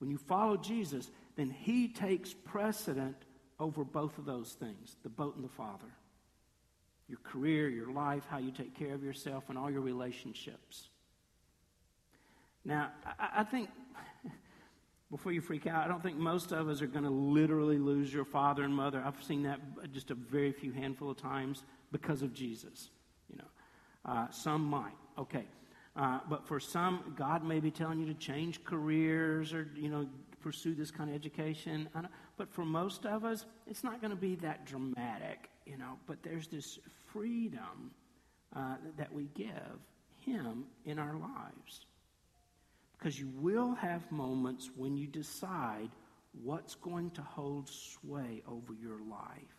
When 0.00 0.10
you 0.10 0.18
follow 0.18 0.56
Jesus, 0.56 1.12
then 1.36 1.48
he 1.48 1.86
takes 1.86 2.34
precedent 2.34 3.18
over 3.60 3.84
both 3.84 4.18
of 4.18 4.24
those 4.24 4.54
things 4.54 4.96
the 5.04 5.10
boat 5.10 5.36
and 5.36 5.44
the 5.44 5.48
Father. 5.48 5.95
Your 7.08 7.18
career, 7.22 7.68
your 7.68 7.92
life, 7.92 8.24
how 8.28 8.38
you 8.38 8.50
take 8.50 8.74
care 8.76 8.94
of 8.94 9.02
yourself, 9.02 9.44
and 9.48 9.56
all 9.56 9.70
your 9.70 9.80
relationships. 9.80 10.88
Now, 12.64 12.90
I, 13.18 13.40
I 13.40 13.44
think 13.44 13.70
before 15.10 15.32
you 15.32 15.40
freak 15.40 15.66
out, 15.66 15.84
I 15.84 15.88
don't 15.88 16.02
think 16.02 16.16
most 16.16 16.52
of 16.52 16.68
us 16.68 16.82
are 16.82 16.88
going 16.88 17.04
to 17.04 17.10
literally 17.10 17.78
lose 17.78 18.12
your 18.12 18.24
father 18.24 18.64
and 18.64 18.74
mother. 18.74 19.02
I've 19.04 19.22
seen 19.22 19.44
that 19.44 19.60
just 19.92 20.10
a 20.10 20.14
very 20.14 20.52
few 20.52 20.72
handful 20.72 21.10
of 21.10 21.16
times 21.16 21.62
because 21.92 22.22
of 22.22 22.34
Jesus. 22.34 22.90
You 23.30 23.38
know, 23.38 24.12
uh, 24.12 24.30
some 24.30 24.64
might. 24.64 24.96
Okay, 25.16 25.44
uh, 25.96 26.20
but 26.28 26.46
for 26.46 26.58
some, 26.60 27.14
God 27.16 27.44
may 27.44 27.60
be 27.60 27.70
telling 27.70 28.00
you 28.00 28.06
to 28.06 28.14
change 28.14 28.64
careers 28.64 29.54
or 29.54 29.68
you 29.76 29.88
know 29.88 30.08
pursue 30.40 30.74
this 30.74 30.90
kind 30.90 31.08
of 31.10 31.16
education. 31.16 31.88
But 32.36 32.52
for 32.52 32.64
most 32.64 33.06
of 33.06 33.24
us, 33.24 33.46
it's 33.66 33.82
not 33.82 34.00
going 34.00 34.10
to 34.10 34.16
be 34.16 34.34
that 34.36 34.66
dramatic. 34.66 35.50
You 35.66 35.76
know, 35.76 35.98
but 36.06 36.22
there's 36.22 36.46
this 36.46 36.78
freedom 37.12 37.90
uh, 38.54 38.76
that 38.96 39.12
we 39.12 39.28
give 39.34 39.80
Him 40.24 40.64
in 40.84 40.98
our 40.98 41.14
lives. 41.14 41.80
Because 42.96 43.18
you 43.18 43.28
will 43.36 43.74
have 43.74 44.10
moments 44.10 44.70
when 44.76 44.96
you 44.96 45.06
decide 45.06 45.90
what's 46.42 46.74
going 46.76 47.10
to 47.12 47.22
hold 47.22 47.68
sway 47.68 48.42
over 48.48 48.72
your 48.80 48.98
life. 49.10 49.56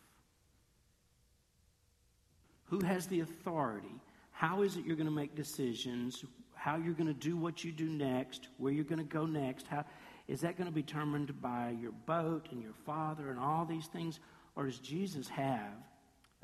Who 2.66 2.80
has 2.82 3.08
the 3.08 3.22
authority? 3.22 4.02
How 4.32 4.62
is 4.62 4.76
it 4.76 4.86
you're 4.86 4.96
going 4.96 5.08
to 5.08 5.14
make 5.14 5.36
decisions? 5.36 6.24
How 6.54 6.78
you're 6.78 6.94
going 6.94 7.08
to 7.08 7.14
do 7.14 7.38
what 7.38 7.64
you 7.64 7.72
do 7.72 7.90
next? 7.90 8.48
Where 8.58 8.74
you're 8.74 8.84
going 8.84 9.00
to 9.00 9.04
go 9.04 9.26
next? 9.26 9.68
How, 9.68 9.86
is 10.28 10.42
that 10.42 10.58
going 10.58 10.68
to 10.68 10.74
be 10.74 10.82
determined 10.82 11.42
by 11.42 11.76
your 11.80 11.94
boat 12.06 12.48
and 12.52 12.62
your 12.62 12.74
father 12.86 13.30
and 13.30 13.40
all 13.40 13.66
these 13.66 13.88
things? 13.88 14.20
Or 14.56 14.66
does 14.66 14.80
Jesus 14.80 15.30
have 15.30 15.74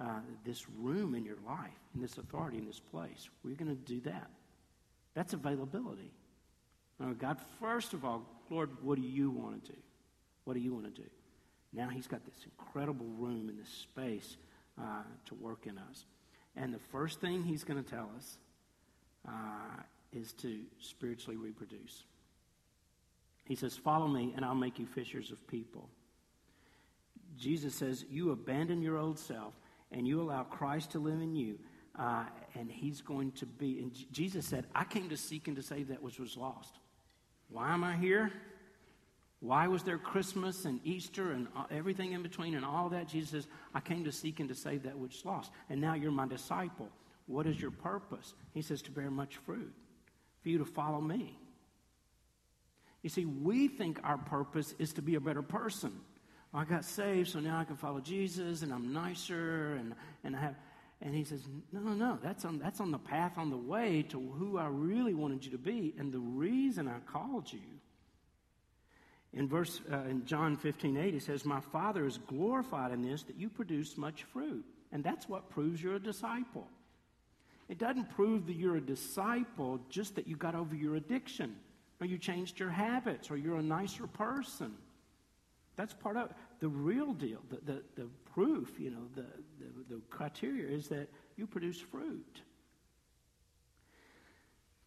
uh, 0.04 0.20
this 0.44 0.66
room 0.70 1.16
in 1.16 1.24
your 1.24 1.38
life, 1.46 1.72
and 1.94 2.04
this 2.04 2.18
authority 2.18 2.58
in 2.58 2.66
this 2.66 2.80
place? 2.80 3.30
We're 3.44 3.56
going 3.56 3.76
to 3.76 3.94
do 3.94 4.02
that. 4.02 4.30
That's 5.14 5.34
availability. 5.34 6.12
Oh, 7.02 7.14
God, 7.14 7.38
first 7.60 7.94
of 7.94 8.06
all, 8.06 8.24
Lord, 8.50 8.70
what 8.82 8.96
do 8.96 9.02
you 9.02 9.30
want 9.30 9.66
to 9.66 9.72
do? 9.72 9.78
What 10.44 10.54
do 10.54 10.60
you 10.60 10.74
want 10.74 10.94
to 10.94 11.02
do? 11.02 11.08
Now 11.72 11.90
he's 11.90 12.08
got 12.08 12.24
this 12.26 12.46
incredible 12.46 13.08
room 13.18 13.50
and 13.50 13.60
this 13.60 13.70
space 13.70 14.38
uh, 14.80 15.04
to 15.26 15.36
work 15.36 15.66
in 15.66 15.78
us. 15.78 16.06
And 16.56 16.74
the 16.74 16.80
first 16.92 17.20
thing 17.20 17.44
he's 17.44 17.64
going 17.64 17.84
to 17.84 17.90
tell 17.90 18.12
us 18.16 18.38
uh, 19.28 19.82
is 20.12 20.34
to 20.34 20.60
spiritually 20.80 21.38
reproduce. 21.38 22.04
He 23.46 23.56
says, 23.56 23.76
Follow 23.76 24.08
me, 24.08 24.34
and 24.36 24.46
I'll 24.46 24.56
make 24.56 24.78
you 24.80 24.86
fishers 24.86 25.32
of 25.32 25.46
people. 25.48 25.90
Jesus 27.38 27.74
says, 27.74 28.06
You 28.10 28.32
abandon 28.32 28.82
your 28.82 28.98
old 28.98 29.18
self, 29.18 29.54
and 29.94 30.08
you 30.08 30.22
allow 30.22 30.44
Christ 30.44 30.92
to 30.92 31.00
live 31.00 31.22
in 31.22 31.36
you. 31.36 31.60
Uh, 31.98 32.24
and 32.56 32.72
he's 32.72 33.02
going 33.02 33.32
to 33.34 33.46
be, 33.46 33.80
and 33.80 33.92
Jesus 34.12 34.48
said, 34.48 34.66
I 34.74 34.84
came 34.84 35.10
to 35.10 35.18
seek 35.18 35.48
and 35.48 35.56
to 35.58 35.62
save 35.62 35.90
that 35.90 36.02
which 36.02 36.20
was 36.20 36.36
lost. 36.36 36.80
Why 37.50 37.72
am 37.72 37.84
I 37.84 37.96
here? 37.96 38.32
Why 39.42 39.68
was 39.68 39.84
there 39.84 39.98
Christmas 39.98 40.66
and 40.66 40.80
Easter 40.84 41.34
and 41.34 41.48
everything 41.70 42.14
in 42.14 42.24
between 42.24 42.56
and 42.56 42.66
all 42.66 42.90
that? 42.90 43.10
Jesus 43.10 43.30
says, 43.30 43.48
I 43.76 43.80
came 43.80 44.06
to 44.06 44.12
seek 44.12 44.40
and 44.40 44.50
to 44.50 44.56
save 44.56 44.84
that 44.84 44.98
which 44.98 45.18
is 45.18 45.26
lost. 45.26 45.52
And 45.70 45.80
now 45.82 45.94
you're 45.94 46.12
my 46.12 46.28
disciple. 46.28 46.90
What 47.28 47.46
is 47.46 47.60
your 47.62 47.72
purpose? 47.72 48.34
He 48.54 48.62
says, 48.62 48.82
to 48.84 48.92
bear 48.92 49.12
much 49.12 49.38
fruit, 49.38 49.74
for 50.42 50.50
you 50.50 50.58
to 50.58 50.66
follow 50.66 51.02
me. 51.02 51.38
You 53.02 53.10
see, 53.10 53.26
we 53.26 53.68
think 53.68 54.00
our 54.04 54.18
purpose 54.18 54.74
is 54.80 54.94
to 54.94 55.02
be 55.02 55.16
a 55.16 55.22
better 55.22 55.42
person. 55.42 55.92
I 56.54 56.66
got 56.66 56.86
saved, 56.86 57.30
so 57.30 57.40
now 57.40 57.60
I 57.60 57.64
can 57.64 57.76
follow 57.76 58.00
Jesus 58.00 58.62
and 58.62 58.72
I'm 58.72 58.94
nicer 58.94 59.76
and, 59.76 59.96
and 60.24 60.36
I 60.36 60.40
have. 60.40 60.56
And 61.02 61.14
he 61.14 61.24
says, 61.24 61.42
No, 61.72 61.80
no, 61.80 61.94
no. 61.94 62.20
That's 62.22 62.46
on, 62.46 62.60
that's 62.60 62.80
on 62.80 62.92
the 62.92 63.00
path, 63.00 63.38
on 63.38 63.50
the 63.50 63.58
way 63.58 64.04
to 64.10 64.20
who 64.20 64.58
I 64.58 64.68
really 64.68 65.14
wanted 65.14 65.44
you 65.44 65.52
to 65.52 65.58
be 65.58 65.94
and 65.98 66.14
the 66.14 66.20
reason 66.20 66.88
I 66.88 67.00
called 67.12 67.52
you. 67.52 67.60
In 69.34 69.50
verse 69.50 69.82
uh, 69.92 70.02
in 70.10 70.26
John 70.26 70.56
15, 70.56 70.96
8, 70.96 71.14
he 71.14 71.20
says, 71.20 71.44
My 71.44 71.60
Father 71.60 72.06
is 72.06 72.20
glorified 72.28 72.92
in 72.92 73.02
this 73.02 73.24
that 73.24 73.36
you 73.36 73.50
produce 73.50 73.98
much 73.98 74.24
fruit. 74.24 74.64
And 74.92 75.04
that's 75.04 75.28
what 75.28 75.50
proves 75.50 75.82
you're 75.82 75.96
a 75.96 76.00
disciple. 76.00 76.68
It 77.68 77.80
doesn't 77.80 78.12
prove 78.12 78.46
that 78.46 78.56
you're 78.56 78.78
a 78.78 78.82
disciple 78.82 79.80
just 79.90 80.16
that 80.16 80.28
you 80.28 80.36
got 80.36 80.54
over 80.54 80.76
your 80.76 80.96
addiction 80.96 81.56
or 82.00 82.06
you 82.06 82.20
changed 82.20 82.60
your 82.60 82.70
habits 82.70 83.32
or 83.32 83.38
you're 83.38 83.58
a 83.58 83.64
nicer 83.64 84.06
person. 84.06 84.74
That's 85.76 85.94
part 85.94 86.18
of 86.18 86.30
the 86.60 86.68
real 86.68 87.14
deal. 87.14 87.40
The, 87.50 87.74
the, 87.74 87.84
the 87.96 88.10
proof, 88.34 88.80
you 88.80 88.92
know, 88.92 89.08
the, 89.16 89.26
the, 89.60 89.96
the 89.96 90.02
criteria 90.10 90.68
is 90.68 90.88
that 90.90 91.10
you 91.36 91.48
produce 91.48 91.80
fruit. 91.80 92.42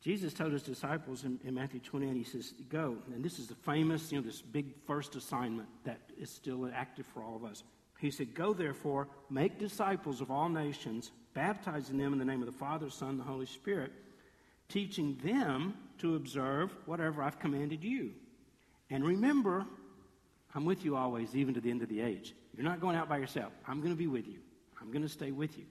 Jesus 0.00 0.32
told 0.32 0.52
his 0.52 0.62
disciples 0.62 1.24
in, 1.24 1.40
in, 1.44 1.54
Matthew 1.54 1.80
28, 1.80 2.16
he 2.16 2.22
says, 2.22 2.54
Go. 2.68 2.98
And 3.12 3.24
this 3.24 3.40
is 3.40 3.48
the 3.48 3.56
famous, 3.56 4.12
you 4.12 4.18
know, 4.18 4.24
this 4.24 4.40
big 4.40 4.72
first 4.86 5.16
assignment 5.16 5.68
that 5.82 5.98
is 6.16 6.30
still 6.30 6.70
active 6.72 7.06
for 7.06 7.24
all 7.24 7.34
of 7.34 7.44
us. 7.44 7.64
He 7.98 8.12
said, 8.12 8.32
Go 8.32 8.52
therefore, 8.52 9.08
make 9.30 9.58
disciples 9.58 10.20
of 10.20 10.30
all 10.30 10.48
nations, 10.48 11.10
baptizing 11.34 11.98
them 11.98 12.12
in 12.12 12.20
the 12.20 12.24
name 12.24 12.40
of 12.40 12.46
the 12.46 12.52
Father, 12.52 12.88
Son, 12.88 13.10
and 13.10 13.18
the 13.18 13.24
Holy 13.24 13.46
Spirit, 13.46 13.90
teaching 14.68 15.18
them 15.24 15.74
to 15.98 16.14
observe 16.14 16.72
whatever 16.84 17.22
I've 17.22 17.40
commanded 17.40 17.82
you. 17.82 18.12
And 18.90 19.04
remember, 19.04 19.66
I'm 20.54 20.64
with 20.64 20.84
you 20.84 20.96
always, 20.96 21.34
even 21.34 21.54
to 21.54 21.60
the 21.60 21.70
end 21.70 21.82
of 21.82 21.88
the 21.88 22.00
age. 22.00 22.34
You're 22.56 22.64
not 22.64 22.80
going 22.80 22.96
out 22.96 23.08
by 23.08 23.18
yourself. 23.18 23.52
I'm 23.66 23.80
going 23.80 23.92
to 23.92 23.98
be 23.98 24.06
with 24.06 24.26
you. 24.26 24.38
I'm 24.80 24.90
going 24.90 25.02
to 25.02 25.08
stay 25.08 25.30
with 25.30 25.58
you. 25.58 25.64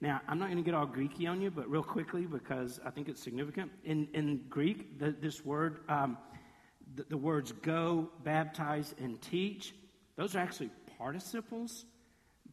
Now, 0.00 0.20
I'm 0.26 0.38
not 0.38 0.46
going 0.46 0.56
to 0.56 0.64
get 0.64 0.74
all 0.74 0.86
Greeky 0.86 1.28
on 1.28 1.40
you, 1.40 1.50
but 1.50 1.70
real 1.70 1.84
quickly, 1.84 2.26
because 2.26 2.80
I 2.84 2.90
think 2.90 3.08
it's 3.08 3.22
significant. 3.22 3.70
In, 3.84 4.08
in 4.14 4.42
Greek, 4.48 4.98
the, 4.98 5.12
this 5.12 5.44
word, 5.44 5.78
um, 5.88 6.18
the, 6.96 7.04
the 7.10 7.16
words 7.16 7.52
go, 7.52 8.08
baptize, 8.24 8.94
and 9.00 9.22
teach, 9.22 9.74
those 10.16 10.34
are 10.34 10.40
actually 10.40 10.70
participles 10.98 11.84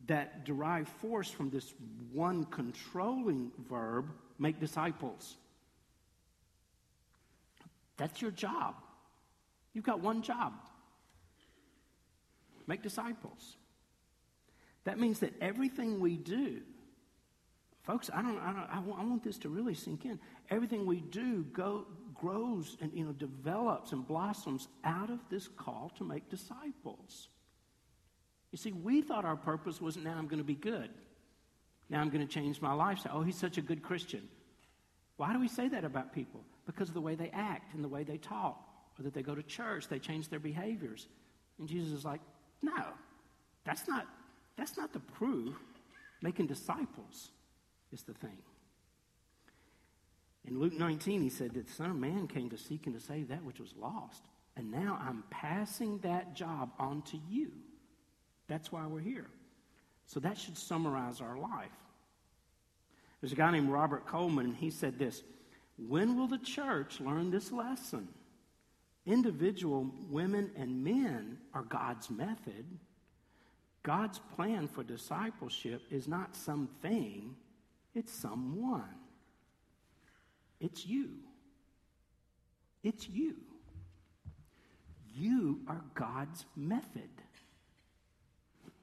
that 0.05 0.45
derive 0.45 0.87
force 0.87 1.31
from 1.31 1.49
this 1.49 1.73
one 2.11 2.45
controlling 2.45 3.51
verb, 3.67 4.11
make 4.37 4.59
disciples. 4.59 5.37
That's 7.97 8.21
your 8.21 8.31
job. 8.31 8.75
You've 9.73 9.85
got 9.85 9.99
one 10.01 10.21
job 10.21 10.53
make 12.69 12.81
disciples. 12.81 13.57
That 14.85 14.97
means 14.97 15.19
that 15.19 15.33
everything 15.41 15.99
we 15.99 16.15
do, 16.15 16.61
folks, 17.83 18.09
I 18.13 18.21
don't, 18.21 18.39
I, 18.39 18.53
don't, 18.53 18.69
I, 18.71 18.79
want, 18.79 19.09
want 19.09 19.23
this 19.23 19.37
to 19.39 19.49
really 19.49 19.73
sink 19.73 20.05
in. 20.05 20.19
Everything 20.49 20.85
we 20.85 21.01
do 21.01 21.43
go, 21.51 21.85
grows 22.15 22.77
and 22.81 22.91
you 22.93 23.05
know 23.05 23.13
develops 23.13 23.91
and 23.91 24.05
blossoms 24.05 24.67
out 24.83 25.09
of 25.09 25.19
this 25.29 25.47
call 25.47 25.91
to 25.97 26.03
make 26.03 26.29
disciples. 26.29 27.29
You 28.51 28.57
see, 28.57 28.71
we 28.71 29.01
thought 29.01 29.25
our 29.25 29.35
purpose 29.35 29.79
was 29.79 29.97
now 29.97 30.15
I'm 30.17 30.27
going 30.27 30.39
to 30.39 30.43
be 30.43 30.55
good. 30.55 30.89
Now 31.89 32.01
I'm 32.01 32.09
going 32.09 32.25
to 32.25 32.33
change 32.33 32.61
my 32.61 32.73
lifestyle. 32.73 33.13
Oh, 33.15 33.21
he's 33.21 33.37
such 33.37 33.57
a 33.57 33.61
good 33.61 33.81
Christian. 33.81 34.27
Why 35.17 35.33
do 35.33 35.39
we 35.39 35.47
say 35.47 35.67
that 35.67 35.83
about 35.83 36.13
people? 36.13 36.43
Because 36.65 36.87
of 36.87 36.93
the 36.93 37.01
way 37.01 37.15
they 37.15 37.29
act 37.29 37.73
and 37.73 37.83
the 37.83 37.87
way 37.87 38.03
they 38.03 38.17
talk, 38.17 38.59
or 38.97 39.03
that 39.03 39.13
they 39.13 39.21
go 39.21 39.35
to 39.35 39.43
church, 39.43 39.87
they 39.87 39.99
change 39.99 40.29
their 40.29 40.39
behaviors. 40.39 41.07
And 41.57 41.67
Jesus 41.67 41.91
is 41.91 42.05
like, 42.05 42.21
no, 42.61 42.83
that's 43.63 43.87
not, 43.87 44.07
that's 44.57 44.77
not 44.77 44.93
the 44.93 44.99
proof. 44.99 45.55
Making 46.21 46.47
disciples 46.47 47.29
is 47.91 48.03
the 48.03 48.13
thing. 48.13 48.37
In 50.45 50.59
Luke 50.59 50.73
19, 50.73 51.21
he 51.21 51.29
said 51.29 51.53
that 51.53 51.67
the 51.67 51.73
Son 51.73 51.91
of 51.91 51.95
Man 51.95 52.27
came 52.27 52.49
to 52.49 52.57
seek 52.57 52.85
and 52.87 52.95
to 52.95 53.01
save 53.01 53.27
that 53.29 53.43
which 53.43 53.59
was 53.59 53.73
lost. 53.79 54.23
And 54.57 54.71
now 54.71 54.99
I'm 55.01 55.23
passing 55.29 55.99
that 55.99 56.33
job 56.33 56.71
on 56.79 57.01
to 57.03 57.19
you. 57.29 57.51
That's 58.47 58.71
why 58.71 58.85
we're 58.87 58.99
here. 58.99 59.27
So 60.07 60.19
that 60.21 60.37
should 60.37 60.57
summarize 60.57 61.21
our 61.21 61.37
life. 61.37 61.69
There's 63.21 63.31
a 63.31 63.35
guy 63.35 63.51
named 63.51 63.69
Robert 63.69 64.07
Coleman, 64.07 64.47
and 64.47 64.55
he 64.55 64.71
said 64.71 64.97
this 64.97 65.23
When 65.77 66.17
will 66.17 66.27
the 66.27 66.39
church 66.39 66.99
learn 66.99 67.31
this 67.31 67.51
lesson? 67.51 68.07
Individual 69.09 69.89
women 70.07 70.51
and 70.55 70.83
men 70.83 71.39
are 71.55 71.63
God's 71.63 72.11
method. 72.11 72.63
God's 73.81 74.19
plan 74.35 74.67
for 74.67 74.83
discipleship 74.83 75.81
is 75.89 76.07
not 76.07 76.35
something, 76.35 77.35
it's 77.95 78.13
someone. 78.13 78.83
It's 80.59 80.85
you. 80.85 81.09
It's 82.83 83.09
you. 83.09 83.35
You 85.15 85.61
are 85.67 85.81
God's 85.95 86.45
method. 86.55 87.09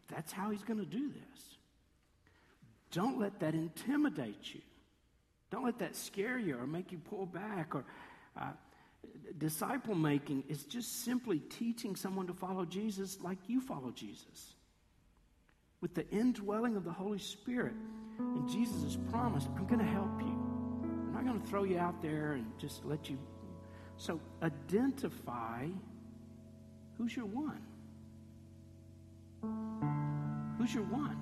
That's 0.09 0.33
how 0.33 0.51
he's 0.51 0.65
going 0.65 0.81
to 0.81 0.87
do 0.87 1.09
this. 1.09 1.57
Don't 2.91 3.21
let 3.21 3.39
that 3.41 3.55
intimidate 3.55 4.55
you. 4.55 4.63
Don't 5.53 5.65
let 5.65 5.79
that 5.79 5.95
scare 5.95 6.39
you 6.39 6.59
or 6.59 6.67
make 6.67 6.91
you 6.91 6.99
pull 6.99 7.27
back. 7.27 7.77
Or 7.77 7.85
uh, 8.37 8.51
disciple 9.39 9.95
making 9.95 10.45
is 10.49 10.65
just 10.65 11.05
simply 11.05 11.39
teaching 11.39 11.97
someone 11.97 12.27
to 12.27 12.35
follow 12.35 12.65
Jesus 12.65 13.19
like 13.21 13.39
you 13.47 13.61
follow 13.61 13.91
Jesus, 13.91 14.55
with 15.81 15.95
the 15.95 16.09
indwelling 16.11 16.77
of 16.77 16.85
the 16.85 16.93
Holy 16.93 17.19
Spirit. 17.19 17.75
And 18.19 18.49
Jesus 18.49 18.83
has 18.83 18.97
promised, 19.11 19.49
"I'm 19.57 19.67
going 19.67 19.81
to 19.81 19.85
help 19.85 20.21
you. 20.21 20.39
I'm 20.83 21.13
not 21.13 21.25
going 21.25 21.41
to 21.41 21.47
throw 21.49 21.65
you 21.65 21.79
out 21.79 22.01
there 22.01 22.33
and 22.33 22.47
just 22.59 22.85
let 22.85 23.11
you." 23.11 23.19
So 23.99 24.21
identify 24.43 25.67
who's 26.97 27.15
your 27.15 27.27
one. 27.27 27.63
Who's 30.59 30.75
your 30.75 30.85
one? 30.85 31.19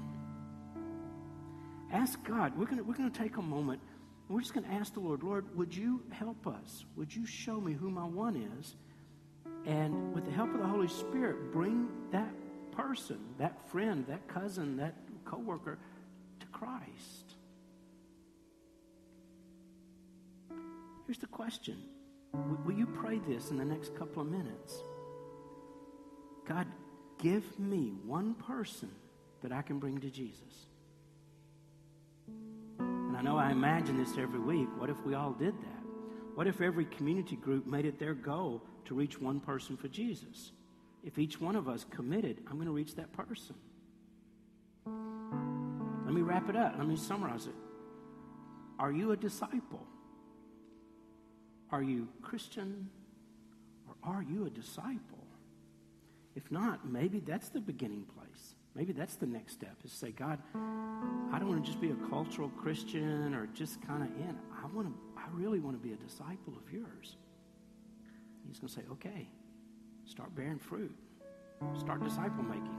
Ask 1.92 2.22
God. 2.24 2.56
We're 2.56 2.66
going 2.66 2.78
to, 2.78 2.84
we're 2.84 2.94
going 2.94 3.10
to 3.10 3.18
take 3.18 3.36
a 3.36 3.42
moment 3.42 3.80
we're 4.28 4.40
just 4.40 4.54
going 4.54 4.66
to 4.66 4.72
ask 4.72 4.94
the 4.94 5.00
Lord, 5.00 5.22
Lord, 5.22 5.56
would 5.56 5.74
you 5.74 6.02
help 6.10 6.46
us? 6.46 6.84
Would 6.96 7.14
you 7.14 7.26
show 7.26 7.60
me 7.60 7.72
who 7.72 7.90
my 7.90 8.04
one 8.04 8.36
is? 8.58 8.74
And 9.66 10.14
with 10.14 10.24
the 10.24 10.32
help 10.32 10.52
of 10.54 10.60
the 10.60 10.66
Holy 10.66 10.88
Spirit, 10.88 11.52
bring 11.52 11.88
that 12.10 12.32
person, 12.72 13.18
that 13.38 13.68
friend, 13.70 14.06
that 14.08 14.26
cousin, 14.28 14.76
that 14.78 14.94
coworker 15.24 15.78
to 16.40 16.46
Christ. 16.46 17.36
Here's 21.06 21.18
the 21.18 21.26
question 21.26 21.76
Will 22.64 22.74
you 22.74 22.86
pray 22.86 23.20
this 23.28 23.50
in 23.50 23.58
the 23.58 23.64
next 23.64 23.94
couple 23.94 24.22
of 24.22 24.28
minutes? 24.28 24.82
God, 26.46 26.66
give 27.18 27.58
me 27.58 27.92
one 28.04 28.34
person 28.34 28.90
that 29.42 29.52
I 29.52 29.62
can 29.62 29.78
bring 29.78 29.98
to 29.98 30.10
Jesus. 30.10 30.66
Know 33.24 33.38
I 33.38 33.52
imagine 33.52 33.96
this 33.96 34.18
every 34.18 34.38
week. 34.38 34.68
What 34.76 34.90
if 34.90 35.02
we 35.02 35.14
all 35.14 35.32
did 35.32 35.54
that? 35.58 35.82
What 36.34 36.46
if 36.46 36.60
every 36.60 36.84
community 36.84 37.36
group 37.36 37.66
made 37.66 37.86
it 37.86 37.98
their 37.98 38.12
goal 38.12 38.60
to 38.84 38.94
reach 38.94 39.18
one 39.18 39.40
person 39.40 39.78
for 39.78 39.88
Jesus? 39.88 40.52
If 41.02 41.18
each 41.18 41.40
one 41.40 41.56
of 41.56 41.66
us 41.66 41.86
committed, 41.88 42.42
I'm 42.46 42.56
going 42.56 42.66
to 42.66 42.72
reach 42.72 42.96
that 42.96 43.10
person. 43.14 43.54
Let 44.84 46.12
me 46.12 46.20
wrap 46.20 46.50
it 46.50 46.56
up. 46.56 46.74
Let 46.76 46.86
me 46.86 46.96
summarize 46.96 47.46
it. 47.46 47.54
Are 48.78 48.92
you 48.92 49.12
a 49.12 49.16
disciple? 49.16 49.86
Are 51.70 51.82
you 51.82 52.08
Christian? 52.20 52.90
Or 53.88 54.16
are 54.16 54.22
you 54.22 54.44
a 54.44 54.50
disciple? 54.50 55.26
If 56.36 56.52
not, 56.52 56.86
maybe 56.86 57.20
that's 57.20 57.48
the 57.48 57.60
beginning 57.60 58.04
place. 58.18 58.54
Maybe 58.74 58.92
that's 58.92 59.14
the 59.14 59.26
next 59.26 59.52
step 59.52 59.76
is 59.84 59.92
say, 59.92 60.10
God, 60.10 60.40
I 60.54 61.38
don't 61.38 61.48
want 61.48 61.64
to 61.64 61.70
just 61.70 61.80
be 61.80 61.90
a 61.90 62.08
cultural 62.10 62.48
Christian 62.48 63.34
or 63.34 63.46
just 63.54 63.80
kind 63.86 64.02
of 64.02 64.08
in. 64.08 64.36
I 64.52 64.66
want 64.74 64.88
to, 64.88 64.94
I 65.16 65.26
really 65.32 65.60
want 65.60 65.80
to 65.80 65.86
be 65.86 65.94
a 65.94 65.96
disciple 65.96 66.54
of 66.56 66.72
yours. 66.72 67.16
He's 68.48 68.58
going 68.58 68.68
to 68.68 68.74
say, 68.74 68.82
okay, 68.92 69.28
start 70.06 70.34
bearing 70.34 70.58
fruit. 70.58 70.94
Start 71.78 72.02
disciple 72.02 72.42
making. 72.42 72.74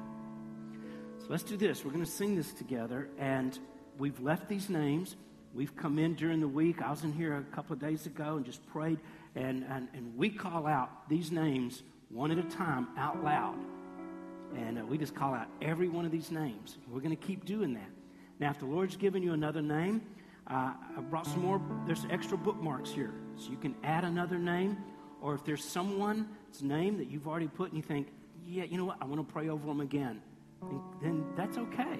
So 1.19 1.27
let's 1.29 1.43
do 1.43 1.57
this. 1.57 1.85
We're 1.85 1.91
going 1.91 2.05
to 2.05 2.11
sing 2.11 2.35
this 2.35 2.51
together. 2.51 3.09
And 3.17 3.57
we've 3.97 4.19
left 4.19 4.49
these 4.49 4.69
names. 4.69 5.15
We've 5.53 5.75
come 5.75 5.97
in 5.97 6.15
during 6.15 6.41
the 6.41 6.47
week. 6.47 6.81
I 6.81 6.91
was 6.91 7.03
in 7.03 7.13
here 7.13 7.37
a 7.37 7.55
couple 7.55 7.73
of 7.73 7.79
days 7.79 8.05
ago 8.05 8.35
and 8.35 8.45
just 8.45 8.65
prayed. 8.67 8.99
And, 9.35 9.65
and, 9.69 9.87
and 9.93 10.15
we 10.17 10.29
call 10.29 10.67
out 10.67 11.09
these 11.09 11.31
names 11.31 11.83
one 12.09 12.31
at 12.31 12.37
a 12.37 12.43
time 12.43 12.89
out 12.97 13.23
loud. 13.23 13.57
And 14.55 14.79
uh, 14.79 14.85
we 14.85 14.97
just 14.97 15.15
call 15.15 15.33
out 15.33 15.47
every 15.61 15.89
one 15.89 16.05
of 16.05 16.11
these 16.11 16.31
names. 16.31 16.77
We're 16.89 17.01
going 17.01 17.15
to 17.15 17.21
keep 17.27 17.45
doing 17.45 17.73
that. 17.73 17.89
Now, 18.39 18.51
if 18.51 18.59
the 18.59 18.65
Lord's 18.65 18.95
given 18.95 19.23
you 19.23 19.33
another 19.33 19.61
name, 19.61 20.01
uh, 20.47 20.73
I 20.97 21.01
brought 21.01 21.25
some 21.25 21.41
more. 21.41 21.61
There's 21.85 22.05
extra 22.09 22.37
bookmarks 22.37 22.91
here. 22.91 23.13
So 23.37 23.51
you 23.51 23.57
can 23.57 23.75
add 23.83 24.03
another 24.03 24.37
name. 24.37 24.77
Or 25.21 25.33
if 25.33 25.43
there's 25.43 25.63
someone's 25.63 26.27
name 26.61 26.97
that 26.97 27.09
you've 27.09 27.27
already 27.27 27.47
put 27.47 27.69
and 27.69 27.77
you 27.77 27.83
think, 27.83 28.07
yeah, 28.45 28.63
you 28.63 28.77
know 28.77 28.85
what, 28.85 28.97
I 29.01 29.05
want 29.05 29.27
to 29.27 29.33
pray 29.33 29.49
over 29.49 29.65
them 29.65 29.81
again, 29.81 30.21
then, 30.61 30.81
then 31.01 31.25
that's 31.35 31.57
okay. 31.57 31.99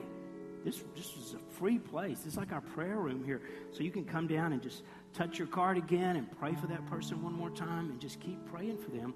This, 0.63 0.83
this 0.95 1.15
is 1.17 1.35
a 1.35 1.53
free 1.55 1.77
place. 1.77 2.23
It's 2.25 2.37
like 2.37 2.51
our 2.51 2.61
prayer 2.61 2.97
room 2.97 3.23
here. 3.23 3.41
So 3.71 3.83
you 3.83 3.91
can 3.91 4.03
come 4.05 4.27
down 4.27 4.53
and 4.53 4.61
just 4.61 4.83
touch 5.13 5.37
your 5.37 5.47
card 5.47 5.77
again 5.77 6.15
and 6.15 6.29
pray 6.39 6.53
for 6.55 6.67
that 6.67 6.85
person 6.87 7.23
one 7.23 7.33
more 7.33 7.49
time 7.49 7.89
and 7.89 7.99
just 7.99 8.19
keep 8.19 8.43
praying 8.45 8.77
for 8.77 8.91
them. 8.91 9.13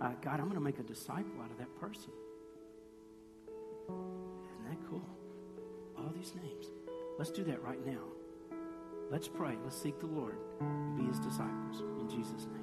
Uh, 0.00 0.12
God, 0.22 0.40
I'm 0.40 0.44
going 0.44 0.54
to 0.54 0.60
make 0.60 0.78
a 0.78 0.82
disciple 0.82 1.40
out 1.42 1.50
of 1.50 1.58
that 1.58 1.74
person. 1.80 2.10
Isn't 4.52 4.70
that 4.70 4.88
cool? 4.88 5.06
All 5.96 6.12
these 6.16 6.32
names. 6.42 6.66
Let's 7.18 7.30
do 7.30 7.44
that 7.44 7.62
right 7.62 7.84
now. 7.86 8.02
Let's 9.10 9.28
pray. 9.28 9.56
Let's 9.64 9.80
seek 9.80 9.98
the 9.98 10.06
Lord 10.06 10.36
and 10.60 10.96
be 10.96 11.04
his 11.04 11.18
disciples. 11.18 11.82
In 12.00 12.08
Jesus' 12.08 12.46
name. 12.46 12.59